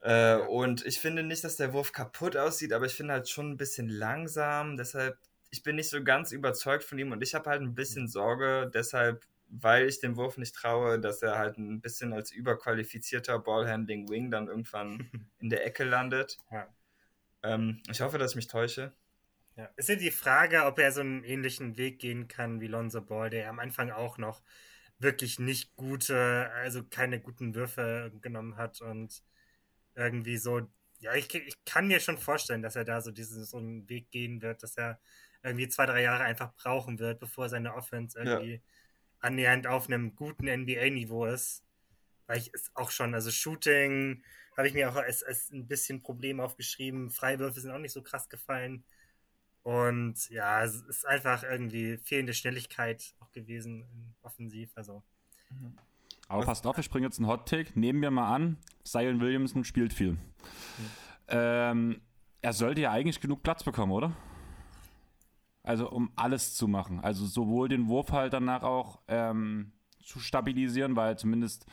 [0.01, 3.51] Äh, und ich finde nicht, dass der Wurf kaputt aussieht, aber ich finde halt schon
[3.51, 4.77] ein bisschen langsam.
[4.77, 5.17] Deshalb,
[5.49, 8.69] ich bin nicht so ganz überzeugt von ihm und ich habe halt ein bisschen Sorge,
[8.71, 14.07] deshalb, weil ich dem Wurf nicht traue, dass er halt ein bisschen als überqualifizierter Ballhandling
[14.07, 16.37] Wing dann irgendwann in der Ecke landet.
[16.51, 16.67] Ja.
[17.41, 18.93] Ähm, ich hoffe, dass ich mich täusche.
[19.55, 19.69] Ja.
[19.75, 23.29] Ist ja die Frage, ob er so einen ähnlichen Weg gehen kann wie Lonzo Ball,
[23.29, 24.43] der am Anfang auch noch
[24.99, 29.23] wirklich nicht gute, also keine guten Würfe genommen hat und
[29.95, 30.61] irgendwie so,
[30.99, 34.11] ja, ich, ich kann mir schon vorstellen, dass er da so diesen so einen Weg
[34.11, 34.99] gehen wird, dass er
[35.43, 38.59] irgendwie zwei, drei Jahre einfach brauchen wird, bevor seine Offense irgendwie ja.
[39.19, 41.63] annähernd auf einem guten NBA-Niveau ist.
[42.27, 44.23] Weil ich es auch schon, also Shooting
[44.57, 47.11] habe ich mir auch als, als ein bisschen Problem aufgeschrieben.
[47.11, 48.83] Freiwürfe sind auch nicht so krass gefallen.
[49.65, 54.71] Und ja, es ist einfach irgendwie fehlende Schnelligkeit auch gewesen offensiv.
[54.75, 55.01] Also.
[55.49, 55.75] Mhm.
[56.27, 57.71] Aber passt auf, ich bringe jetzt einen Hot Take.
[57.73, 60.11] Nehmen wir mal an, Zion Williamson spielt viel.
[60.11, 60.19] Mhm.
[61.29, 62.01] Ähm,
[62.43, 64.15] er sollte ja eigentlich genug Platz bekommen, oder?
[65.63, 66.99] Also um alles zu machen.
[66.99, 69.71] Also sowohl den Wurf halt danach auch ähm,
[70.03, 71.65] zu stabilisieren, weil zumindest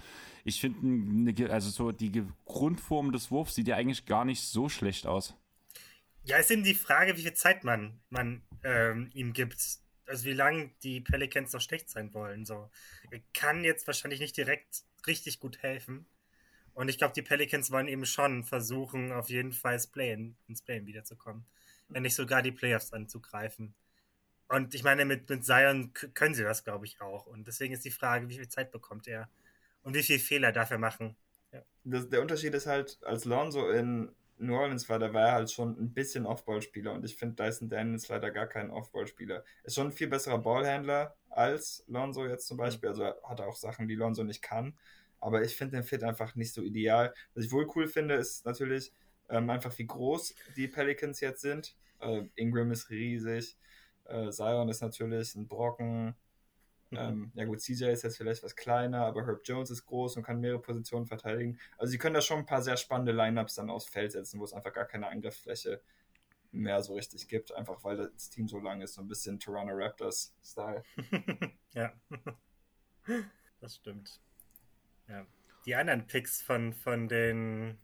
[0.45, 5.07] ich finde, also so die Grundform des Wurfs sieht ja eigentlich gar nicht so schlecht
[5.07, 5.37] aus.
[6.25, 9.57] Ja, ist eben die Frage, wie viel Zeit man, man ähm, ihm gibt.
[10.07, 12.45] Also wie lange die Pelicans noch schlecht sein wollen.
[12.45, 12.71] So.
[13.11, 16.07] Er kann jetzt wahrscheinlich nicht direkt richtig gut helfen.
[16.75, 20.63] Und ich glaube, die Pelicans wollen eben schon versuchen, auf jeden Fall ins Play-In, ins
[20.63, 21.45] Play wiederzukommen.
[21.89, 23.75] Wenn nicht sogar die Playoffs anzugreifen.
[24.49, 27.27] Und ich meine, mit, mit Zion können sie das, glaube ich, auch.
[27.27, 29.29] Und deswegen ist die Frage, wie viel Zeit bekommt er?
[29.83, 31.17] Und wie viele Fehler darf er machen?
[31.53, 31.63] Ja.
[31.85, 34.11] Das, der Unterschied ist halt, als Lonzo in
[34.43, 37.69] New Orleans war, da war er halt schon ein bisschen Off-Ball-Spieler und ich finde Dyson
[37.69, 39.45] Daniels leider gar kein Off-Ball-Spieler.
[39.63, 43.57] Ist schon ein viel besserer Ballhändler als Lonzo jetzt zum Beispiel, also hat er auch
[43.57, 44.77] Sachen, die Lonzo nicht kann,
[45.21, 47.15] aber ich finde den Fit einfach nicht so ideal.
[47.35, 48.93] Was ich wohl cool finde, ist natürlich
[49.31, 51.77] ähm, einfach wie groß die Pelicans jetzt sind.
[52.01, 53.57] Äh, Ingram ist riesig,
[54.05, 56.17] äh, Zion ist natürlich ein Brocken,
[56.93, 56.99] Mhm.
[56.99, 60.23] Ähm, ja gut, CJ ist jetzt vielleicht was kleiner, aber Herb Jones ist groß und
[60.23, 61.59] kann mehrere Positionen verteidigen.
[61.79, 64.45] Also sie können da schon ein paar sehr spannende Lineups dann aufs Feld setzen, wo
[64.45, 65.81] es einfach gar keine Angriffsfläche
[66.53, 69.73] mehr so richtig gibt, einfach weil das Team so lang ist, so ein bisschen Toronto
[69.75, 70.85] Raptors-Style.
[71.73, 71.93] ja,
[73.61, 74.21] das stimmt.
[75.09, 75.27] Ja.
[75.65, 77.79] Die anderen Picks von, von den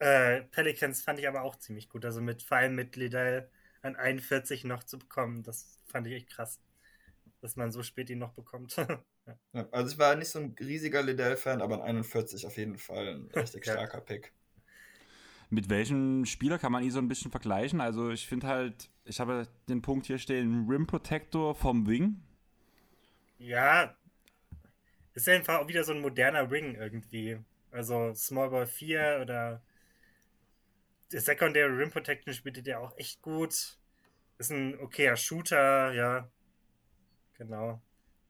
[0.00, 2.04] äh, Pelicans fand ich aber auch ziemlich gut.
[2.04, 3.48] Also mit vor allem mit Liddell
[3.82, 6.60] an 41 noch zu bekommen, das fand ich echt krass,
[7.40, 8.76] dass man so spät ihn noch bekommt.
[9.52, 9.68] ja.
[9.70, 13.30] also ich war nicht so ein riesiger Liddell-Fan, aber an 41 auf jeden Fall ein
[13.34, 14.32] richtig starker Pick.
[15.48, 17.80] Mit welchem Spieler kann man ihn so ein bisschen vergleichen?
[17.80, 22.22] Also ich finde halt, ich habe den Punkt hier stehen, Rim Protector vom Wing.
[23.38, 23.96] Ja,
[25.14, 27.38] ist ja einfach auch wieder so ein moderner Ring irgendwie.
[27.72, 29.62] Also Small Ball 4 oder
[31.10, 33.78] der Secondary Rim Protection spielt der auch echt gut.
[34.38, 36.30] Ist ein okayer Shooter, ja.
[37.40, 37.80] Genau.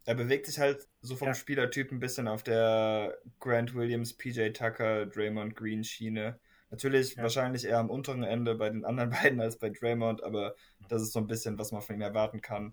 [0.07, 1.35] Er bewegt sich halt so vom ja.
[1.35, 6.39] Spielertyp ein bisschen auf der Grant Williams, PJ Tucker, Draymond Green Schiene.
[6.71, 7.25] Natürlich ja.
[7.25, 10.55] wahrscheinlich eher am unteren Ende bei den anderen beiden als bei Draymond, aber
[10.89, 12.73] das ist so ein bisschen, was man von ihm erwarten kann.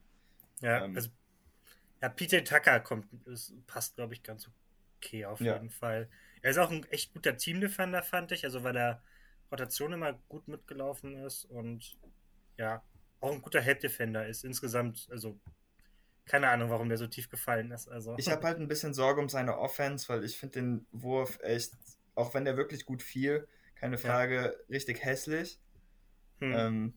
[0.61, 1.09] Ja, ähm, also,
[2.03, 3.07] ja PJ Tucker kommt,
[3.65, 4.47] passt, glaube ich, ganz
[4.97, 5.55] okay auf ja.
[5.55, 6.07] jeden Fall.
[6.43, 9.01] Er ist auch ein echt guter Team-Defender, fand ich, also weil er
[9.51, 11.97] Rotation immer gut mitgelaufen ist und
[12.57, 12.83] ja,
[13.21, 14.45] auch ein guter Head-Defender ist.
[14.45, 15.39] Insgesamt, also
[16.27, 17.87] keine Ahnung, warum der so tief gefallen ist.
[17.87, 18.15] Also.
[18.17, 21.73] Ich habe halt ein bisschen Sorge um seine Offense, weil ich finde den Wurf echt,
[22.15, 24.51] auch wenn der wirklich gut fiel, keine Frage, ja.
[24.69, 25.59] richtig hässlich.
[26.39, 26.53] Hm.
[26.53, 26.93] Ähm,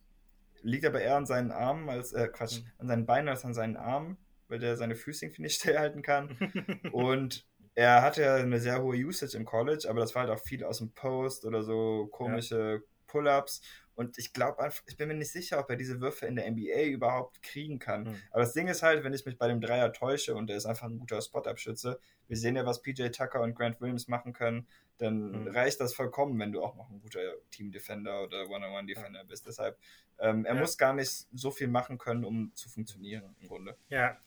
[0.62, 2.66] liegt aber eher an seinen Armen als, äh, Quatsch, hm.
[2.78, 6.36] an seinen Beinen als an seinen Armen, weil der seine Füße nicht stillhalten kann.
[6.92, 10.42] und er hatte ja eine sehr hohe Usage im College, aber das war halt auch
[10.42, 12.78] viel aus dem Post oder so komische ja.
[13.06, 13.62] Pull-ups.
[13.94, 16.50] Und ich glaube einfach, ich bin mir nicht sicher, ob er diese Würfe in der
[16.50, 18.04] NBA überhaupt kriegen kann.
[18.04, 18.16] Mhm.
[18.30, 20.66] Aber das Ding ist halt, wenn ich mich bei dem Dreier täusche und er ist
[20.66, 24.66] einfach ein guter Spot-Up-Schütze, wir sehen ja, was PJ Tucker und Grant Williams machen können,
[24.98, 25.48] dann mhm.
[25.48, 29.46] reicht das vollkommen, wenn du auch noch ein guter Team-Defender oder One-on-One-Defender bist.
[29.46, 29.78] Deshalb,
[30.18, 30.60] ähm, er ja.
[30.60, 33.76] muss gar nicht so viel machen können, um zu funktionieren im Grunde.
[33.88, 34.18] Ja.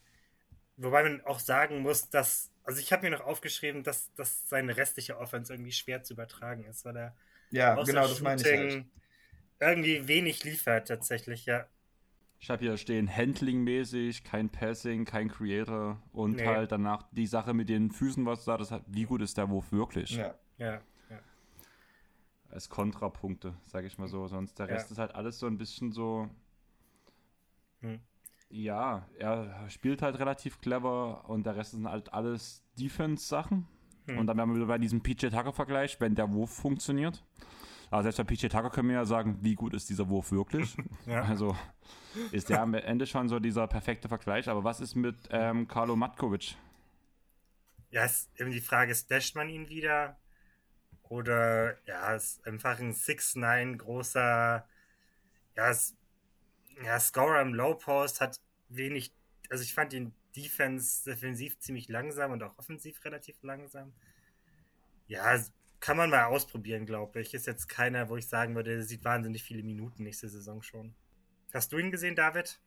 [0.78, 4.76] Wobei man auch sagen muss, dass, also ich habe mir noch aufgeschrieben, dass, dass seine
[4.76, 7.16] restliche Offense irgendwie schwer zu übertragen ist, weil er
[7.52, 8.86] ja, genau, das meine ich halt
[9.70, 11.68] irgendwie wenig liefert tatsächlich, ja.
[12.44, 16.46] Ich habe hier stehen, Handling-mäßig, kein Passing, kein Creator und nee.
[16.46, 19.38] halt danach die Sache mit den Füßen, was du da, das hat, wie gut ist
[19.38, 20.18] der Wurf wirklich?
[20.18, 21.20] Ja, ja, ja.
[22.50, 24.28] Als Kontrapunkte, sage ich mal so.
[24.28, 24.92] Sonst der Rest ja.
[24.92, 26.30] ist halt alles so ein bisschen so.
[27.80, 28.02] Hm.
[28.50, 33.68] Ja, er spielt halt relativ clever und der Rest sind halt alles Defense-Sachen.
[34.08, 34.18] Hm.
[34.18, 37.24] Und dann werden wir wieder bei diesem PJ Tucker-Vergleich, wenn der Wurf funktioniert.
[37.94, 40.76] Aber selbst bei PJ Tucker können wir ja sagen, wie gut ist dieser Wurf wirklich.
[41.06, 41.22] ja.
[41.22, 41.56] Also
[42.32, 44.50] ist der am Ende schon so dieser perfekte Vergleich.
[44.50, 46.58] Aber was ist mit ähm, Carlo Matkovic?
[47.92, 50.18] Ja, ist eben die Frage, stasht man ihn wieder?
[51.04, 54.66] Oder ja, ist einfach ein 6'9 großer
[55.56, 55.96] ja, ist,
[56.84, 58.40] ja, Scorer im Low Post, hat
[58.70, 59.14] wenig,
[59.52, 63.94] also ich fand ihn Defense defensiv ziemlich langsam und auch offensiv relativ langsam.
[65.06, 65.38] Ja,
[65.84, 67.34] kann man mal ausprobieren, glaube ich.
[67.34, 70.96] Ist jetzt keiner, wo ich sagen würde, der sieht wahnsinnig viele Minuten nächste Saison schon.
[71.54, 72.62] Hast du ihn gesehen, David?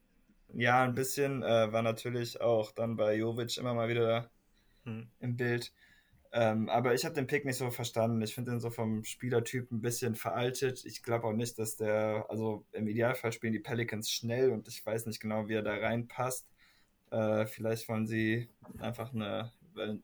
[0.52, 1.42] Ja, ein bisschen.
[1.42, 4.30] Äh, war natürlich auch dann bei Jovic immer mal wieder
[4.84, 5.08] hm.
[5.20, 5.72] im Bild.
[6.30, 8.20] Ähm, aber ich habe den Pick nicht so verstanden.
[8.20, 10.84] Ich finde den so vom Spielertyp ein bisschen veraltet.
[10.84, 14.84] Ich glaube auch nicht, dass der, also im Idealfall spielen die Pelicans schnell und ich
[14.84, 16.46] weiß nicht genau, wie er da reinpasst.
[17.10, 19.52] Äh, vielleicht wollen sie einfach eine,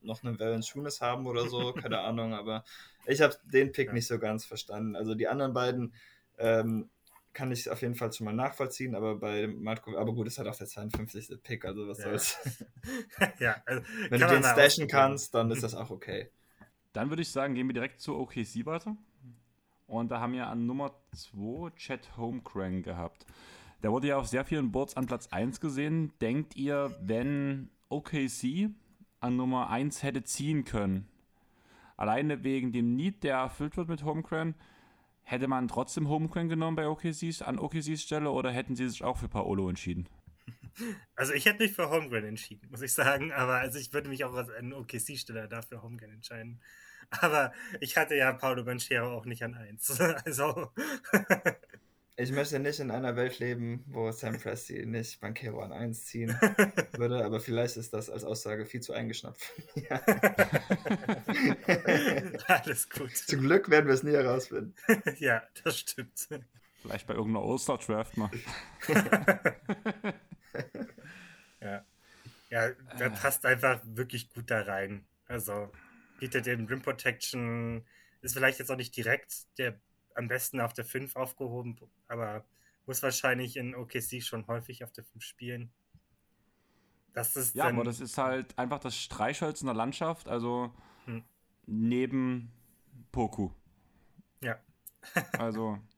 [0.01, 2.63] noch eine Valanciunas haben oder so, keine Ahnung, aber
[3.05, 3.93] ich habe den Pick ja.
[3.93, 4.95] nicht so ganz verstanden.
[4.95, 5.93] Also die anderen beiden
[6.37, 6.89] ähm,
[7.33, 10.47] kann ich auf jeden Fall schon mal nachvollziehen, aber bei Matko, aber gut, ist halt
[10.47, 11.41] auch der 52.
[11.41, 12.03] Pick, also was ja.
[12.05, 12.37] soll's.
[13.39, 16.29] ja, also Wenn du den stashen kannst, dann ist das auch okay.
[16.93, 18.95] Dann würde ich sagen, gehen wir direkt zu OKC weiter.
[19.87, 23.25] Und da haben wir an Nummer 2 Chet Homecrank gehabt.
[23.81, 26.13] Der wurde ja auf sehr vielen Boards an Platz 1 gesehen.
[26.21, 28.69] Denkt ihr, wenn OKC
[29.23, 31.07] an Nummer 1 hätte ziehen können,
[31.97, 34.55] alleine wegen dem Need, der erfüllt wird mit Homecran,
[35.23, 39.17] hätte man trotzdem Homecran genommen bei OKCs, an OKCs Stelle oder hätten sie sich auch
[39.17, 40.07] für Paolo entschieden?
[41.15, 44.25] Also ich hätte mich für Homegren entschieden, muss ich sagen, aber also ich würde mich
[44.25, 46.59] auch als OKC-Steller dafür Homegren entscheiden.
[47.11, 49.99] Aber ich hatte ja Paulo Banchero auch nicht an 1.
[50.25, 50.71] Also
[52.15, 56.29] ich möchte nicht in einer Welt leben, wo Sam Presti nicht Banquero an 1 ziehen
[56.97, 59.41] würde, aber vielleicht ist das als Aussage viel zu eingeschnappt.
[59.75, 59.95] ja.
[62.47, 63.15] Alles gut.
[63.15, 64.75] Zum Glück werden wir es nie herausfinden.
[65.19, 66.27] ja, das stimmt.
[66.81, 68.29] Vielleicht bei irgendeiner Oster-Draft mal.
[71.61, 71.85] ja.
[72.49, 72.69] Ja,
[72.99, 75.07] der passt einfach wirklich gut da rein.
[75.27, 75.71] Also
[76.19, 77.83] bietet den Rim Protection,
[78.21, 79.79] ist vielleicht jetzt auch nicht direkt der
[80.15, 81.77] am besten auf der 5 aufgehoben,
[82.07, 82.45] aber
[82.85, 85.71] muss wahrscheinlich in OKC schon häufig auf der 5 spielen.
[87.13, 90.73] Das ist ja, aber das ist halt einfach das Streichholz in der Landschaft, also
[91.05, 91.23] hm.
[91.65, 92.51] neben
[93.11, 93.51] Poku.
[94.41, 94.59] Ja.
[95.37, 95.79] also.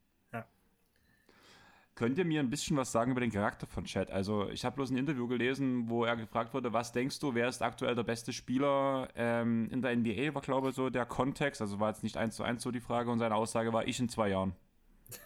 [1.95, 4.11] Könnt ihr mir ein bisschen was sagen über den Charakter von Chad?
[4.11, 7.47] Also, ich habe bloß ein Interview gelesen, wo er gefragt wurde, was denkst du, wer
[7.47, 11.61] ist aktuell der beste Spieler ähm, in der NBA, war glaube ich so der Kontext.
[11.61, 13.97] Also war jetzt nicht eins zu eins so die Frage und seine Aussage war, ich
[13.97, 14.53] in zwei Jahren.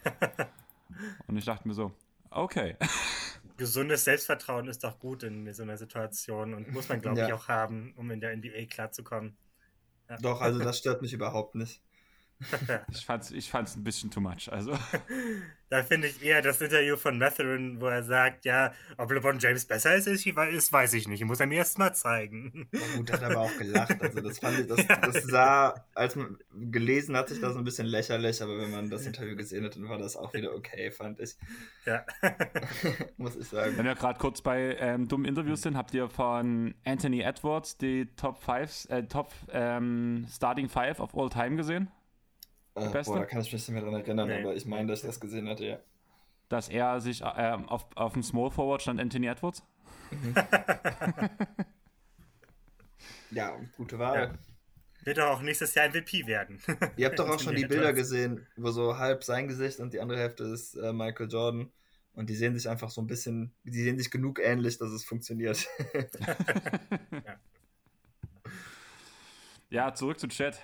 [1.26, 1.90] und ich dachte mir so,
[2.30, 2.76] okay.
[3.56, 7.26] gesundes Selbstvertrauen ist doch gut in so einer Situation und muss man, glaube ja.
[7.26, 9.36] ich, auch haben, um in der NBA klarzukommen.
[10.08, 10.18] Ja.
[10.18, 11.82] Doch, also das stört mich überhaupt nicht.
[12.92, 14.50] ich fand es ich fand's ein bisschen too much.
[14.50, 14.76] Also.
[15.70, 19.64] Da finde ich eher das Interview von Matherin, wo er sagt, ja, ob LeBron James
[19.64, 20.26] besser ist, ist,
[20.72, 21.20] weiß ich nicht.
[21.20, 22.68] Ich muss er mir erst mal zeigen.
[22.74, 24.02] Oh, gut, hat aber auch gelacht.
[24.02, 27.86] Also das fand ich, das, das sah, als man gelesen hat, sich das ein bisschen
[27.86, 31.20] lächerlich, aber wenn man das Interview gesehen hat, dann war das auch wieder okay, fand
[31.20, 31.36] ich.
[31.86, 32.04] Ja.
[33.16, 33.78] muss ich sagen.
[33.78, 38.06] Wenn wir gerade kurz bei ähm, dummen Interviews sind, habt ihr von Anthony Edwards die
[38.16, 41.92] Top 5, äh, Top ähm, Starting 5 of All Time gesehen?
[42.80, 44.40] Äh, boah, da kann ich mich nicht mehr dran erinnern, nee.
[44.40, 45.78] aber ich meine, dass ich das gesehen hatte, ja.
[46.48, 49.62] Dass er sich äh, auf, auf dem Small Forward stand Anthony Edwards?
[50.10, 50.34] Mhm.
[53.30, 54.32] ja, gute Wahl.
[54.32, 54.34] Ja.
[55.04, 56.60] Wird doch auch nächstes Jahr MVP werden.
[56.96, 60.00] Ihr habt doch auch schon die Bilder gesehen, wo so halb sein Gesicht und die
[60.00, 61.72] andere Hälfte ist äh, Michael Jordan.
[62.12, 65.04] Und die sehen sich einfach so ein bisschen, die sehen sich genug ähnlich, dass es
[65.04, 65.66] funktioniert.
[67.12, 67.40] ja.
[69.70, 70.60] ja, zurück zu Chat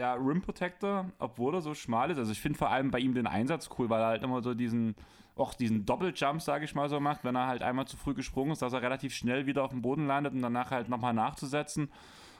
[0.00, 2.16] ja, Rim Protector, obwohl er so schmal ist.
[2.16, 4.54] Also ich finde vor allem bei ihm den Einsatz cool, weil er halt immer so
[4.54, 4.96] diesen,
[5.36, 8.52] auch diesen Doppeljump, sage ich mal so, macht, wenn er halt einmal zu früh gesprungen
[8.52, 11.90] ist, dass er relativ schnell wieder auf dem Boden landet und danach halt nochmal nachzusetzen,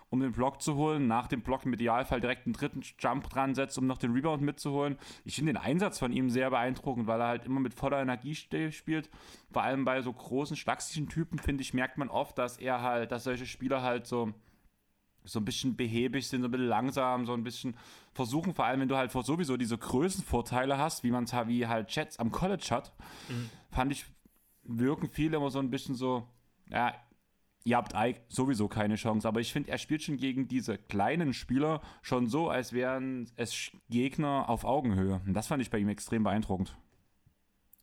[0.08, 1.06] um den Block zu holen.
[1.06, 4.40] Nach dem Block im Idealfall direkt einen dritten Jump dran setzt, um noch den Rebound
[4.40, 4.96] mitzuholen.
[5.26, 8.34] Ich finde den Einsatz von ihm sehr beeindruckend, weil er halt immer mit voller Energie
[8.34, 9.10] spielt.
[9.52, 13.12] Vor allem bei so großen, schlagsigen Typen, finde ich, merkt man oft, dass er halt,
[13.12, 14.32] dass solche Spieler halt so
[15.24, 17.76] so ein bisschen behäbig sind, so ein bisschen langsam, so ein bisschen
[18.12, 21.88] versuchen, vor allem wenn du halt sowieso diese Größenvorteile hast, wie man es wie halt
[21.88, 22.92] Chats am College hat,
[23.28, 23.51] mhm.
[23.70, 24.05] fand ich,
[24.62, 26.26] wirken viele immer so ein bisschen so,
[26.68, 26.94] ja,
[27.64, 27.94] ihr habt
[28.28, 32.48] sowieso keine Chance, aber ich finde, er spielt schon gegen diese kleinen Spieler schon so,
[32.48, 35.20] als wären es Gegner auf Augenhöhe.
[35.26, 36.76] Und das fand ich bei ihm extrem beeindruckend.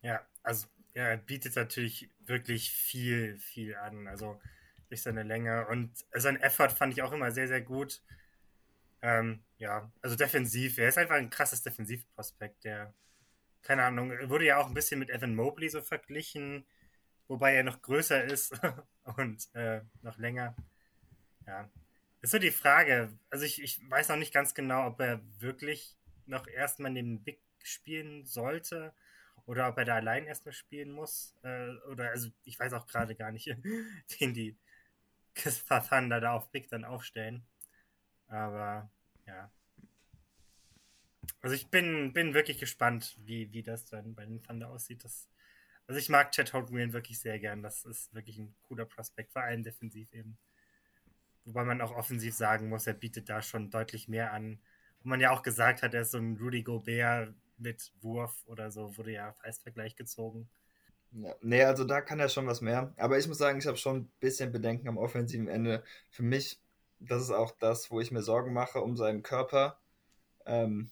[0.01, 4.07] Ja, also ja, er bietet natürlich wirklich viel, viel an.
[4.07, 4.39] Also
[4.89, 5.67] durch seine Länge.
[5.67, 8.01] Und sein Effort fand ich auch immer sehr, sehr gut.
[9.01, 10.77] Ähm, ja, also defensiv.
[10.77, 12.93] Er ist einfach ein krasses Defensivprospekt, der,
[13.61, 16.65] keine Ahnung, wurde ja auch ein bisschen mit Evan Mobley so verglichen,
[17.27, 18.59] wobei er noch größer ist
[19.17, 20.55] und äh, noch länger.
[21.45, 21.69] Ja.
[22.21, 23.17] Ist so die Frage.
[23.29, 25.95] Also ich, ich weiß noch nicht ganz genau, ob er wirklich
[26.25, 28.93] noch erstmal neben Big spielen sollte
[29.45, 31.35] oder ob er da allein erstmal spielen muss.
[31.43, 33.47] Äh, oder also ich weiß auch gerade gar nicht,
[34.19, 34.57] den die
[35.37, 37.45] Kispa Thunder da auf Big dann aufstellen.
[38.27, 38.91] Aber
[39.25, 39.51] ja.
[41.41, 45.03] Also ich bin, bin wirklich gespannt, wie, wie das dann bei den Thunder aussieht.
[45.03, 45.29] Das,
[45.87, 47.61] also ich mag Chad Holmgren wirklich sehr gern.
[47.61, 50.37] Das ist wirklich ein cooler Prospekt, vor allem defensiv eben.
[51.45, 54.59] Wobei man auch offensiv sagen muss, er bietet da schon deutlich mehr an.
[55.01, 58.71] Wo man ja auch gesagt hat, er ist so ein Rudy Gobert mit Wurf oder
[58.71, 60.49] so, wurde ja als Vergleich gezogen.
[61.11, 62.93] Ja, nee, also da kann er schon was mehr.
[62.97, 65.83] Aber ich muss sagen, ich habe schon ein bisschen Bedenken am offensiven Ende.
[66.09, 66.59] Für mich,
[66.99, 69.79] das ist auch das, wo ich mir Sorgen mache um seinen Körper.
[70.45, 70.91] Ähm,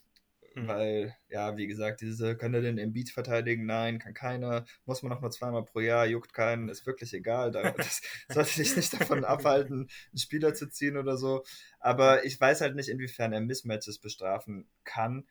[0.56, 0.68] mhm.
[0.68, 3.66] Weil, ja, wie gesagt, diese, kann er den Embiid verteidigen?
[3.66, 4.66] Nein, kann keiner.
[4.86, 7.52] Muss man noch nur zweimal pro Jahr, juckt keinen, ist wirklich egal.
[7.78, 11.44] Das sollte dich nicht davon abhalten, einen Spieler zu ziehen oder so.
[11.80, 15.28] Aber ich weiß halt nicht, inwiefern er Mismatches bestrafen kann.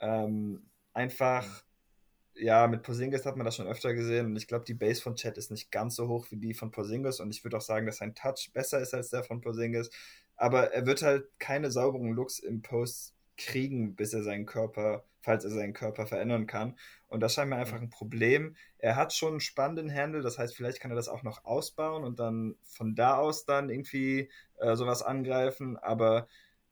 [0.00, 1.64] Ähm, einfach
[2.34, 5.16] ja, mit Porzingis hat man das schon öfter gesehen und ich glaube, die Base von
[5.16, 7.86] Chat ist nicht ganz so hoch wie die von Porzingis und ich würde auch sagen,
[7.86, 9.90] dass sein Touch besser ist als der von Porzingis,
[10.36, 15.44] aber er wird halt keine sauberen Looks im Post kriegen, bis er seinen Körper, falls
[15.44, 16.76] er seinen Körper verändern kann
[17.08, 18.56] und das scheint mir einfach ein Problem.
[18.78, 22.04] Er hat schon einen spannenden Handle, das heißt, vielleicht kann er das auch noch ausbauen
[22.04, 26.28] und dann von da aus dann irgendwie äh, sowas angreifen, aber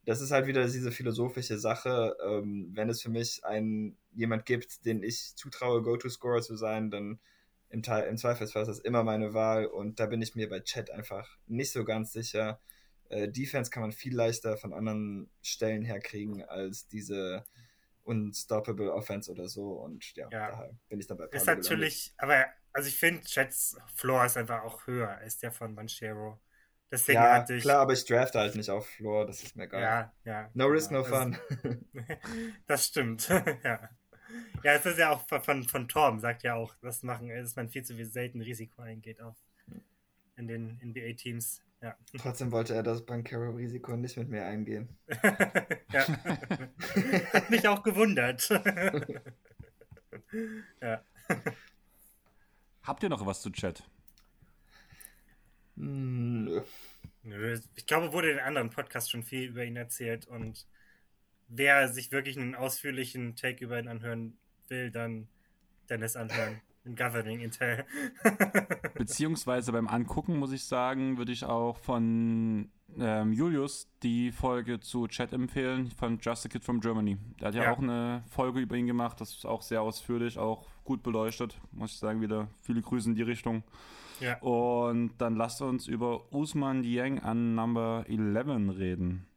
[0.09, 2.16] das ist halt wieder diese philosophische Sache.
[2.24, 7.20] Ähm, wenn es für mich einen jemand gibt, den ich zutraue, Go-To-Scorer zu sein, dann
[7.70, 10.61] im, Teil, im Zweifelsfall ist das immer meine Wahl und da bin ich mir bei
[10.61, 12.61] Chat einfach nicht so ganz sicher.
[13.11, 17.45] Äh, Defense kann man viel leichter von anderen Stellen her kriegen als diese
[18.03, 20.51] Unstoppable Offense oder so und ja, ja.
[20.51, 21.27] daher bin ich dabei.
[21.27, 22.47] Ist natürlich, gelandet.
[22.47, 26.40] aber also ich finde, Chats Floor ist einfach auch höher als der von Banchero.
[26.90, 27.62] Deswegen ja, hatte ich.
[27.62, 29.82] Klar, aber ich draft halt nicht auf Floor, das ist mir geil.
[29.82, 30.51] Ja, ja.
[30.55, 31.36] No risk, no fun.
[32.66, 33.28] das stimmt,
[33.62, 33.90] ja.
[34.62, 37.68] Ja, es ist ja auch von, von Torm, sagt ja auch, das machen, dass man
[37.68, 39.36] viel zu viel selten Risiko eingeht auch
[40.36, 41.62] in den NBA-Teams.
[41.80, 41.96] Ja.
[42.16, 44.88] Trotzdem wollte er das Bankero-Risiko nicht mit mir eingehen.
[45.92, 46.06] ja.
[47.32, 48.48] Hat mich auch gewundert.
[50.80, 51.02] ja.
[52.82, 53.84] Habt ihr noch was zu Chat?
[55.76, 56.62] Hm, nö.
[57.22, 57.60] Nö.
[57.76, 60.66] Ich glaube, wurde in anderen Podcasts schon viel über ihn erzählt und
[61.49, 64.39] wer sich wirklich einen ausführlichen Take über ihn anhören
[64.69, 65.29] will, dann
[65.89, 66.61] Dennis anhören.
[66.85, 67.85] In Governing Intel.
[68.95, 75.07] Beziehungsweise beim Angucken, muss ich sagen, würde ich auch von ähm, Julius die Folge zu
[75.07, 77.19] Chat empfehlen, von Just a Kid from Germany.
[77.41, 80.39] Der hat ja, ja, auch eine Folge über ihn gemacht, das ist auch sehr ausführlich,
[80.39, 83.65] auch gut beleuchtet, muss ich sagen, wieder viele Grüße in die Richtung.
[84.20, 84.39] Ja.
[84.39, 89.27] Und dann lasst uns über Usman Dieng an Number 11 reden.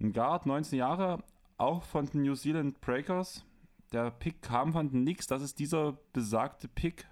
[0.00, 1.22] Ein Guard, 19 Jahre,
[1.56, 3.44] auch von den New Zealand Breakers.
[3.92, 5.26] Der Pick kam von den Knicks.
[5.26, 7.06] Das ist dieser besagte Pick,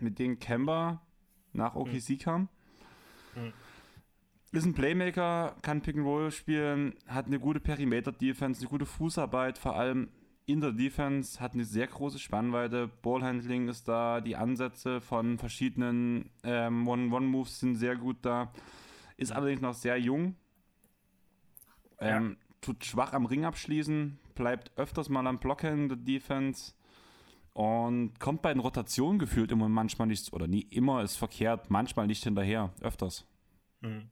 [0.00, 1.02] mit dem Kemba
[1.52, 2.18] nach OKC mhm.
[2.18, 2.48] kam.
[3.34, 3.52] Mhm.
[4.52, 9.58] Ist ein Playmaker, kann Pick and Roll spielen, hat eine gute Perimeter-Defense, eine gute Fußarbeit,
[9.58, 10.08] vor allem
[10.46, 12.88] in der Defense, hat eine sehr große Spannweite.
[13.02, 18.52] Ballhandling ist da, die Ansätze von verschiedenen ähm, One-One-Moves sind sehr gut da.
[19.16, 20.36] Ist allerdings noch sehr jung.
[22.00, 22.36] Ähm.
[22.62, 26.72] Tut schwach am Ring abschließen, bleibt öfters mal am Blocken in der Defense
[27.52, 32.06] und kommt bei den Rotationen gefühlt immer manchmal nicht, oder nie immer ist verkehrt, manchmal
[32.06, 33.24] nicht hinterher, öfters.
[33.80, 34.10] Mhm.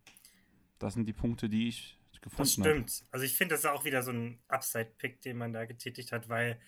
[0.78, 2.80] Das sind die Punkte, die ich gefunden habe.
[2.82, 3.06] Das stimmt.
[3.06, 3.14] Hab.
[3.14, 6.28] Also ich finde, das ist auch wieder so ein Upside-Pick, den man da getätigt hat,
[6.28, 6.58] weil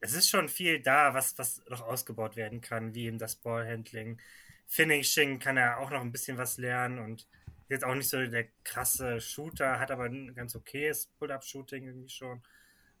[0.00, 4.20] es ist schon viel da, was, was noch ausgebaut werden kann, wie eben das Ballhandling.
[4.66, 7.26] Finishing kann er auch noch ein bisschen was lernen und
[7.70, 12.42] jetzt auch nicht so der krasse Shooter, hat aber ein ganz okayes Pull-Up-Shooting irgendwie schon.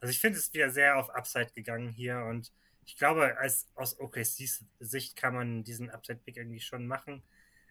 [0.00, 2.52] Also ich finde es wieder sehr auf Upside gegangen hier und
[2.86, 7.22] ich glaube, als aus OKCs Sicht kann man diesen Upside-Pick irgendwie schon machen.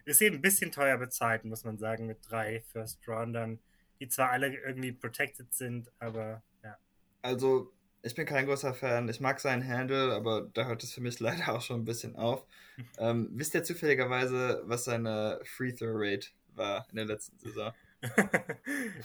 [0.04, 3.58] Ist eben ein bisschen teuer bezahlt, muss man sagen, mit drei First-Roundern,
[4.00, 6.78] die zwar alle irgendwie protected sind, aber ja.
[7.22, 7.72] Also,
[8.02, 9.08] ich bin kein großer Fan.
[9.10, 12.16] Ich mag seinen Handle, aber da hört es für mich leider auch schon ein bisschen
[12.16, 12.46] auf.
[12.98, 17.72] ähm, wisst ihr zufälligerweise, was seine Free-Throw-Rate war in der letzten Saison?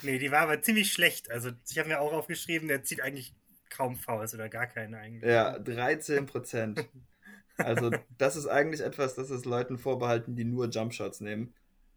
[0.04, 1.30] nee, die war aber ziemlich schlecht.
[1.32, 3.34] Also ich habe mir auch aufgeschrieben, der zieht eigentlich
[3.70, 5.30] kaum Fouls oder gar keine eigentlich.
[5.30, 6.88] Ja, 13 Prozent.
[7.58, 11.54] also das ist eigentlich etwas, das ist Leuten vorbehalten, die nur Jumpshots nehmen.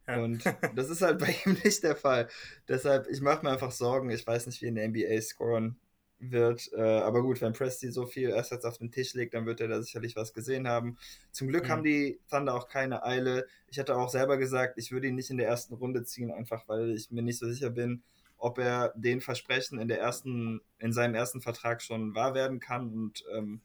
[0.07, 0.23] Ja.
[0.23, 0.43] Und
[0.75, 2.29] das ist halt bei ihm nicht der Fall.
[2.67, 4.11] Deshalb, ich mache mir einfach Sorgen.
[4.11, 5.79] Ich weiß nicht, wie in der NBA scoren
[6.19, 6.71] wird.
[6.73, 9.69] Äh, aber gut, wenn Presti so viel Assets auf den Tisch legt, dann wird er
[9.69, 10.99] da sicherlich was gesehen haben.
[11.33, 11.69] Zum Glück mhm.
[11.69, 13.47] haben die Thunder auch keine Eile.
[13.69, 16.67] Ich hatte auch selber gesagt, ich würde ihn nicht in der ersten Runde ziehen, einfach
[16.69, 18.03] weil ich mir nicht so sicher bin,
[18.37, 22.93] ob er den Versprechen in der ersten, in seinem ersten Vertrag schon wahr werden kann.
[22.93, 23.61] Und ähm,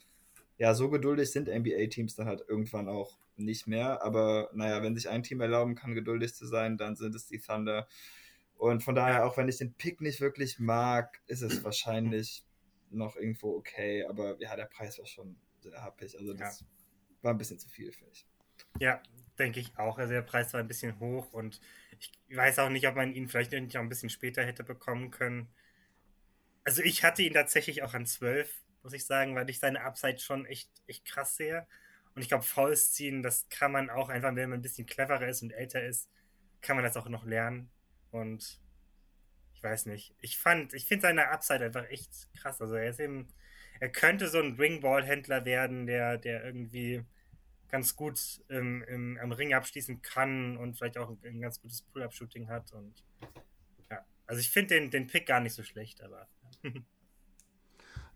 [0.58, 4.04] ja, so geduldig sind NBA-Teams dann halt irgendwann auch nicht mehr.
[4.04, 7.40] Aber naja, wenn sich ein Team erlauben kann, geduldig zu sein, dann sind es die
[7.40, 7.88] Thunder.
[8.64, 12.46] Und von daher, auch wenn ich den Pick nicht wirklich mag, ist es wahrscheinlich
[12.92, 14.06] noch irgendwo okay.
[14.06, 16.18] Aber ja, der Preis war schon sehr happig.
[16.18, 16.68] Also das ja.
[17.24, 18.26] war ein bisschen zu viel, finde ich.
[18.80, 19.04] Ja,
[19.38, 19.98] denke ich auch.
[19.98, 21.60] Also der Preis war ein bisschen hoch und
[22.00, 25.50] ich weiß auch nicht, ob man ihn vielleicht noch ein bisschen später hätte bekommen können.
[26.64, 28.50] Also ich hatte ihn tatsächlich auch an 12,
[28.82, 31.68] muss ich sagen, weil ich seine Upside schon echt, echt krass sehe.
[32.16, 35.28] Und ich glaube, Fouls ziehen, das kann man auch einfach, wenn man ein bisschen cleverer
[35.28, 36.10] ist und älter ist,
[36.62, 37.70] kann man das auch noch lernen.
[38.14, 38.60] Und
[39.54, 40.16] ich weiß nicht.
[40.22, 42.62] Ich fand, ich finde seine Upside einfach echt krass.
[42.62, 43.28] Also er ist eben,
[43.80, 47.04] er könnte so ein Ringball-Händler werden, der, der irgendwie
[47.70, 51.82] ganz gut im, im, am Ring abschließen kann und vielleicht auch ein, ein ganz gutes
[51.82, 52.72] Pull-Up-Shooting hat.
[52.72, 53.04] Und
[53.90, 56.28] ja, also ich finde den, den Pick gar nicht so schlecht, aber.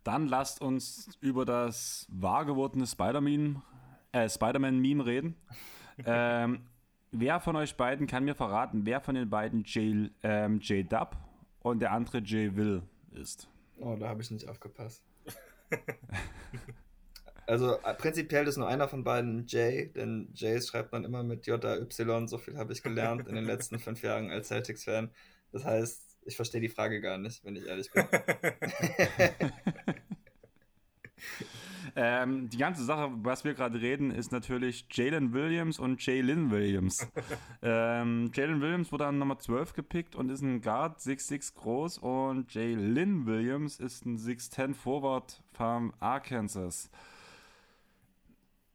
[0.03, 3.61] Dann lasst uns über das wahr gewordene Spider-Man
[4.11, 5.35] äh, Spider reden.
[6.05, 6.67] ähm,
[7.11, 11.17] wer von euch beiden kann mir verraten, wer von den beiden J, ähm, J Dub
[11.61, 13.49] und der andere J Will ist?
[13.77, 15.03] Oh, da habe ich nicht aufgepasst.
[17.47, 21.45] also äh, prinzipiell ist nur einer von beiden J, denn J schreibt man immer mit
[21.45, 25.11] J-Y, so viel habe ich gelernt in den letzten fünf Jahren als Celtics-Fan.
[25.51, 28.05] Das heißt, ich verstehe die Frage gar nicht, wenn ich ehrlich bin.
[31.99, 37.07] Ähm, die ganze Sache, was wir gerade reden, ist natürlich Jalen Williams und Jalen Williams.
[37.63, 42.53] ähm, Jalen Williams wurde an Nummer 12 gepickt und ist ein Guard 6'6 groß und
[42.53, 46.91] Jalen Williams ist ein 6'10 Forward vom Arkansas.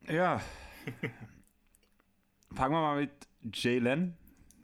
[0.09, 0.41] Ja.
[2.53, 3.13] Fangen wir mal mit
[3.55, 4.17] Jalen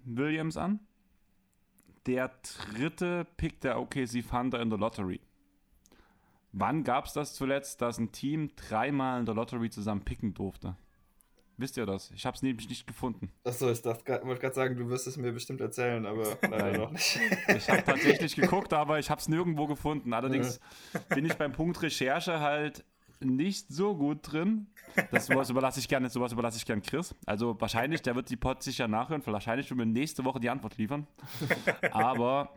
[0.05, 0.81] Williams an.
[2.07, 5.21] Der dritte Pick der OKC Thunder in der Lottery.
[6.53, 10.77] Wann gab es das zuletzt, dass ein Team dreimal in der Lottery zusammen picken durfte?
[11.59, 12.13] Wisst ihr das?
[12.13, 13.33] Ich habe es nämlich nicht gefunden.
[13.43, 17.19] Achso, ich wollte gerade sagen, du wirst es mir bestimmt erzählen, aber leider noch nicht.
[17.49, 20.13] Ich habe tatsächlich geguckt, aber ich habe es nirgendwo gefunden.
[20.13, 20.61] Allerdings
[21.09, 22.85] bin ich beim Punkt Recherche halt
[23.21, 24.69] nicht so gut drin.
[25.11, 27.13] Das sowas überlasse ich gerne, sowas überlasse ich gerne Chris.
[27.27, 29.23] Also wahrscheinlich, der wird die Pod sicher nachhören.
[29.27, 31.09] Wahrscheinlich wird mir nächste Woche die Antwort liefern.
[31.91, 32.53] Aber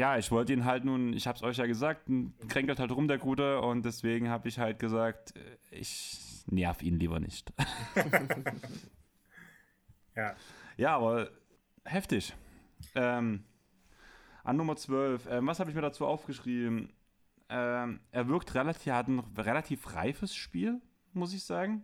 [0.00, 2.10] ja, ich wollte ihn halt nun, ich habe es euch ja gesagt,
[2.48, 5.34] kränkelt halt rum der Gute und deswegen habe ich halt gesagt,
[5.70, 7.52] ich nerv ihn lieber nicht.
[10.16, 10.34] ja.
[10.78, 11.28] Ja, aber
[11.84, 12.34] heftig.
[12.94, 13.44] Ähm,
[14.42, 16.94] an Nummer 12, ähm, was habe ich mir dazu aufgeschrieben?
[17.50, 20.80] Ähm, er wirkt relativ, er hat ein relativ reifes Spiel,
[21.12, 21.82] muss ich sagen.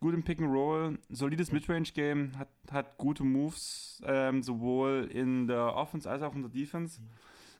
[0.00, 5.74] Gut im Pick and Roll, solides Midrange-Game, hat, hat gute Moves, ähm, sowohl in der
[5.74, 7.00] Offense als auch in der Defense.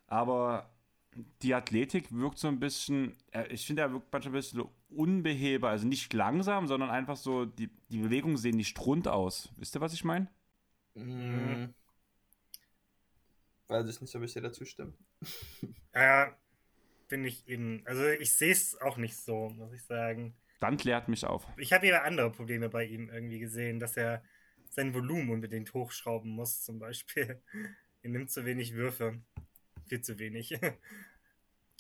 [0.07, 0.71] Aber
[1.43, 3.17] die Athletik wirkt so ein bisschen,
[3.49, 7.71] ich finde, er wirkt manchmal ein bisschen unbeheber, also nicht langsam, sondern einfach so, die,
[7.89, 9.49] die Bewegungen sehen nicht rund aus.
[9.57, 10.29] Wisst ihr, was ich meine?
[10.95, 11.75] Mhm.
[13.69, 14.93] Weiß ich nicht, ob ich dir dazu stimme.
[15.95, 16.37] Ja,
[17.09, 20.35] bin ich eben, also ich sehe es auch nicht so, muss ich sagen.
[20.61, 21.47] Dann klärt mich auf.
[21.59, 24.23] Ich habe ja andere Probleme bei ihm irgendwie gesehen, dass er
[24.71, 27.43] sein Volumen unbedingt hochschrauben muss, zum Beispiel.
[28.03, 29.21] Er nimmt zu wenig Würfe.
[29.89, 30.59] Viel zu wenig.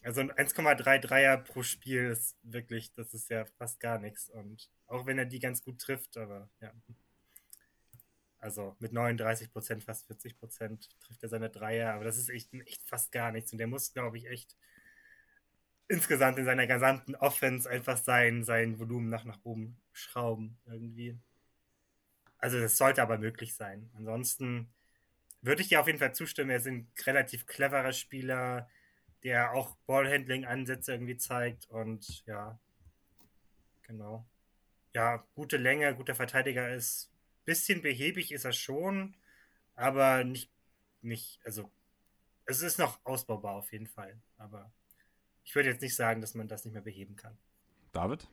[0.02, 4.28] Also ein 1,33er pro Spiel ist wirklich, das ist ja fast gar nichts.
[4.30, 6.72] Und auch wenn er die ganz gut trifft, aber ja.
[8.38, 12.54] Also mit 39 Prozent, fast 40 Prozent trifft er seine Dreier, aber das ist echt,
[12.54, 13.50] echt fast gar nichts.
[13.50, 14.56] Und der muss, glaube ich, echt
[15.88, 21.18] insgesamt in seiner gesamten Offense einfach sein, sein Volumen nach, nach oben schrauben irgendwie.
[22.38, 23.90] Also das sollte aber möglich sein.
[23.96, 24.68] Ansonsten
[25.42, 28.68] würde ich dir auf jeden Fall zustimmen, er ist ein relativ cleverer Spieler,
[29.22, 32.58] der auch Ballhandling-Ansätze irgendwie zeigt und ja,
[33.82, 34.26] genau.
[34.94, 37.10] Ja, gute Länge, guter Verteidiger ist.
[37.44, 39.16] Bisschen behäbig ist er schon,
[39.74, 40.50] aber nicht,
[41.02, 41.70] nicht, also
[42.46, 44.72] es ist noch ausbaubar auf jeden Fall, aber
[45.46, 47.38] ich würde jetzt nicht sagen, dass man das nicht mehr beheben kann.
[47.92, 48.26] David?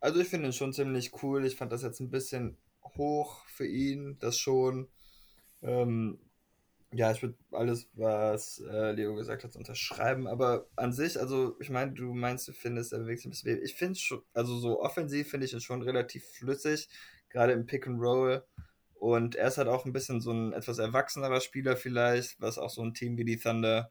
[0.00, 1.44] Also ich finde ihn schon ziemlich cool.
[1.44, 2.56] Ich fand das jetzt ein bisschen
[2.96, 4.88] hoch für ihn, das schon.
[5.60, 6.18] Ähm,
[6.90, 10.26] ja, ich würde alles, was äh, Leo gesagt hat, unterschreiben.
[10.26, 13.62] Aber an sich, also ich meine, du meinst, du findest, er bewegt sich ein bisschen.
[13.62, 16.88] Ich finde schon, also so offensiv finde ich ihn schon relativ flüssig,
[17.28, 18.42] gerade im Pick and Roll.
[18.94, 22.70] Und er ist halt auch ein bisschen so ein etwas erwachsenerer Spieler vielleicht, was auch
[22.70, 23.90] so ein Team wie die Thunder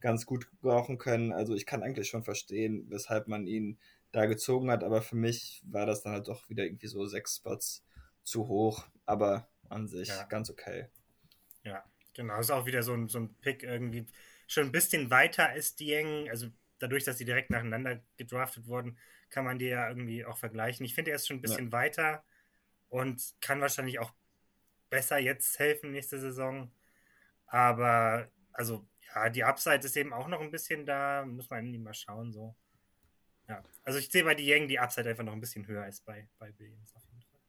[0.00, 1.32] ganz gut brauchen können.
[1.32, 3.78] Also ich kann eigentlich schon verstehen, weshalb man ihn
[4.12, 7.36] da gezogen hat, aber für mich war das dann halt doch wieder irgendwie so sechs
[7.36, 7.84] Spots
[8.22, 10.24] zu hoch, aber an sich ja.
[10.24, 10.86] ganz okay.
[11.62, 11.84] Ja,
[12.14, 12.38] genau.
[12.40, 14.06] Ist auch wieder so ein, so ein Pick irgendwie
[14.46, 16.28] schon ein bisschen weiter ist Dieng.
[16.30, 16.48] Also
[16.78, 18.98] dadurch, dass sie direkt nacheinander gedraftet wurden,
[19.30, 20.86] kann man die ja irgendwie auch vergleichen.
[20.86, 21.72] Ich finde, er ist schon ein bisschen ja.
[21.72, 22.24] weiter
[22.88, 24.12] und kann wahrscheinlich auch
[24.88, 26.72] besser jetzt helfen nächste Saison.
[27.46, 31.24] Aber also ja, die Upside ist eben auch noch ein bisschen da.
[31.24, 32.54] Muss man mal schauen so.
[33.48, 36.28] Ja, also ich sehe bei Dieng die Upside einfach noch ein bisschen höher als bei,
[36.38, 37.40] bei Williams auf jeden Fall.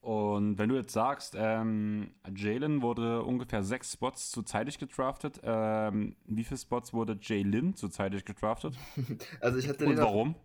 [0.00, 6.44] Und wenn du jetzt sagst, ähm, Jalen wurde ungefähr sechs Spots zuzeitig gedraftet, ähm, wie
[6.44, 8.76] viele Spots wurde Jalen zuzeitig gedraftet?
[9.40, 10.34] also ich hatte Und warum?
[10.34, 10.40] Auf,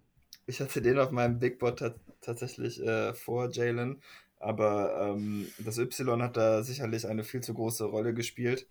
[0.48, 4.02] ich hatte den auf meinem Big Board tatsächlich äh, vor Jalen,
[4.40, 8.66] aber ähm, das Y hat da sicherlich eine viel zu große Rolle gespielt.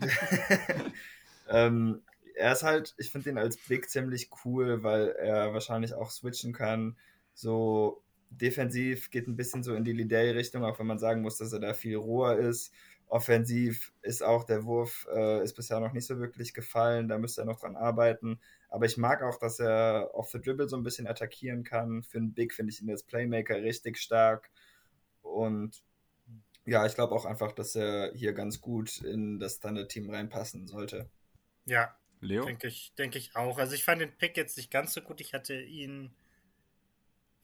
[1.48, 2.02] ähm,
[2.34, 6.52] er ist halt, ich finde ihn als Big ziemlich cool, weil er wahrscheinlich auch switchen
[6.52, 6.96] kann.
[7.34, 11.52] So defensiv geht ein bisschen so in die Liddell-Richtung, auch wenn man sagen muss, dass
[11.52, 12.72] er da viel roher ist.
[13.08, 17.42] Offensiv ist auch der Wurf, äh, ist bisher noch nicht so wirklich gefallen, da müsste
[17.42, 18.38] er noch dran arbeiten.
[18.68, 22.02] Aber ich mag auch, dass er off the dribble so ein bisschen attackieren kann.
[22.02, 24.50] Für einen Big finde ich ihn als Playmaker richtig stark.
[25.22, 25.82] Und
[26.68, 31.08] ja, ich glaube auch einfach, dass er hier ganz gut in das Thunder-Team reinpassen sollte.
[31.64, 32.44] Ja, Leo?
[32.44, 33.58] Denke ich, denke ich auch.
[33.58, 35.20] Also ich fand den Pick jetzt nicht ganz so gut.
[35.20, 36.14] Ich hatte ihn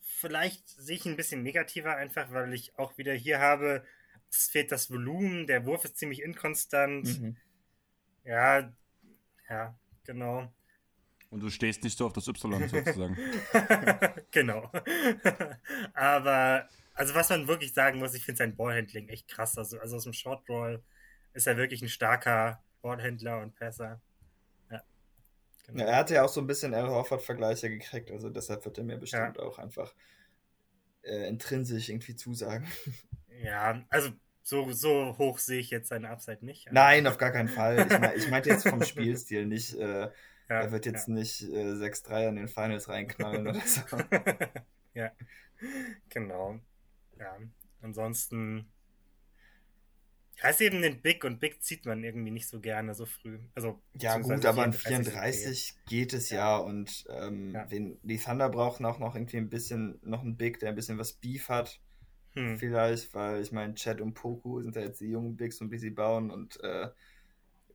[0.01, 3.85] vielleicht sehe ich ihn ein bisschen negativer, einfach weil ich auch wieder hier habe,
[4.31, 7.21] es fehlt das Volumen, der Wurf ist ziemlich inkonstant.
[7.21, 7.37] Mhm.
[8.25, 8.73] Ja,
[9.51, 10.51] ja, genau.
[11.31, 13.19] Und du stehst nicht so auf das Y sozusagen.
[14.31, 14.71] genau.
[15.95, 19.59] Aber also was man wirklich sagen muss, ich finde sein Ballhandling echt krass.
[19.59, 20.83] Also, also aus dem Short Roll
[21.33, 24.01] ist er wirklich ein starker Ballhändler und Passer.
[24.71, 24.83] Ja,
[25.67, 25.85] genau.
[25.85, 28.85] ja, er hatte ja auch so ein bisschen Al Horford-Vergleiche gekriegt, also deshalb wird er
[28.85, 29.43] mir bestimmt ja.
[29.43, 29.95] auch einfach
[31.03, 32.67] äh, intrinsisch irgendwie zusagen.
[33.43, 34.11] Ja, also
[34.45, 36.71] so, so hoch sehe ich jetzt seine Upside nicht.
[36.71, 37.85] Nein, auf gar keinen Fall.
[37.91, 39.75] Ich, mein, ich meinte jetzt vom Spielstil nicht.
[39.75, 40.11] Äh,
[40.49, 41.15] ja, er wird jetzt ja.
[41.15, 43.81] nicht äh, 6-3 an den Finals reinknallen oder so.
[44.95, 45.11] ja,
[46.11, 46.61] genau.
[47.19, 47.39] Ja,
[47.81, 48.71] ansonsten.
[50.43, 53.39] Ja, ist eben den Big und Big zieht man irgendwie nicht so gerne so früh.
[53.55, 57.71] Also, ja, gut, aber an 34 geht es ja, ja und ähm, ja.
[57.71, 60.99] Wen, die Thunder brauchen auch noch irgendwie ein bisschen, noch einen Big, der ein bisschen
[60.99, 61.81] was Beef hat.
[62.33, 62.59] Hm.
[62.59, 65.79] Vielleicht, weil ich meine, Chad und Poku sind ja jetzt die jungen Bigs und wie
[65.79, 66.89] sie bauen und äh,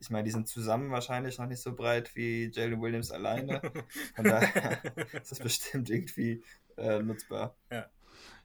[0.00, 3.60] ich meine, die sind zusammen wahrscheinlich noch nicht so breit wie Jalen Williams alleine.
[4.16, 6.42] Von daher ist das bestimmt irgendwie
[6.76, 7.54] äh, nutzbar.
[7.70, 7.88] Ja.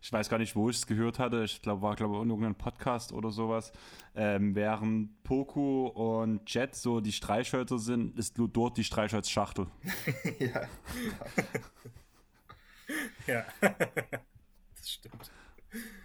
[0.06, 1.44] Ich weiß gar nicht, wo ich es gehört hatte.
[1.46, 3.74] Ich glaube, war glaube in irgendeinem Podcast oder sowas.
[4.14, 9.66] Ähm, während Poku und Jet so die Streichhölzer sind, ist nur dort die Streichholzschachtel.
[10.40, 10.62] ja.
[13.26, 13.46] ja.
[14.76, 15.32] das stimmt.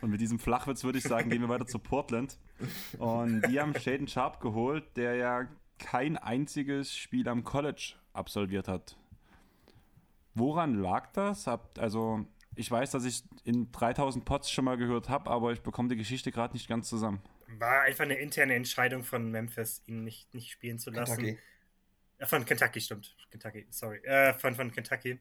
[0.00, 2.38] Und mit diesem Flachwitz würde ich sagen, gehen wir weiter zu Portland.
[2.96, 5.46] Und die haben Shaden Sharp geholt, der ja
[5.78, 8.96] kein einziges Spiel am College absolviert hat.
[10.34, 11.46] Woran lag das?
[11.76, 12.24] Also,
[12.56, 15.96] ich weiß, dass ich in 3000 Pots schon mal gehört habe, aber ich bekomme die
[15.96, 17.22] Geschichte gerade nicht ganz zusammen.
[17.58, 21.16] War einfach eine interne Entscheidung von Memphis, ihn nicht, nicht spielen zu lassen.
[21.16, 21.38] Kentucky.
[22.18, 23.16] Äh, von Kentucky, stimmt.
[23.30, 23.98] Kentucky, sorry.
[24.04, 25.18] Äh, von, von Kentucky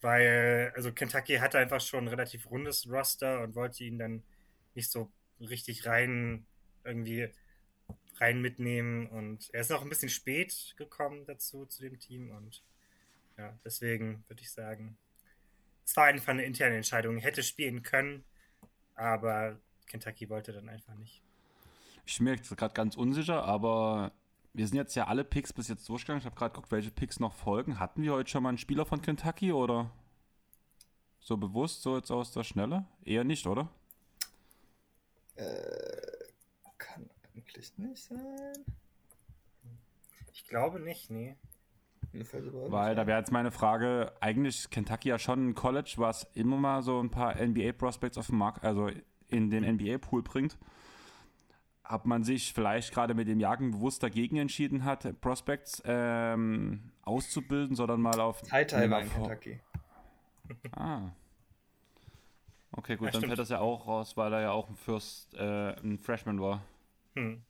[0.00, 4.22] weil, also Kentucky hatte einfach schon ein relativ rundes Roster und wollte ihn dann
[4.74, 5.10] nicht so
[5.40, 6.46] richtig rein
[6.84, 7.28] irgendwie
[8.18, 12.62] rein mitnehmen und er ist noch ein bisschen spät gekommen dazu zu dem Team und
[13.36, 14.96] ja, deswegen würde ich sagen,
[15.86, 17.18] es war einfach eine interne Entscheidung.
[17.18, 18.24] Hätte spielen können,
[18.96, 21.22] aber Kentucky wollte dann einfach nicht.
[22.04, 24.12] Ich bin mir gerade ganz unsicher, aber
[24.52, 26.20] wir sind jetzt ja alle Picks bis jetzt durchgegangen.
[26.20, 27.78] Ich habe gerade geguckt, welche Picks noch folgen.
[27.78, 29.90] Hatten wir heute schon mal einen Spieler von Kentucky oder
[31.20, 32.84] so bewusst, so jetzt aus der Schnelle?
[33.04, 33.68] Eher nicht, oder?
[35.36, 35.46] Äh,
[36.78, 38.64] kann eigentlich nicht sein.
[40.32, 41.36] Ich glaube nicht, nee.
[42.70, 46.56] Weil da wäre jetzt meine Frage, eigentlich ist Kentucky ja schon ein College, was immer
[46.56, 48.90] mal so ein paar NBA-Prospects auf den Markt, also
[49.28, 50.56] in den NBA-Pool bringt
[51.88, 57.76] ob man sich vielleicht gerade mit dem Jagen bewusst dagegen entschieden hat, Prospects ähm, auszubilden,
[57.76, 58.42] sondern mal auf.
[58.42, 59.60] Tai war in Kentucky.
[60.76, 61.10] Ah.
[62.70, 63.26] Okay, gut, ja, dann stimmt.
[63.26, 66.62] fällt das ja auch raus, weil er ja auch ein First, äh, ein Freshman war.
[67.16, 67.42] Hm.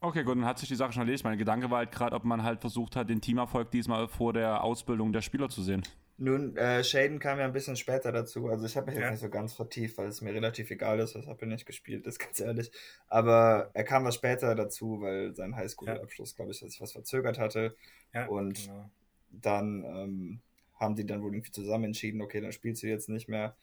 [0.00, 1.24] Okay, gut, dann hat sich die Sache schon erledigt.
[1.24, 4.62] Mein Gedanke war halt gerade, ob man halt versucht hat, den Teamerfolg diesmal vor der
[4.62, 5.82] Ausbildung der Spieler zu sehen.
[6.20, 8.48] Nun, äh, Shaden kam ja ein bisschen später dazu.
[8.48, 9.02] Also ich habe mich ja.
[9.02, 11.66] jetzt nicht so ganz vertieft, weil es mir relativ egal ist, was habe ich nicht
[11.66, 12.72] gespielt, ist ganz ehrlich.
[13.06, 16.36] Aber er kam was später dazu, weil sein Highschool-Abschluss, ja.
[16.36, 17.76] glaube ich, sich was verzögert hatte.
[18.12, 18.90] Ja, und genau.
[19.30, 20.40] dann ähm,
[20.74, 23.54] haben die dann wohl irgendwie zusammen entschieden, okay, dann spielst du jetzt nicht mehr.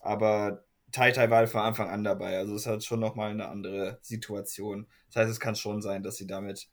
[0.00, 0.62] Aber
[0.94, 2.38] Tai Tai war von Anfang an dabei.
[2.38, 4.86] Also es hat schon nochmal eine andere Situation.
[5.08, 6.68] Das heißt, es kann schon sein, dass sie damit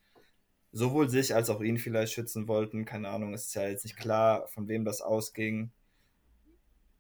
[0.72, 2.86] sowohl sich als auch ihn vielleicht schützen wollten.
[2.86, 5.72] Keine Ahnung, es ist ja jetzt nicht klar, von wem das ausging.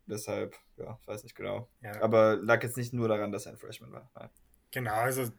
[0.07, 1.69] Deshalb, ja, weiß nicht genau.
[1.84, 2.02] Ja.
[2.02, 4.10] Aber lag jetzt nicht nur daran, dass er ein Freshman war.
[4.15, 4.30] Nein.
[4.72, 5.31] Genau, also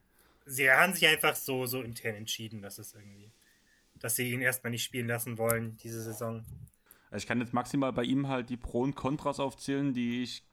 [0.47, 3.33] sie haben sich einfach so, so intern entschieden, dass es irgendwie,
[3.99, 6.45] dass sie ihn erstmal nicht spielen lassen wollen, diese Saison.
[7.11, 10.45] Also ich kann jetzt maximal bei ihm halt die Pro und Kontras aufzählen, die ich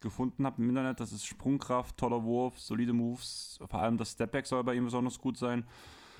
[0.00, 1.00] gefunden habe im Internet.
[1.00, 5.18] Das ist Sprungkraft, toller Wurf, solide Moves, vor allem das Stepback soll bei ihm besonders
[5.18, 5.64] gut sein.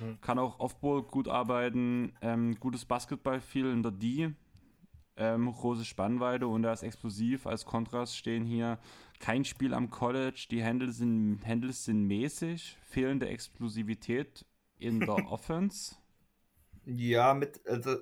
[0.00, 0.20] Mhm.
[0.20, 2.12] Kann auch Offball gut arbeiten.
[2.20, 4.32] Ähm, gutes Basketball viel in der D.
[5.16, 7.46] Ähm, große Spannweite und er ist explosiv.
[7.46, 8.78] Als Kontrast stehen hier
[9.18, 10.46] kein Spiel am College.
[10.50, 12.78] Die Handles sind, Handles sind mäßig.
[12.82, 14.46] Fehlende Explosivität
[14.78, 15.96] in der Offense.
[16.86, 17.96] Ja, mit, also,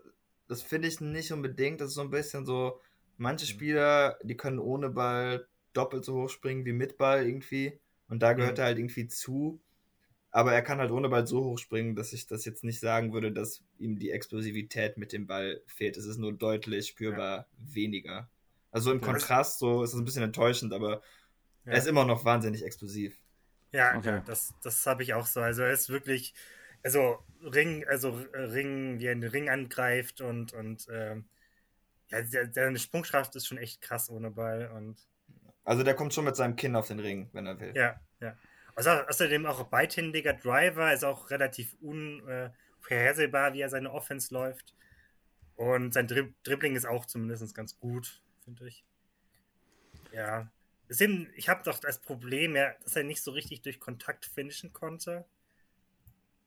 [0.47, 1.81] das finde ich nicht unbedingt.
[1.81, 2.81] Das ist so ein bisschen so,
[3.17, 3.51] manche mhm.
[3.51, 7.78] Spieler, die können ohne Ball doppelt so hoch springen wie mit Ball irgendwie.
[8.09, 8.62] Und da gehört mhm.
[8.62, 9.61] er halt irgendwie zu.
[10.31, 13.12] Aber er kann halt ohne Ball so hoch springen, dass ich das jetzt nicht sagen
[13.12, 15.97] würde, dass ihm die Explosivität mit dem Ball fehlt.
[15.97, 17.74] Es ist nur deutlich spürbar ja.
[17.74, 18.31] weniger.
[18.70, 21.03] Also im Kontrast so ist es ein bisschen enttäuschend, aber
[21.65, 21.73] ja.
[21.73, 23.19] er ist immer noch wahnsinnig explosiv.
[23.73, 24.23] Ja, okay.
[24.27, 25.40] das, das habe ich auch so.
[25.40, 26.35] Also er ist wirklich,
[26.82, 31.24] also Ring, also Ring, wie er den Ring angreift und, und ähm,
[32.11, 34.97] ja, seine Sprungkraft ist schon echt krass ohne Ball und
[35.69, 37.73] also der kommt schon mit seinem Kinn auf den Ring, wenn er will.
[37.77, 38.35] Ja, ja.
[38.74, 44.74] Also außerdem auch beidhändiger Driver, ist auch relativ unvorhersehbar, wie er seine Offense läuft.
[45.57, 48.82] Und sein Dri Dribbling ist auch zumindest ganz gut, finde ich.
[50.11, 50.51] Ja.
[50.89, 54.73] Eben, ich habe doch das Problem, ja, dass er nicht so richtig durch Kontakt finishen
[54.73, 55.27] konnte.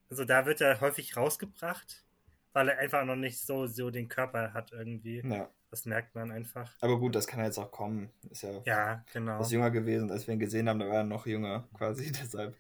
[0.10, 2.06] Also da wird er häufig rausgebracht,
[2.54, 5.22] weil er einfach noch nicht so, so den Körper hat irgendwie.
[5.24, 5.52] Ja.
[5.72, 6.76] Das merkt man einfach.
[6.82, 8.12] Aber gut, das kann jetzt auch kommen.
[8.30, 9.40] Ist ja, ja genau.
[9.40, 12.56] was jünger gewesen, als wir ihn gesehen haben, da war er noch jünger quasi, deshalb.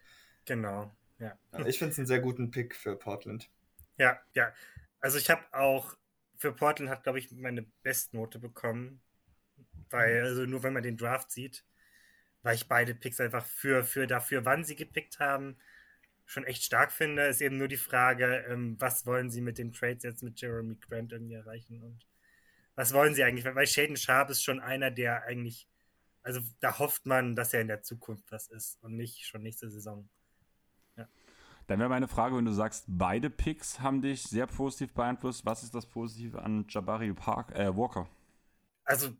[0.45, 0.89] Genau,
[1.19, 1.38] ja.
[1.65, 3.49] Ich finde es einen sehr guten Pick für Portland.
[3.97, 4.53] Ja, ja.
[5.01, 5.95] Also ich habe auch
[6.38, 9.01] für Portland hat, glaube ich, meine Bestnote bekommen.
[9.89, 11.65] Weil, also nur wenn man den Draft sieht,
[12.43, 15.57] weil ich beide Picks einfach für, für dafür, wann sie gepickt haben,
[16.25, 17.27] schon echt stark finde.
[17.27, 20.75] Ist eben nur die Frage, ähm, was wollen sie mit den Trades jetzt mit Jeremy
[20.75, 22.07] Grant irgendwie erreichen und
[22.81, 23.45] was wollen sie eigentlich?
[23.45, 25.67] Weil Shaden Sharp ist schon einer, der eigentlich,
[26.23, 29.69] also da hofft man, dass er in der Zukunft was ist und nicht schon nächste
[29.69, 30.09] Saison.
[30.97, 31.07] Ja.
[31.67, 35.61] Dann wäre meine Frage, wenn du sagst, beide Picks haben dich sehr positiv beeinflusst, was
[35.61, 38.09] ist das Positive an Jabari Park, äh, Walker?
[38.83, 39.15] Also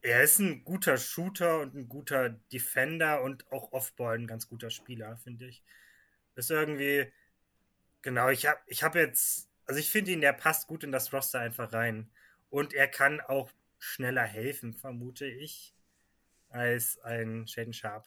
[0.00, 4.70] er ist ein guter Shooter und ein guter Defender und auch Offball ein ganz guter
[4.70, 5.62] Spieler, finde ich.
[6.34, 7.12] Ist irgendwie,
[8.00, 11.12] genau, ich habe ich hab jetzt, also ich finde ihn, der passt gut in das
[11.12, 12.10] Roster einfach rein.
[12.50, 15.74] Und er kann auch schneller helfen, vermute ich,
[16.48, 18.06] als ein Shaden Sharp.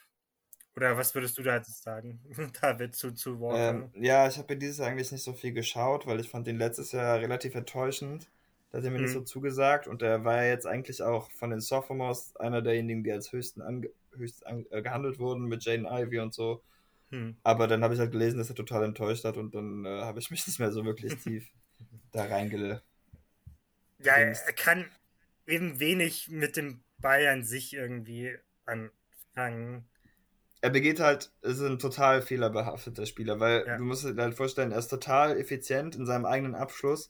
[0.75, 2.19] Oder was würdest du da jetzt sagen,
[2.61, 3.69] David, zu, zu Walker?
[3.69, 6.57] Ähm, ja, ich habe mir dieses eigentlich nicht so viel geschaut, weil ich fand ihn
[6.57, 8.29] letztes Jahr relativ enttäuschend.
[8.71, 9.03] Da hat er mir mhm.
[9.03, 13.03] nicht so zugesagt und er war ja jetzt eigentlich auch von den Sophomores einer derjenigen,
[13.03, 16.61] die als höchsten ange höchst an äh, gehandelt wurden mit Jane Ivy und so.
[17.11, 17.37] Mhm.
[17.43, 20.19] Aber dann habe ich halt gelesen, dass er total enttäuscht hat und dann äh, habe
[20.19, 21.47] ich mich nicht mehr so wirklich tief
[22.11, 22.83] da reingelegt.
[24.03, 24.89] Ja, er kann
[25.45, 29.89] eben wenig mit dem Bayern sich irgendwie anfangen.
[30.61, 33.77] Er begeht halt, ist ein total fehlerbehafteter Spieler, weil ja.
[33.77, 37.09] du musst dir halt vorstellen, er ist total effizient in seinem eigenen Abschluss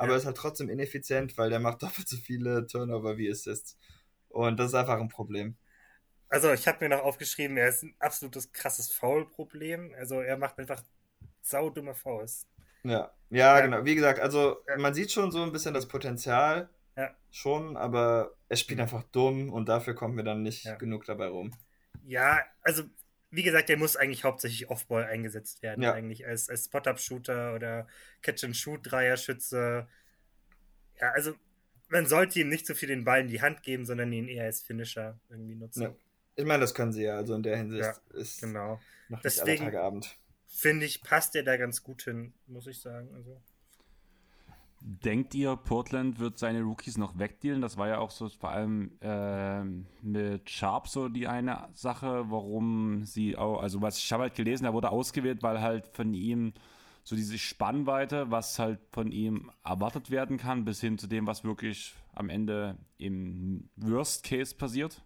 [0.00, 0.16] aber ja.
[0.16, 3.76] ist halt trotzdem ineffizient, weil der macht doppelt so viele Turnover wie Assists.
[4.30, 5.56] Und das ist einfach ein Problem.
[6.30, 9.92] Also ich habe mir noch aufgeschrieben, er ist ein absolutes krasses Foul-Problem.
[9.98, 10.82] Also er macht einfach
[11.42, 12.46] saudumme Fouls.
[12.82, 13.12] Ja.
[13.30, 13.84] ja, ja, genau.
[13.84, 14.76] Wie gesagt, also ja.
[14.78, 16.68] man sieht schon so ein bisschen das Potenzial.
[16.96, 17.14] Ja.
[17.30, 18.82] Schon, aber er spielt mhm.
[18.82, 21.52] einfach dumm und dafür kommt mir dann nicht genug dabei rum.
[22.04, 22.84] Ja, also
[23.30, 27.86] wie gesagt, der muss eigentlich hauptsächlich Offball eingesetzt werden, eigentlich als, als Spot-Up-Shooter oder
[28.22, 29.86] Catch-and-Shoot-Dreierschütze.
[31.00, 31.34] Ja, also
[31.88, 34.44] man sollte ihm nicht so viel den Ball in die Hand geben, sondern ihn eher
[34.44, 35.94] als Finisher irgendwie nutzen.
[36.36, 38.80] Ich meine, das können sie ja, also in der Hinsicht ja, ist genau.
[39.08, 40.18] noch nicht Deswegen, aller Tage Abend.
[40.52, 43.14] Finde ich, passt der da ganz gut hin, muss ich sagen.
[43.14, 43.40] Also.
[44.82, 47.62] Denkt ihr, Portland wird seine Rookies noch wegdealen?
[47.62, 49.62] Das war ja auch so vor allem äh,
[50.02, 54.64] mit Sharp so die eine Sache, warum sie auch, also was ich habe halt gelesen,
[54.64, 56.52] er wurde ausgewählt, weil halt von ihm
[57.04, 61.44] so diese Spannweite, was halt von ihm erwartet werden kann, bis hin zu dem, was
[61.44, 65.02] wirklich am Ende im Worst Case passiert,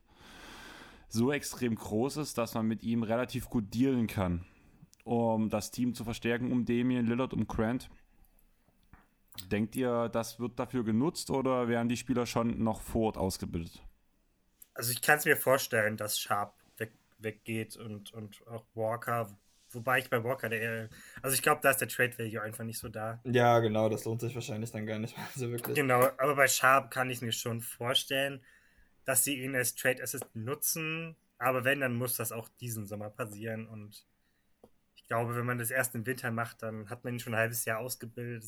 [1.09, 4.45] so extrem groß ist, dass man mit ihm relativ gut dealen kann,
[5.05, 7.91] um das Team zu verstärken, um Damien Lillard, um Grant.
[9.51, 13.83] Denkt ihr, das wird dafür genutzt oder werden die Spieler schon noch vor Ort ausgebildet?
[14.75, 19.37] Also ich kann es mir vorstellen, dass Sharp weg, weggeht und, und auch Walker,
[19.71, 20.89] wobei ich bei Walker, der,
[21.21, 23.21] also ich glaube, da ist der Trade Value einfach nicht so da.
[23.25, 25.77] Ja, genau, das lohnt sich wahrscheinlich dann gar nicht mehr so wirklich.
[25.77, 28.41] Genau, aber bei Sharp kann ich mir schon vorstellen,
[29.05, 33.11] dass sie ihn als Trade Assist nutzen, aber wenn, dann muss das auch diesen Sommer
[33.11, 34.07] passieren und
[35.05, 37.41] ich glaube, wenn man das erst im Winter macht, dann hat man ihn schon ein
[37.41, 38.43] halbes Jahr ausgebildet.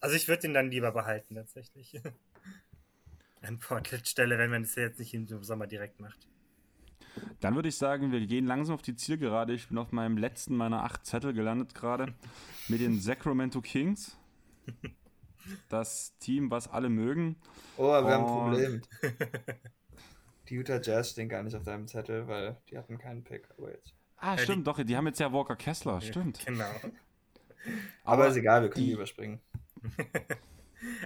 [0.00, 1.98] Also ich würde ihn dann lieber behalten, tatsächlich.
[3.40, 6.28] An Portlet-Stelle, wenn man das jetzt nicht im Sommer direkt macht.
[7.40, 9.54] Dann würde ich sagen, wir gehen langsam auf die Zielgerade.
[9.54, 12.12] Ich bin auf meinem letzten meiner acht Zettel gelandet gerade
[12.68, 14.18] mit den Sacramento Kings.
[15.70, 17.36] Das Team, was alle mögen.
[17.78, 18.82] Oh, wir Und haben ein Problem.
[20.50, 23.48] Die Utah Jazz stehen gar nicht auf deinem Zettel, weil die hatten keinen Pick.
[23.56, 23.97] Aber jetzt.
[24.20, 24.64] Ah, ja, stimmt, die...
[24.64, 24.82] doch.
[24.82, 26.00] Die haben jetzt ja Walker Kessler.
[26.00, 26.44] Stimmt.
[26.44, 26.64] Genau.
[26.64, 26.90] Aber,
[28.04, 29.40] aber ist egal, wir können die, die überspringen.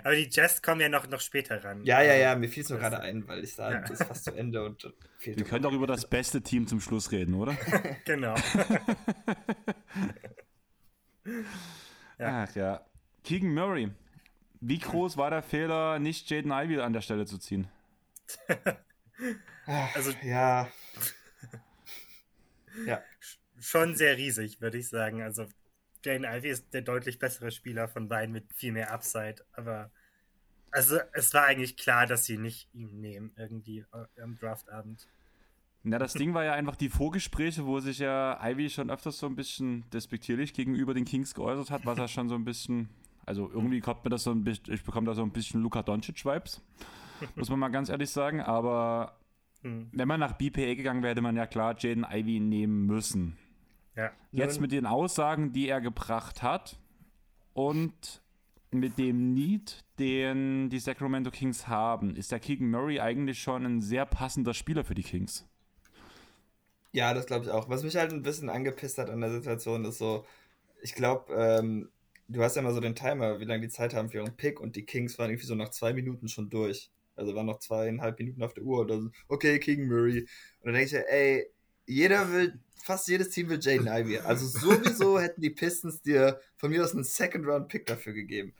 [0.05, 1.84] Aber die Jazz kommen ja noch, noch später ran.
[1.84, 3.80] Ja, ja, ja, mir fiel es nur gerade ein, weil ich sage, ja.
[3.82, 5.39] das ist fast zu Ende und fehlt.
[5.39, 7.56] Wir können doch über das beste Team zum Schluss reden, oder?
[8.05, 8.34] genau.
[12.18, 12.44] ja.
[12.44, 12.84] Ach ja.
[13.24, 13.90] Keegan Murray.
[14.60, 17.66] Wie groß war der Fehler, nicht Jaden Ivey an der Stelle zu ziehen?
[19.66, 20.68] also, ja.
[22.86, 23.03] Ja.
[23.59, 25.23] Schon sehr riesig, würde ich sagen.
[25.23, 25.47] Also
[26.05, 29.90] Jane Ivy ist der deutlich bessere Spieler von beiden mit viel mehr Upside, aber
[30.73, 35.07] also es war eigentlich klar, dass sie nicht ihn nehmen, irgendwie äh, am Draftabend.
[35.85, 39.27] Na, das Ding war ja einfach die Vorgespräche, wo sich ja Ivy schon öfters so
[39.27, 42.89] ein bisschen despektierlich gegenüber den Kings geäußert hat, was er schon so ein bisschen,
[43.27, 45.82] also irgendwie kommt mir das so ein bisschen, ich bekomme da so ein bisschen Luka
[45.82, 46.62] Doncic-Vibes,
[47.35, 49.19] muss man mal ganz ehrlich sagen, aber
[49.62, 49.89] hm.
[49.93, 53.36] wenn man nach BPA gegangen wäre, hätte man ja klar Jaden Ivy nehmen müssen.
[53.97, 54.10] Ja.
[54.30, 56.78] Jetzt mit den Aussagen, die er gebracht hat
[57.52, 58.22] und
[58.70, 63.80] mit dem Need, den die Sacramento Kings haben, ist der Keegan Murray eigentlich schon ein
[63.82, 65.47] sehr passender Spieler für die Kings.
[66.93, 67.68] Ja, das glaube ich auch.
[67.68, 70.24] Was mich halt ein bisschen angepisst hat an der Situation ist so,
[70.80, 71.90] ich glaube, ähm,
[72.28, 74.60] du hast ja immer so den Timer, wie lange die Zeit haben für ihren Pick
[74.60, 76.90] und die Kings waren irgendwie so nach zwei Minuten schon durch.
[77.14, 79.10] Also waren noch zweieinhalb Minuten auf der Uhr oder so.
[79.28, 80.20] Okay, King Murray.
[80.20, 80.28] Und
[80.66, 81.47] dann denke ich, ey,
[81.86, 84.18] jeder will, fast jedes Team will Jaden Ivy.
[84.18, 88.55] Also sowieso hätten die Pistons dir von mir aus einen Second-Round-Pick dafür gegeben.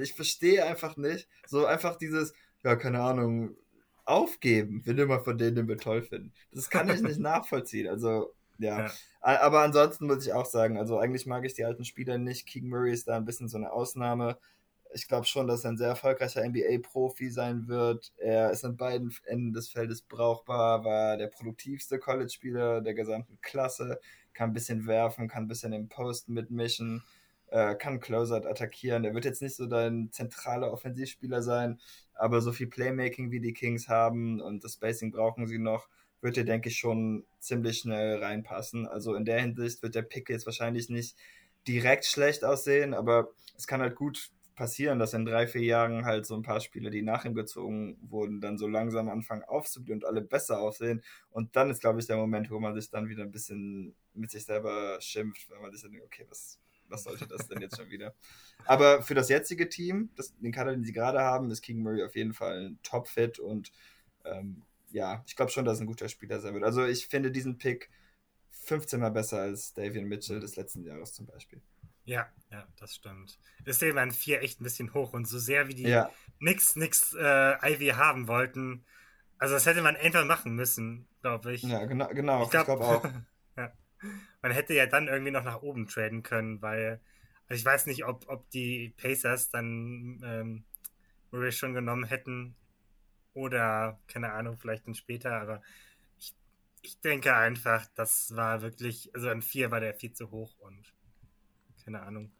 [0.00, 2.32] Ich verstehe einfach nicht, so einfach dieses,
[2.64, 3.56] ja, keine Ahnung,
[4.04, 6.32] aufgeben, wenn mal von denen, den wir toll finden.
[6.52, 7.88] Das kann ich nicht nachvollziehen.
[7.88, 8.86] Also, ja.
[8.86, 8.92] ja.
[9.20, 12.46] Aber ansonsten muss ich auch sagen, also eigentlich mag ich die alten Spieler nicht.
[12.46, 14.38] King Murray ist da ein bisschen so eine Ausnahme.
[14.94, 18.12] Ich glaube schon, dass er ein sehr erfolgreicher NBA-Profi sein wird.
[18.18, 24.00] Er ist an beiden Enden des Feldes brauchbar, war der produktivste College-Spieler der gesamten Klasse,
[24.34, 27.02] kann ein bisschen werfen, kann ein bisschen im Post mitmischen
[27.52, 29.04] äh, kann Closer attackieren.
[29.04, 31.78] Er wird jetzt nicht so dein zentraler Offensivspieler sein,
[32.14, 35.88] aber so viel Playmaking wie die Kings haben und das Spacing brauchen sie noch,
[36.22, 38.86] wird er, denke ich, schon ziemlich schnell reinpassen.
[38.88, 41.16] Also in der Hinsicht wird der Pick jetzt wahrscheinlich nicht
[41.68, 46.26] direkt schlecht aussehen, aber es kann halt gut passieren, dass in drei, vier Jahren halt
[46.26, 50.06] so ein paar Spieler, die nach ihm gezogen wurden, dann so langsam anfangen aufzublühen und
[50.06, 51.02] alle besser aussehen.
[51.30, 54.30] Und dann ist, glaube ich, der Moment, wo man sich dann wieder ein bisschen mit
[54.30, 56.58] sich selber schimpft, weil man sich dann denkt, okay, was,
[56.88, 58.14] was sollte das denn jetzt schon wieder?
[58.66, 62.02] Aber für das jetzige Team, das, den Kader, den sie gerade haben, ist King Murray
[62.04, 63.72] auf jeden Fall ein Top-Fit und
[64.24, 66.64] ähm, ja, ich glaube schon, dass er ein guter Spieler sein wird.
[66.64, 67.90] Also ich finde diesen Pick
[68.50, 71.60] 15 mal besser als Davian Mitchell des letzten Jahres zum Beispiel.
[72.04, 73.38] Ja, ja, das stimmt.
[73.64, 76.10] Ist eben ein 4 echt ein bisschen hoch und so sehr wie die ja.
[76.40, 78.84] nix, nix äh, Ivy haben wollten,
[79.42, 81.64] also das hätte man einfach machen müssen, glaube ich.
[81.64, 82.44] Ja, genau, genau.
[82.44, 83.04] Ich glaube glaub auch.
[84.42, 87.00] man hätte ja dann irgendwie noch nach oben traden können, weil
[87.48, 90.64] also ich weiß nicht, ob, ob die Pacers dann ähm,
[91.32, 92.54] Murray schon genommen hätten
[93.34, 95.60] oder keine Ahnung, vielleicht dann später, aber
[96.18, 96.36] ich,
[96.82, 100.94] ich denke einfach, das war wirklich, also ein 4 war der viel zu hoch und
[101.84, 102.30] keine Ahnung.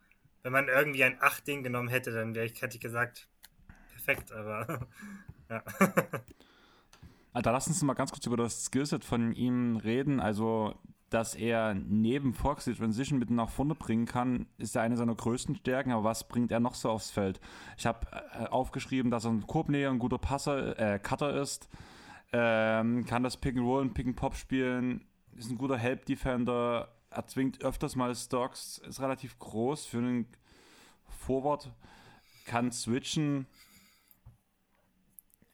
[0.43, 3.29] Wenn man irgendwie ein 8 Ding genommen hätte, dann wäre ich, hätte ich gesagt,
[3.93, 4.87] perfekt, aber
[5.49, 5.63] ja.
[7.33, 10.21] Alter, lass uns mal ganz kurz über das Skillset von ihm reden.
[10.21, 10.79] Also
[11.13, 15.15] dass er neben Fox die Transition mit nach vorne bringen kann, ist ja eine seiner
[15.15, 15.93] größten Stärken.
[15.93, 17.41] Aber was bringt er noch so aufs Feld?
[17.77, 21.69] Ich habe äh, aufgeschrieben, dass er ein Korbnäher, ein guter Passer, äh, Cutter ist,
[22.33, 25.05] ähm, kann das Pick and Roll und Pick and Pop spielen,
[25.37, 30.27] ist ein guter Help Defender, er zwingt öfters mal Stocks, ist relativ groß für einen
[31.09, 31.73] Forward,
[32.47, 33.47] kann switchen.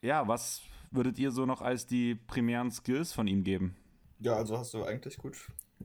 [0.01, 3.77] Ja, was würdet ihr so noch als die primären Skills von ihm geben?
[4.21, 5.37] Ja, also hast du eigentlich gut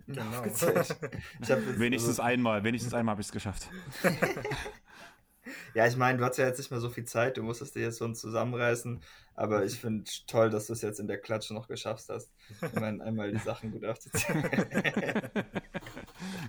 [0.08, 0.44] genau.
[1.78, 3.70] wenigstens also, einmal, wenigstens einmal habe ich es geschafft.
[5.74, 7.82] ja, ich meine, du hast ja jetzt nicht mehr so viel Zeit, du musstest dir
[7.82, 9.02] jetzt so zusammenreißen,
[9.36, 12.80] aber ich finde toll, dass du es jetzt in der Klatsche noch geschafft hast, ich
[12.80, 14.44] meine, einmal die Sachen gut aufzuziehen.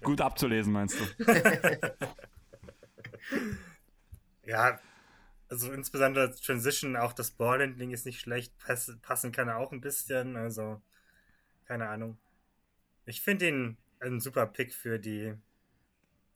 [0.02, 1.04] gut abzulesen, meinst du?
[4.44, 4.78] ja,
[5.48, 8.52] also insbesondere Transition, auch das Ballhandling ist nicht schlecht,
[9.02, 10.80] passen kann er auch ein bisschen, also
[11.66, 12.18] keine Ahnung.
[13.06, 15.34] Ich finde ihn ein super Pick für die,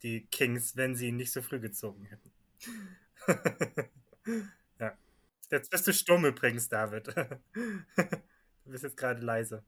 [0.02, 2.30] die Kings, wenn sie ihn nicht so früh gezogen hätten.
[4.78, 4.96] ja.
[5.50, 7.08] Jetzt bist du stumm übrigens, David.
[7.54, 7.82] du
[8.64, 9.64] bist jetzt gerade leise.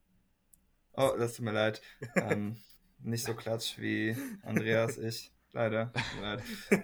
[0.92, 1.80] Oh, das tut mir leid.
[2.16, 2.56] Ähm,
[2.98, 5.32] nicht so klatsch wie Andreas, ich.
[5.52, 5.92] Leider.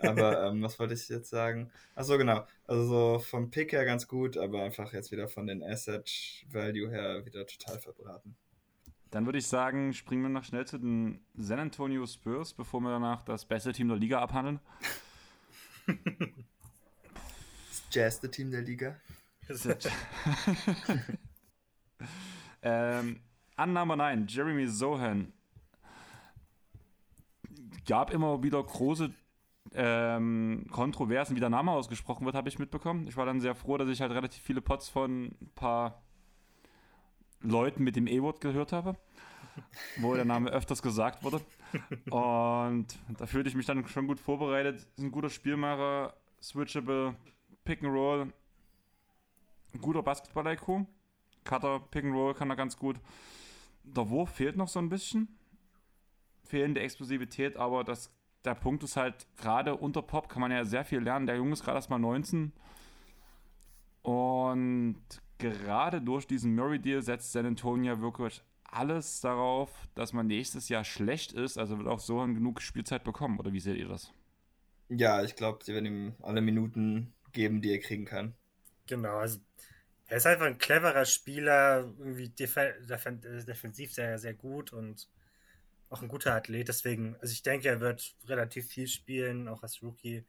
[0.03, 1.71] aber ähm, was wollte ich jetzt sagen?
[1.95, 2.47] Achso, genau.
[2.67, 6.91] Also so vom Pick her ganz gut, aber einfach jetzt wieder von den Asset Value
[6.91, 8.37] her wieder total verbraten.
[9.11, 12.91] Dann würde ich sagen, springen wir noch schnell zu den San Antonio Spurs, bevor wir
[12.91, 14.59] danach das beste Team der Liga abhandeln.
[15.87, 18.97] Das Jazz Team der Liga.
[22.63, 23.21] ähm,
[23.57, 25.33] Annahme 9, Jeremy Sohan.
[27.87, 29.15] Gab immer wieder große
[29.75, 33.07] ähm, Kontroversen, wie der Name ausgesprochen wird, habe ich mitbekommen.
[33.07, 36.03] Ich war dann sehr froh, dass ich halt relativ viele Pots von ein paar
[37.41, 38.97] Leuten mit dem E-Wort gehört habe,
[39.99, 41.41] wo der Name öfters gesagt wurde.
[42.11, 42.87] Und
[43.19, 44.77] da fühlte ich mich dann schon gut vorbereitet.
[44.77, 47.17] Ist ein guter Spielmacher, switchable,
[47.65, 48.33] Pick and Roll,
[49.81, 50.87] guter Basketball-IQ.
[51.45, 52.97] Cutter, Pick and Roll kann er ganz gut.
[53.85, 55.29] Der Wurf fehlt noch so ein bisschen.
[56.45, 58.13] Fehlende Explosivität, aber das,
[58.45, 61.27] der Punkt ist halt, gerade unter Pop kann man ja sehr viel lernen.
[61.27, 62.53] Der Junge ist gerade erst mal 19.
[64.03, 65.03] Und
[65.39, 68.43] gerade durch diesen Murray-Deal setzt San Antonio wirklich
[68.77, 73.39] alles darauf, dass man nächstes Jahr schlecht ist, also wird auch so genug Spielzeit bekommen,
[73.39, 74.13] oder wie seht ihr das?
[74.89, 78.35] Ja, ich glaube, sie werden ihm alle Minuten geben, die er kriegen kann.
[78.87, 79.41] Genau, also
[80.09, 82.55] Er ist einfach ein cleverer Spieler, irgendwie def
[83.47, 85.09] defensiv sehr, sehr gut und
[85.91, 86.69] auch ein guter Athlet.
[86.69, 90.27] Deswegen, also ich denke, er wird relativ viel spielen, auch als Rookie.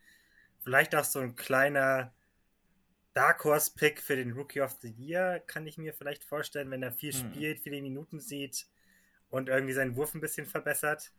[0.59, 2.13] Vielleicht auch so ein kleiner
[3.17, 6.83] Dark Horse Pick für den Rookie of the Year, kann ich mir vielleicht vorstellen, wenn
[6.83, 7.33] er viel hm.
[7.33, 8.67] spielt, viele Minuten sieht
[9.31, 11.11] und irgendwie seinen Wurf ein bisschen verbessert.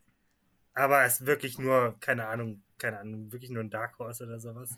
[0.73, 4.39] Aber es ist wirklich nur, keine Ahnung, keine Ahnung, wirklich nur ein Dark Horse oder
[4.39, 4.77] sowas.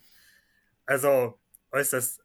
[0.87, 1.39] Also
[1.71, 2.23] äußerst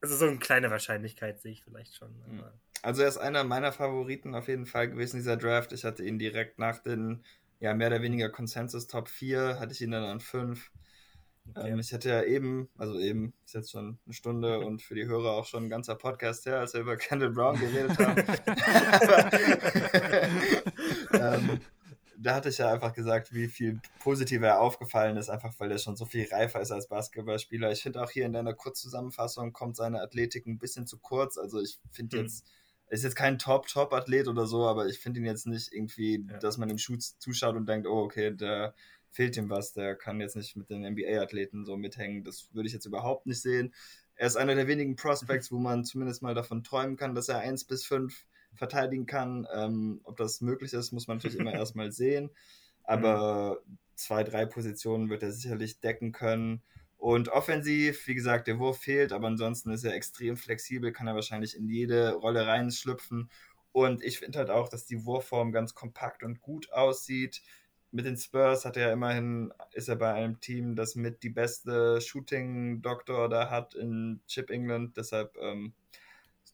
[0.00, 2.12] also so eine kleine Wahrscheinlichkeit sehe ich vielleicht schon.
[2.26, 2.42] Hm.
[2.82, 5.72] Also er ist einer meiner Favoriten auf jeden Fall gewesen, dieser Draft.
[5.72, 7.22] Ich hatte ihn direkt nach den,
[7.60, 10.72] ja, mehr oder weniger Consensus Top 4, hatte ich ihn dann an 5.
[11.54, 11.70] Okay.
[11.70, 15.06] Ähm, ich hatte ja eben, also eben, ist jetzt schon eine Stunde und für die
[15.06, 18.22] Hörer auch schon ein ganzer Podcast her, als wir über Kendall Brown geredet haben.
[21.14, 21.60] Ähm,
[22.18, 25.78] da hatte ich ja einfach gesagt, wie viel positiver er aufgefallen ist, einfach weil er
[25.78, 27.72] schon so viel reifer ist als Basketballspieler.
[27.72, 31.36] Ich finde auch hier in deiner Kurzzusammenfassung kommt seine Athletik ein bisschen zu kurz.
[31.36, 32.22] Also ich finde mhm.
[32.22, 32.46] jetzt,
[32.86, 36.38] er ist jetzt kein Top-Top-Athlet oder so, aber ich finde ihn jetzt nicht irgendwie, ja.
[36.38, 38.74] dass man dem Shoot zuschaut und denkt, oh, okay, der
[39.12, 42.24] fehlt ihm was, der kann jetzt nicht mit den NBA-Athleten so mithängen.
[42.24, 43.72] Das würde ich jetzt überhaupt nicht sehen.
[44.16, 47.38] Er ist einer der wenigen Prospects, wo man zumindest mal davon träumen kann, dass er
[47.38, 49.46] 1 bis 5 verteidigen kann.
[49.54, 52.30] Ähm, ob das möglich ist, muss man natürlich immer erstmal sehen.
[52.84, 53.58] Aber
[53.94, 56.62] zwei, drei Positionen wird er sicherlich decken können.
[56.96, 61.16] Und offensiv, wie gesagt, der Wurf fehlt, aber ansonsten ist er extrem flexibel, kann er
[61.16, 63.28] wahrscheinlich in jede Rolle reinschlüpfen.
[63.72, 67.42] Und ich finde halt auch, dass die Wurfform ganz kompakt und gut aussieht.
[67.92, 72.00] Mit den Spurs hat er immerhin, ist er bei einem Team, das mit die beste
[72.00, 74.96] Shooting-Doktor da hat in Chip England.
[74.96, 75.74] Deshalb ähm,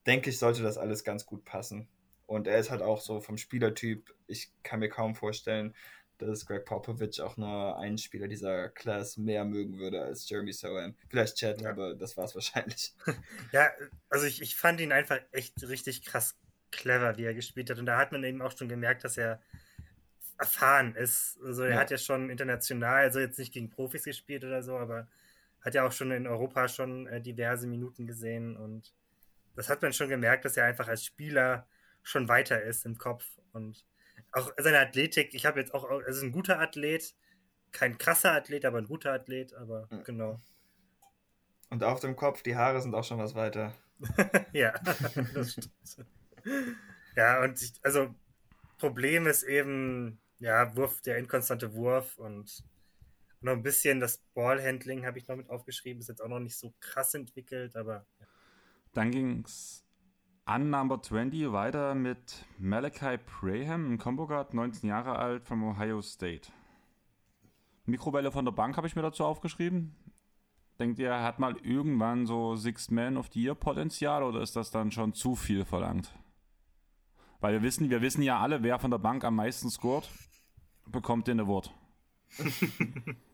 [0.07, 1.89] denke ich, sollte das alles ganz gut passen.
[2.27, 5.75] Und er ist halt auch so vom Spielertyp, ich kann mir kaum vorstellen,
[6.19, 10.97] dass Greg Popovich auch nur einen Spieler dieser Class mehr mögen würde als Jeremy Sohan.
[11.09, 11.71] Vielleicht Chad, ja.
[11.71, 12.93] aber das war es wahrscheinlich.
[13.53, 13.71] Ja,
[14.11, 16.37] also ich, ich fand ihn einfach echt richtig krass
[16.71, 17.79] clever, wie er gespielt hat.
[17.79, 19.41] Und da hat man eben auch schon gemerkt, dass er
[20.39, 21.39] erfahren ist.
[21.45, 21.77] Also er ja.
[21.77, 25.09] hat ja schon international, also jetzt nicht gegen Profis gespielt oder so, aber
[25.61, 28.95] hat ja auch schon in Europa schon äh, diverse Minuten gesehen und
[29.57, 31.67] das hat man schon gemerkt, dass er einfach als Spieler
[32.03, 33.85] schon weiter ist im Kopf und
[34.31, 35.35] auch seine Athletik.
[35.35, 37.15] Ich habe jetzt auch, er ist ein guter Athlet,
[37.73, 40.05] kein krasser Athlet, aber ein guter Athlet, aber mhm.
[40.05, 40.41] genau.
[41.71, 43.75] Und auf dem Kopf, die Haare sind auch schon was weiter.
[44.53, 44.73] ja,
[45.35, 46.07] das stimmt.
[47.17, 48.15] Ja, und ich, also
[48.79, 52.65] Problem ist eben, ja, Wurf, der inkonstante Wurf und
[53.41, 56.01] noch ein bisschen das Ballhandling habe ich noch mit aufgeschrieben.
[56.01, 58.07] Ist jetzt auch noch nicht so krass entwickelt, aber
[58.93, 59.85] dann ging es
[60.45, 66.01] an Number 20 weiter mit Malachi Praham, ein Combo Guard, 19 Jahre alt, vom Ohio
[66.01, 66.51] State.
[67.85, 69.95] Mikrowelle von der Bank habe ich mir dazu aufgeschrieben.
[70.79, 74.57] Denkt ihr, er hat mal irgendwann so Six Man of the Year Potenzial oder ist
[74.57, 76.15] das dann schon zu viel verlangt?
[77.41, 80.09] Weil wir wissen, wir wissen ja alle, wer von der Bank am meisten scoret,
[80.91, 81.73] bekommt den Award.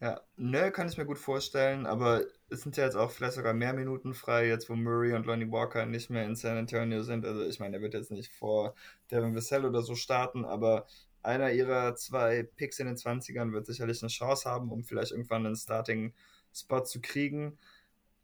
[0.00, 3.52] Ja, ne, kann ich mir gut vorstellen, aber es sind ja jetzt auch vielleicht sogar
[3.52, 7.26] mehr Minuten frei, jetzt wo Murray und Lonnie Walker nicht mehr in San Antonio sind.
[7.26, 8.76] Also ich meine, er wird jetzt nicht vor
[9.10, 10.86] Devin Vassell oder so starten, aber
[11.22, 15.46] einer ihrer zwei Picks in den 20ern wird sicherlich eine Chance haben, um vielleicht irgendwann
[15.46, 17.58] einen Starting-Spot zu kriegen.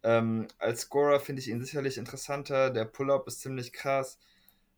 [0.05, 2.70] Ähm, als Scorer finde ich ihn sicherlich interessanter.
[2.70, 4.19] Der Pull-Up ist ziemlich krass.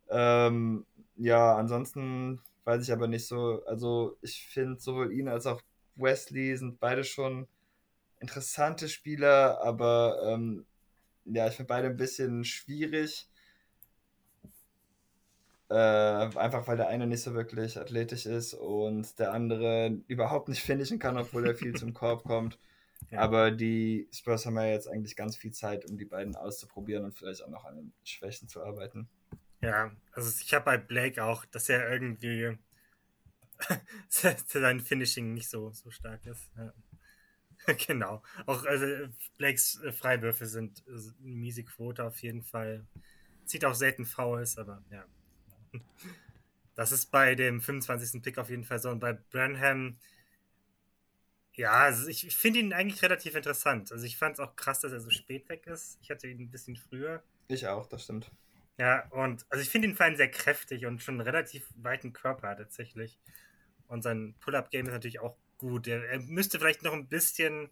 [0.08, 3.64] Ähm, ja, ansonsten weiß ich aber nicht so.
[3.66, 5.62] Also ich finde sowohl ihn als auch
[5.94, 7.46] Wesley sind beide schon
[8.20, 10.66] interessante Spieler, aber ähm,
[11.24, 13.28] ja, ich finde beide ein bisschen schwierig.
[15.68, 20.62] Äh, einfach weil der eine nicht so wirklich athletisch ist und der andere überhaupt nicht
[20.62, 22.58] finishen kann, obwohl er viel zum Korb kommt.
[23.10, 23.20] Ja.
[23.20, 27.16] Aber die Spurs haben ja jetzt eigentlich ganz viel Zeit, um die beiden auszuprobieren und
[27.16, 29.08] vielleicht auch noch an den Schwächen zu arbeiten.
[29.66, 32.56] Ja, also ich habe bei Blake auch, dass er irgendwie
[34.08, 36.50] sein Finishing nicht so, so stark ist.
[36.56, 36.72] Ja.
[37.86, 38.22] genau.
[38.46, 38.86] Auch also
[39.38, 42.86] Blakes äh, Freiwürfe sind eine miese Quote auf jeden Fall.
[43.44, 45.04] Zieht auch selten Fouls, aber ja.
[46.74, 48.22] Das ist bei dem 25.
[48.22, 48.90] Pick auf jeden Fall so.
[48.90, 49.96] Und bei Branham,
[51.54, 53.90] ja, also ich, ich finde ihn eigentlich relativ interessant.
[53.92, 55.98] Also ich fand es auch krass, dass er so spät weg ist.
[56.02, 57.22] Ich hatte ihn ein bisschen früher.
[57.48, 58.30] Ich auch, das stimmt.
[58.78, 62.12] Ja, und also ich finde ihn vor allem sehr kräftig und schon einen relativ weiten
[62.12, 63.18] Körper tatsächlich.
[63.88, 65.86] Und sein Pull-Up-Game ist natürlich auch gut.
[65.86, 67.70] Er, er, müsste vielleicht noch ein bisschen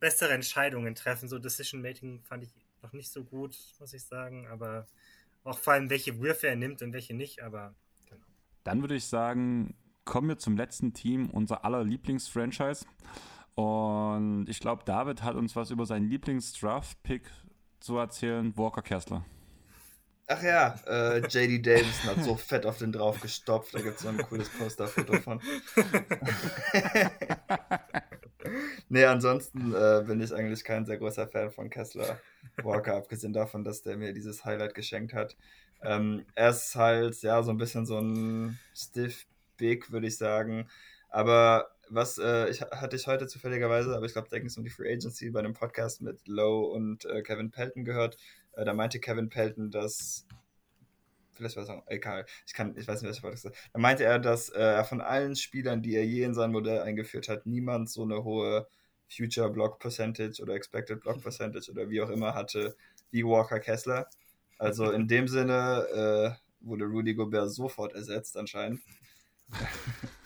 [0.00, 1.28] bessere Entscheidungen treffen.
[1.28, 4.46] So Decision-Making fand ich noch nicht so gut, muss ich sagen.
[4.46, 4.86] Aber
[5.44, 7.42] auch vor allem, welche Würfe er nimmt und welche nicht.
[7.42, 7.74] Aber
[8.06, 8.24] genau.
[8.64, 9.74] Dann würde ich sagen,
[10.04, 12.86] kommen wir zum letzten Team, unser aller Lieblings-Franchise.
[13.54, 17.30] Und ich glaube, David hat uns was über seinen Lieblings-Draft-Pick
[17.80, 19.26] zu erzählen, Walker Kessler.
[20.30, 23.74] Ach ja, äh, JD Davidson hat so fett auf den drauf gestopft.
[23.74, 25.40] Da gibt es so ein cooles Posterfoto von.
[28.90, 32.20] nee, ansonsten äh, bin ich eigentlich kein sehr großer Fan von Kessler
[32.62, 35.34] Walker, abgesehen davon, dass der mir dieses Highlight geschenkt hat.
[35.80, 39.26] Ähm, er ist halt, ja, so ein bisschen so ein Stiff
[39.56, 40.68] Big, würde ich sagen.
[41.08, 44.64] Aber was äh, ich, hatte ich heute zufälligerweise, aber ich glaube, da ging es um
[44.64, 48.18] die Free Agency bei einem Podcast mit Lowe und äh, Kevin Pelton gehört.
[48.58, 50.26] Äh, da meinte Kevin Pelton, dass
[51.32, 53.56] vielleicht war es auch egal, ich kann, ich weiß nicht, welches Wort das ist.
[53.72, 56.80] Da meinte er, dass äh, er von allen Spielern, die er je in sein Modell
[56.80, 58.66] eingeführt hat, niemand so eine hohe
[59.08, 62.76] Future Block Percentage oder Expected Block Percentage oder wie auch immer hatte
[63.10, 64.08] wie Walker Kessler.
[64.58, 68.80] Also in dem Sinne äh, wurde Rudy Gobert sofort ersetzt anscheinend.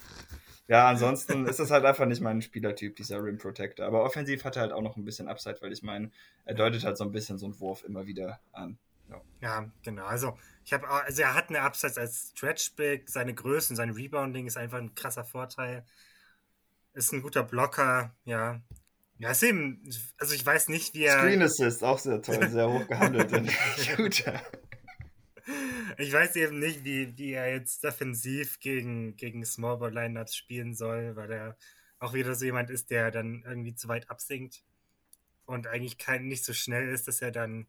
[0.68, 3.86] ja, ansonsten ist das halt einfach nicht mein Spielertyp, dieser Rim Protector.
[3.86, 6.10] Aber offensiv hat er halt auch noch ein bisschen Upside, weil ich meine,
[6.44, 8.78] er deutet halt so ein bisschen so einen Wurf immer wieder an.
[9.10, 10.04] Ja, ja genau.
[10.04, 13.90] Also, ich habe also er hat eine Upside als Stretch Big, seine Größe und sein
[13.90, 15.84] Rebounding ist einfach ein krasser Vorteil.
[16.94, 18.60] Ist ein guter Blocker, ja.
[19.18, 19.82] Ja, ist eben,
[20.18, 21.18] also ich weiß nicht, wie er.
[21.18, 23.30] Screen Assist, auch sehr toll, sehr hoch gehandelt
[23.78, 24.40] Shooter
[25.98, 31.16] ich weiß eben nicht, wie, wie er jetzt defensiv gegen, gegen Smallball Lineups spielen soll,
[31.16, 31.56] weil er
[31.98, 34.64] auch wieder so jemand ist, der dann irgendwie zu weit absinkt
[35.46, 37.66] und eigentlich kein, nicht so schnell ist, dass er dann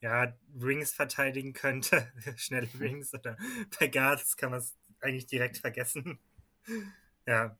[0.00, 3.36] ja, Rings verteidigen könnte, schnelle Rings oder
[3.78, 6.18] bei Guards kann man es eigentlich direkt vergessen.
[7.26, 7.56] ja.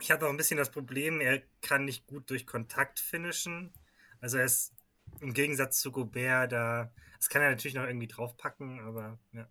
[0.00, 3.72] Ich habe auch ein bisschen das Problem, er kann nicht gut durch Kontakt finishen.
[4.20, 4.75] Also er ist
[5.20, 9.48] im Gegensatz zu Gobert da das kann er natürlich noch irgendwie draufpacken, aber ja.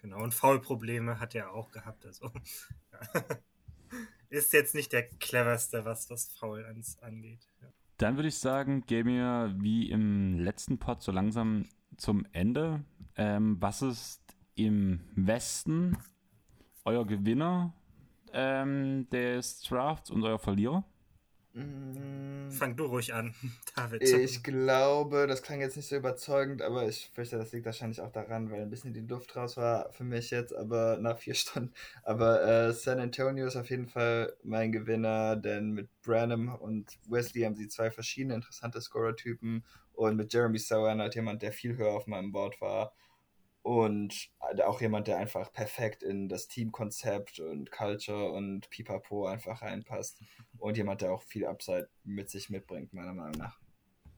[0.00, 2.06] Genau, und Foul-Probleme hat er auch gehabt.
[2.06, 2.30] Also
[2.92, 3.20] ja.
[4.30, 6.64] ist jetzt nicht der cleverste, was das Foul
[7.00, 7.46] angeht.
[7.60, 7.68] Ja.
[7.96, 12.84] Dann würde ich sagen, gehen wir wie im letzten Pod so langsam zum Ende.
[13.16, 14.22] Ähm, was ist
[14.54, 15.98] im Westen
[16.84, 17.74] euer Gewinner
[18.32, 20.84] ähm, des Drafts und euer Verlierer?
[21.58, 22.50] Mm.
[22.50, 23.34] Fang du ruhig an,
[23.76, 24.02] David.
[24.02, 28.10] Ich glaube, das klang jetzt nicht so überzeugend, aber ich fürchte, das liegt wahrscheinlich auch
[28.10, 31.72] daran, weil ein bisschen die Luft raus war für mich jetzt, aber nach vier Stunden.
[32.04, 37.42] Aber äh, San Antonio ist auf jeden Fall mein Gewinner, denn mit Branham und Wesley
[37.42, 41.92] haben sie zwei verschiedene interessante Scorer-Typen und mit Jeremy Sowen hat jemand, der viel höher
[41.92, 42.92] auf meinem Board war
[43.62, 44.30] und
[44.64, 50.22] auch jemand, der einfach perfekt in das Teamkonzept und Culture und Pipapo einfach reinpasst
[50.58, 53.60] und jemand, der auch viel Upside mit sich mitbringt, meiner Meinung nach.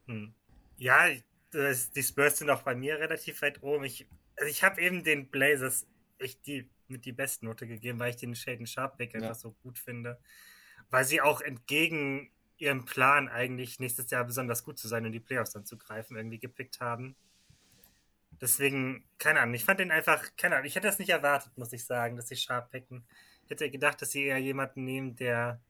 [0.07, 0.35] Hm.
[0.77, 1.09] Ja,
[1.51, 3.85] das, die Spurs sind auch bei mir relativ weit oben.
[3.85, 4.07] Ich,
[4.37, 5.87] also ich habe eben den Blazers
[6.19, 9.21] echt die, mit die Bestnote gegeben, weil ich den Shaden Sharp Weg ja.
[9.21, 10.19] einfach so gut finde.
[10.91, 15.21] Weil sie auch entgegen ihrem Plan eigentlich nächstes Jahr besonders gut zu sein und die
[15.21, 17.17] Playoffs dann zu greifen, irgendwie gepickt haben.
[18.41, 21.73] Deswegen, keine Ahnung, ich fand den einfach, keine Ahnung, ich hätte das nicht erwartet, muss
[21.73, 23.05] ich sagen, dass sie Sharp picken.
[23.45, 25.61] Ich hätte gedacht, dass sie eher jemanden nehmen, der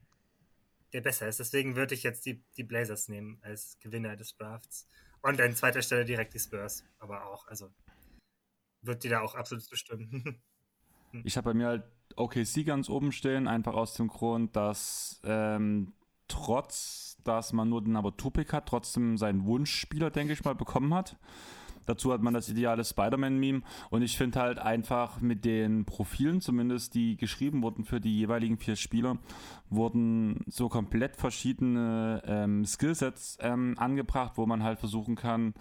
[0.92, 1.40] der besser ist.
[1.40, 4.86] Deswegen würde ich jetzt die, die Blazers nehmen als Gewinner des Drafts.
[5.22, 6.84] Und an zweiter Stelle direkt die Spurs.
[6.98, 7.70] Aber auch, also
[8.82, 10.40] wird die da auch absolut bestimmen.
[11.24, 11.84] ich habe bei mir halt
[12.16, 15.92] OKC ganz oben stehen, einfach aus dem Grund, dass ähm,
[16.28, 20.94] trotz, dass man nur den aber Tupik hat, trotzdem seinen Wunschspieler, denke ich mal, bekommen
[20.94, 21.16] hat.
[21.90, 23.62] Dazu hat man das ideale Spider-Man-Meme.
[23.90, 28.58] Und ich finde halt einfach mit den Profilen, zumindest die geschrieben wurden für die jeweiligen
[28.58, 29.18] vier Spieler,
[29.70, 35.52] wurden so komplett verschiedene ähm, Skillsets ähm, angebracht, wo man halt versuchen kann,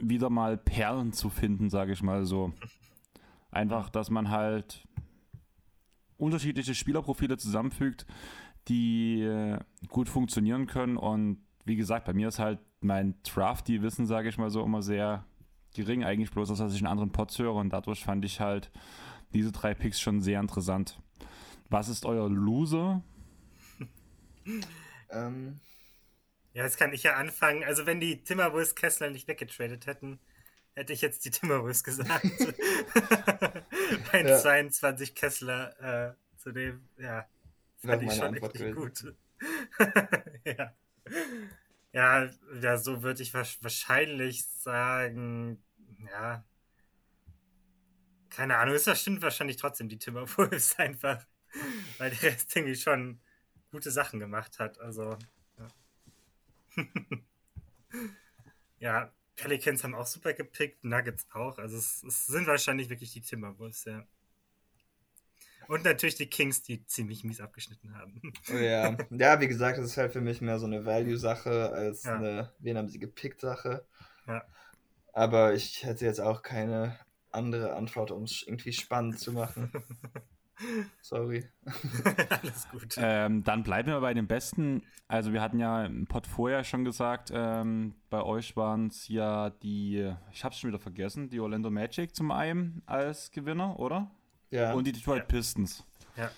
[0.00, 2.52] wieder mal Perlen zu finden, sage ich mal so.
[3.52, 4.84] Einfach, dass man halt
[6.16, 8.04] unterschiedliche Spielerprofile zusammenfügt,
[8.66, 9.60] die äh,
[9.90, 10.96] gut funktionieren können.
[10.96, 15.24] Und wie gesagt, bei mir ist halt mein Drafty-Wissen, sage ich mal so, immer sehr
[15.74, 18.70] gering, eigentlich bloß, dass ich in anderen Pots höre und dadurch fand ich halt
[19.32, 21.00] diese drei Picks schon sehr interessant.
[21.68, 23.02] Was ist euer Loser?
[25.10, 25.60] ähm.
[26.54, 27.62] Ja, jetzt kann ich ja anfangen.
[27.62, 30.18] Also, wenn die Timberwolves Kessler nicht weggetradet hätten,
[30.74, 32.24] hätte ich jetzt die Timberwolves gesagt.
[34.12, 35.14] 1,22 ja.
[35.14, 37.26] Kessler äh, zu dem, ja,
[37.84, 39.16] fand ich schon Antwort richtig gewesen.
[39.78, 39.96] gut.
[40.44, 40.74] ja.
[41.92, 42.28] Ja,
[42.60, 45.62] ja so würde ich wahrscheinlich sagen,
[46.10, 46.44] ja.
[48.30, 51.26] Keine Ahnung, es stimmt wahrscheinlich trotzdem die Timberwolves einfach,
[51.98, 53.20] weil der Rest irgendwie schon
[53.70, 54.78] gute Sachen gemacht hat.
[54.80, 55.16] Also,
[55.58, 55.66] ja.
[58.78, 61.58] ja, Pelicans haben auch super gepickt, Nuggets auch.
[61.58, 64.06] Also, es, es sind wahrscheinlich wirklich die Timberwolves, ja.
[65.68, 68.20] Und natürlich die Kings, die ziemlich mies abgeschnitten haben.
[68.50, 68.96] Oh ja.
[69.10, 72.16] ja, wie gesagt, das ist halt für mich mehr so eine Value-Sache als ja.
[72.16, 73.84] eine, wen haben sie gepickt Sache.
[74.26, 74.42] Ja.
[75.12, 76.98] Aber ich hätte jetzt auch keine
[77.30, 79.70] andere Antwort, um es irgendwie spannend zu machen.
[81.02, 81.46] Sorry.
[82.30, 82.94] Alles gut.
[82.96, 84.82] Ähm, dann bleiben wir bei den Besten.
[85.06, 89.50] Also wir hatten ja im Pod vorher schon gesagt, ähm, bei euch waren es ja
[89.50, 94.10] die, ich habe es schon wieder vergessen, die Orlando Magic zum einen als Gewinner, oder?
[94.50, 94.72] Ja.
[94.72, 95.24] Und die Detroit ja.
[95.24, 95.84] Pistons.
[96.16, 96.30] Ja.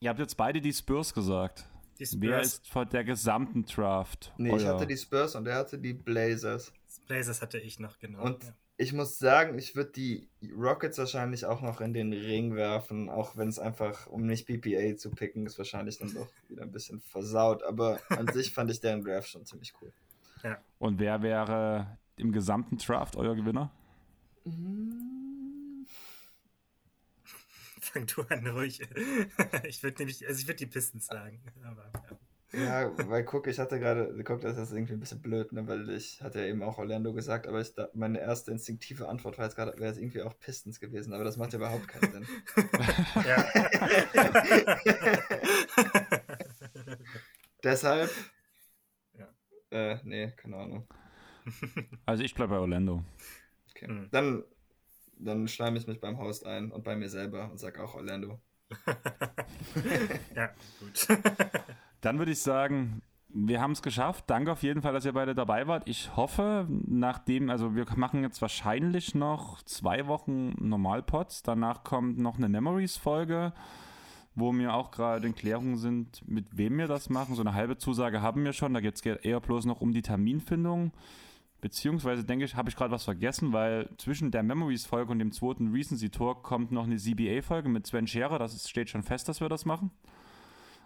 [0.00, 1.66] Ihr habt jetzt beide die Spurs gesagt.
[1.98, 2.20] Die Spurs.
[2.20, 4.32] Wer ist von der gesamten Draft?
[4.38, 4.58] Nee, euer?
[4.58, 6.72] ich hatte die Spurs und er hatte die Blazers.
[7.06, 8.22] Blazers hatte ich noch, genau.
[8.22, 12.54] Und ja ich muss sagen, ich würde die Rockets wahrscheinlich auch noch in den Ring
[12.54, 16.62] werfen, auch wenn es einfach, um nicht BPA zu picken, ist wahrscheinlich dann doch wieder
[16.62, 17.62] ein bisschen versaut.
[17.62, 19.92] Aber an sich fand ich deren Draft schon ziemlich cool.
[20.42, 20.56] Ja.
[20.78, 23.70] Und wer wäre im gesamten Draft euer Gewinner?
[27.92, 28.80] Fang du an, ruhig.
[29.64, 31.42] Ich würde nämlich, also ich würde die Pistons sagen.
[31.64, 32.18] Aber, ja.
[32.52, 35.88] Ja, weil guck, ich hatte gerade, guck, das ist irgendwie ein bisschen blöd, ne, weil
[35.90, 39.54] ich hatte ja eben auch Orlando gesagt, aber ich, meine erste instinktive Antwort war jetzt
[39.54, 42.26] gerade, wäre jetzt irgendwie auch Pistons gewesen, aber das macht ja überhaupt keinen Sinn.
[43.24, 43.44] Ja.
[47.62, 48.10] Deshalb.
[49.16, 49.28] Ja.
[49.70, 50.88] Äh, nee, keine Ahnung.
[52.04, 53.04] Also ich bleibe bei Orlando.
[53.70, 53.86] Okay.
[53.88, 54.08] Mhm.
[54.10, 54.42] Dann,
[55.24, 58.40] dann schleime ich mich beim Host ein und bei mir selber und sag auch Orlando.
[60.34, 61.08] ja, gut.
[62.00, 64.24] Dann würde ich sagen, wir haben es geschafft.
[64.28, 65.88] Danke auf jeden Fall, dass ihr beide dabei wart.
[65.88, 71.42] Ich hoffe, nachdem, also wir machen jetzt wahrscheinlich noch zwei Wochen Normalpods.
[71.42, 73.52] Danach kommt noch eine Memories-Folge,
[74.34, 77.34] wo mir auch gerade in Klärung sind, mit wem wir das machen.
[77.34, 78.74] So eine halbe Zusage haben wir schon.
[78.74, 80.92] Da geht es eher bloß noch um die Terminfindung.
[81.60, 85.72] Beziehungsweise denke ich, habe ich gerade was vergessen, weil zwischen der Memories-Folge und dem zweiten
[85.72, 88.38] Recency-Talk kommt noch eine CBA-Folge mit Sven Scherer.
[88.38, 89.90] Das ist, steht schon fest, dass wir das machen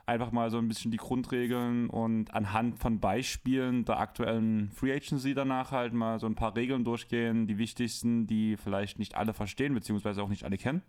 [0.07, 5.35] einfach mal so ein bisschen die Grundregeln und anhand von Beispielen der aktuellen Free Agency
[5.35, 9.75] danach halt mal so ein paar Regeln durchgehen, die wichtigsten, die vielleicht nicht alle verstehen,
[9.75, 10.83] beziehungsweise auch nicht alle kennen.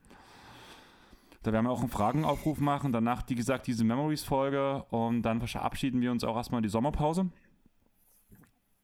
[1.43, 2.91] Da werden wir auch einen Fragenaufruf machen.
[2.91, 7.29] Danach, wie gesagt, diese Memories-Folge und dann verabschieden wir uns auch erstmal in die Sommerpause.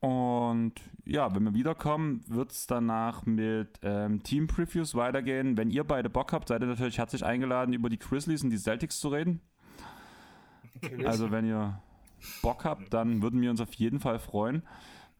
[0.02, 0.74] Und
[1.06, 5.58] ja, wenn wir wiederkommen, wird es danach mit ähm, Team-Previews weitergehen.
[5.58, 8.58] Wenn ihr beide Bock habt, seid ihr natürlich herzlich eingeladen, über die Grizzlies und die
[8.58, 9.42] Celtics zu reden.
[11.06, 11.80] Also wenn ihr
[12.42, 14.64] Bock habt, dann würden wir uns auf jeden Fall freuen.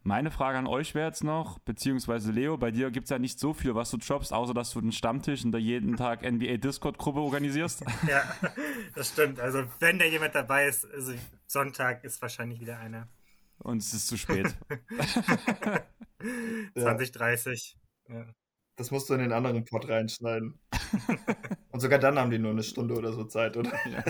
[0.04, 3.38] Meine Frage an euch wäre jetzt noch, beziehungsweise Leo, bei dir gibt es ja nicht
[3.38, 6.56] so viel, was du droppst, außer dass du einen Stammtisch in der jeden Tag NBA
[6.56, 7.84] Discord-Gruppe organisierst.
[8.08, 8.24] Ja,
[8.96, 9.38] das stimmt.
[9.38, 11.12] Also wenn da jemand dabei ist, also
[11.46, 13.06] Sonntag ist wahrscheinlich wieder einer.
[13.62, 14.56] Und es ist zu spät.
[16.74, 17.76] 2030.
[18.08, 18.26] Ja.
[18.76, 20.58] Das musst du in den anderen Pod reinschneiden.
[21.70, 23.72] Und sogar dann haben die nur eine Stunde oder so Zeit, oder?
[23.86, 24.04] Ja.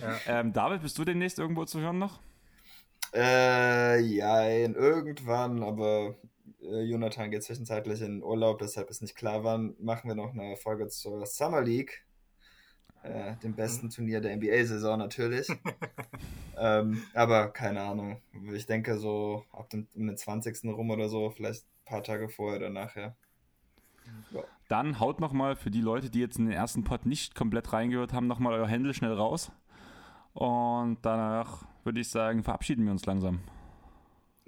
[0.00, 0.20] ja.
[0.26, 2.20] ähm, David, bist du demnächst irgendwo zu hören noch?
[3.14, 6.16] Äh, ja, irgendwann, aber
[6.62, 10.56] äh, Jonathan geht zwischenzeitlich in Urlaub, deshalb ist nicht klar, wann machen wir noch eine
[10.56, 12.06] Folge zur Summer League.
[13.02, 13.90] Äh, dem besten mhm.
[13.90, 15.48] Turnier der NBA-Saison natürlich.
[16.58, 18.20] ähm, aber keine Ahnung.
[18.54, 20.64] Ich denke so ab dem, um den 20.
[20.64, 23.16] rum oder so, vielleicht ein paar Tage vorher oder nachher.
[24.30, 24.42] Ja.
[24.68, 28.12] Dann haut nochmal für die Leute, die jetzt in den ersten Pod nicht komplett reingehört
[28.12, 29.50] haben, nochmal euer Händel schnell raus.
[30.32, 33.40] Und danach würde ich sagen, verabschieden wir uns langsam.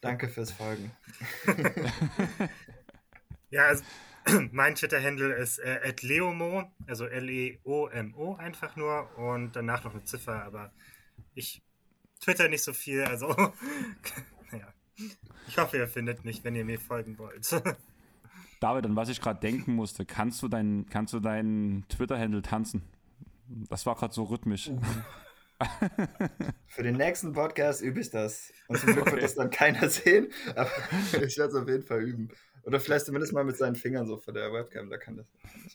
[0.00, 0.92] Danke fürs Folgen.
[3.50, 3.82] ja, also
[4.52, 10.72] mein Twitter-Handle ist äh, @leomo, also L-E-O-M-O einfach nur und danach noch eine Ziffer, aber
[11.34, 11.60] ich
[12.20, 13.34] twitter nicht so viel, also.
[15.46, 17.50] Ich hoffe, ihr findet mich, wenn ihr mir folgen wollt.
[18.60, 22.82] David, an was ich gerade denken musste, kannst du deinen kannst du deinen Twitter-Handle tanzen?
[23.48, 24.70] Das war gerade so rhythmisch.
[26.66, 28.52] Für den nächsten Podcast übe ich das.
[28.68, 29.12] Und zum Glück okay.
[29.12, 30.70] wird das dann keiner sehen, aber
[31.24, 32.28] ich werde es auf jeden Fall üben.
[32.64, 35.26] Oder vielleicht zumindest mal mit seinen Fingern so vor der Webcam, da kann das,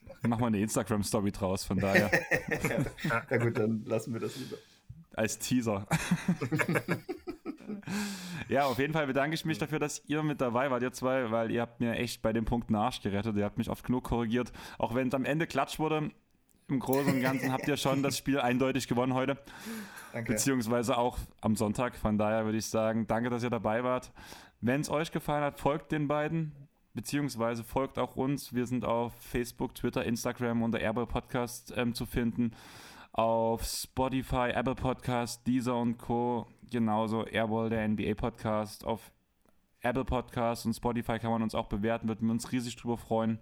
[0.03, 0.19] machen.
[0.27, 2.11] Mach mal eine Instagram-Story draus, von daher.
[3.03, 4.57] ja, ja gut, dann lassen wir das lieber.
[5.15, 5.87] Als Teaser.
[8.49, 11.31] Ja, auf jeden Fall bedanke ich mich dafür, dass ihr mit dabei wart, ihr zwei,
[11.31, 13.35] weil ihr habt mir echt bei dem Punkt Arsch gerettet.
[13.37, 14.51] Ihr habt mich oft genug korrigiert.
[14.77, 16.11] Auch wenn es am Ende Klatsch wurde,
[16.69, 19.37] im Großen und Ganzen habt ihr schon das Spiel eindeutig gewonnen heute.
[20.13, 20.33] Danke.
[20.33, 21.95] Beziehungsweise auch am Sonntag.
[21.95, 24.11] Von daher würde ich sagen, danke, dass ihr dabei wart.
[24.61, 26.53] Wenn es euch gefallen hat, folgt den beiden.
[26.93, 28.53] beziehungsweise folgt auch uns.
[28.53, 32.51] Wir sind auf Facebook, Twitter, Instagram unter Airball Podcast ähm, zu finden.
[33.11, 36.47] Auf Spotify, Apple Podcast, Deezer und Co.
[36.73, 38.83] Genauso Airball, der NBA Podcast.
[38.83, 39.11] Auf
[39.81, 43.37] Apple Podcast und Spotify kann man uns auch bewerten, würden wir uns riesig drüber freuen.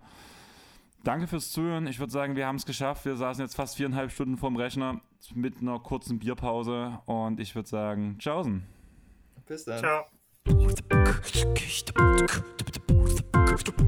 [1.05, 1.87] Danke fürs Zuhören.
[1.87, 3.05] Ich würde sagen, wir haben es geschafft.
[3.05, 4.99] Wir saßen jetzt fast viereinhalb Stunden vorm Rechner
[5.33, 8.63] mit einer kurzen Bierpause und ich würde sagen, tschaußen.
[9.47, 9.79] Bis dann.
[9.79, 10.05] Ciao.
[13.57, 13.81] Ciao.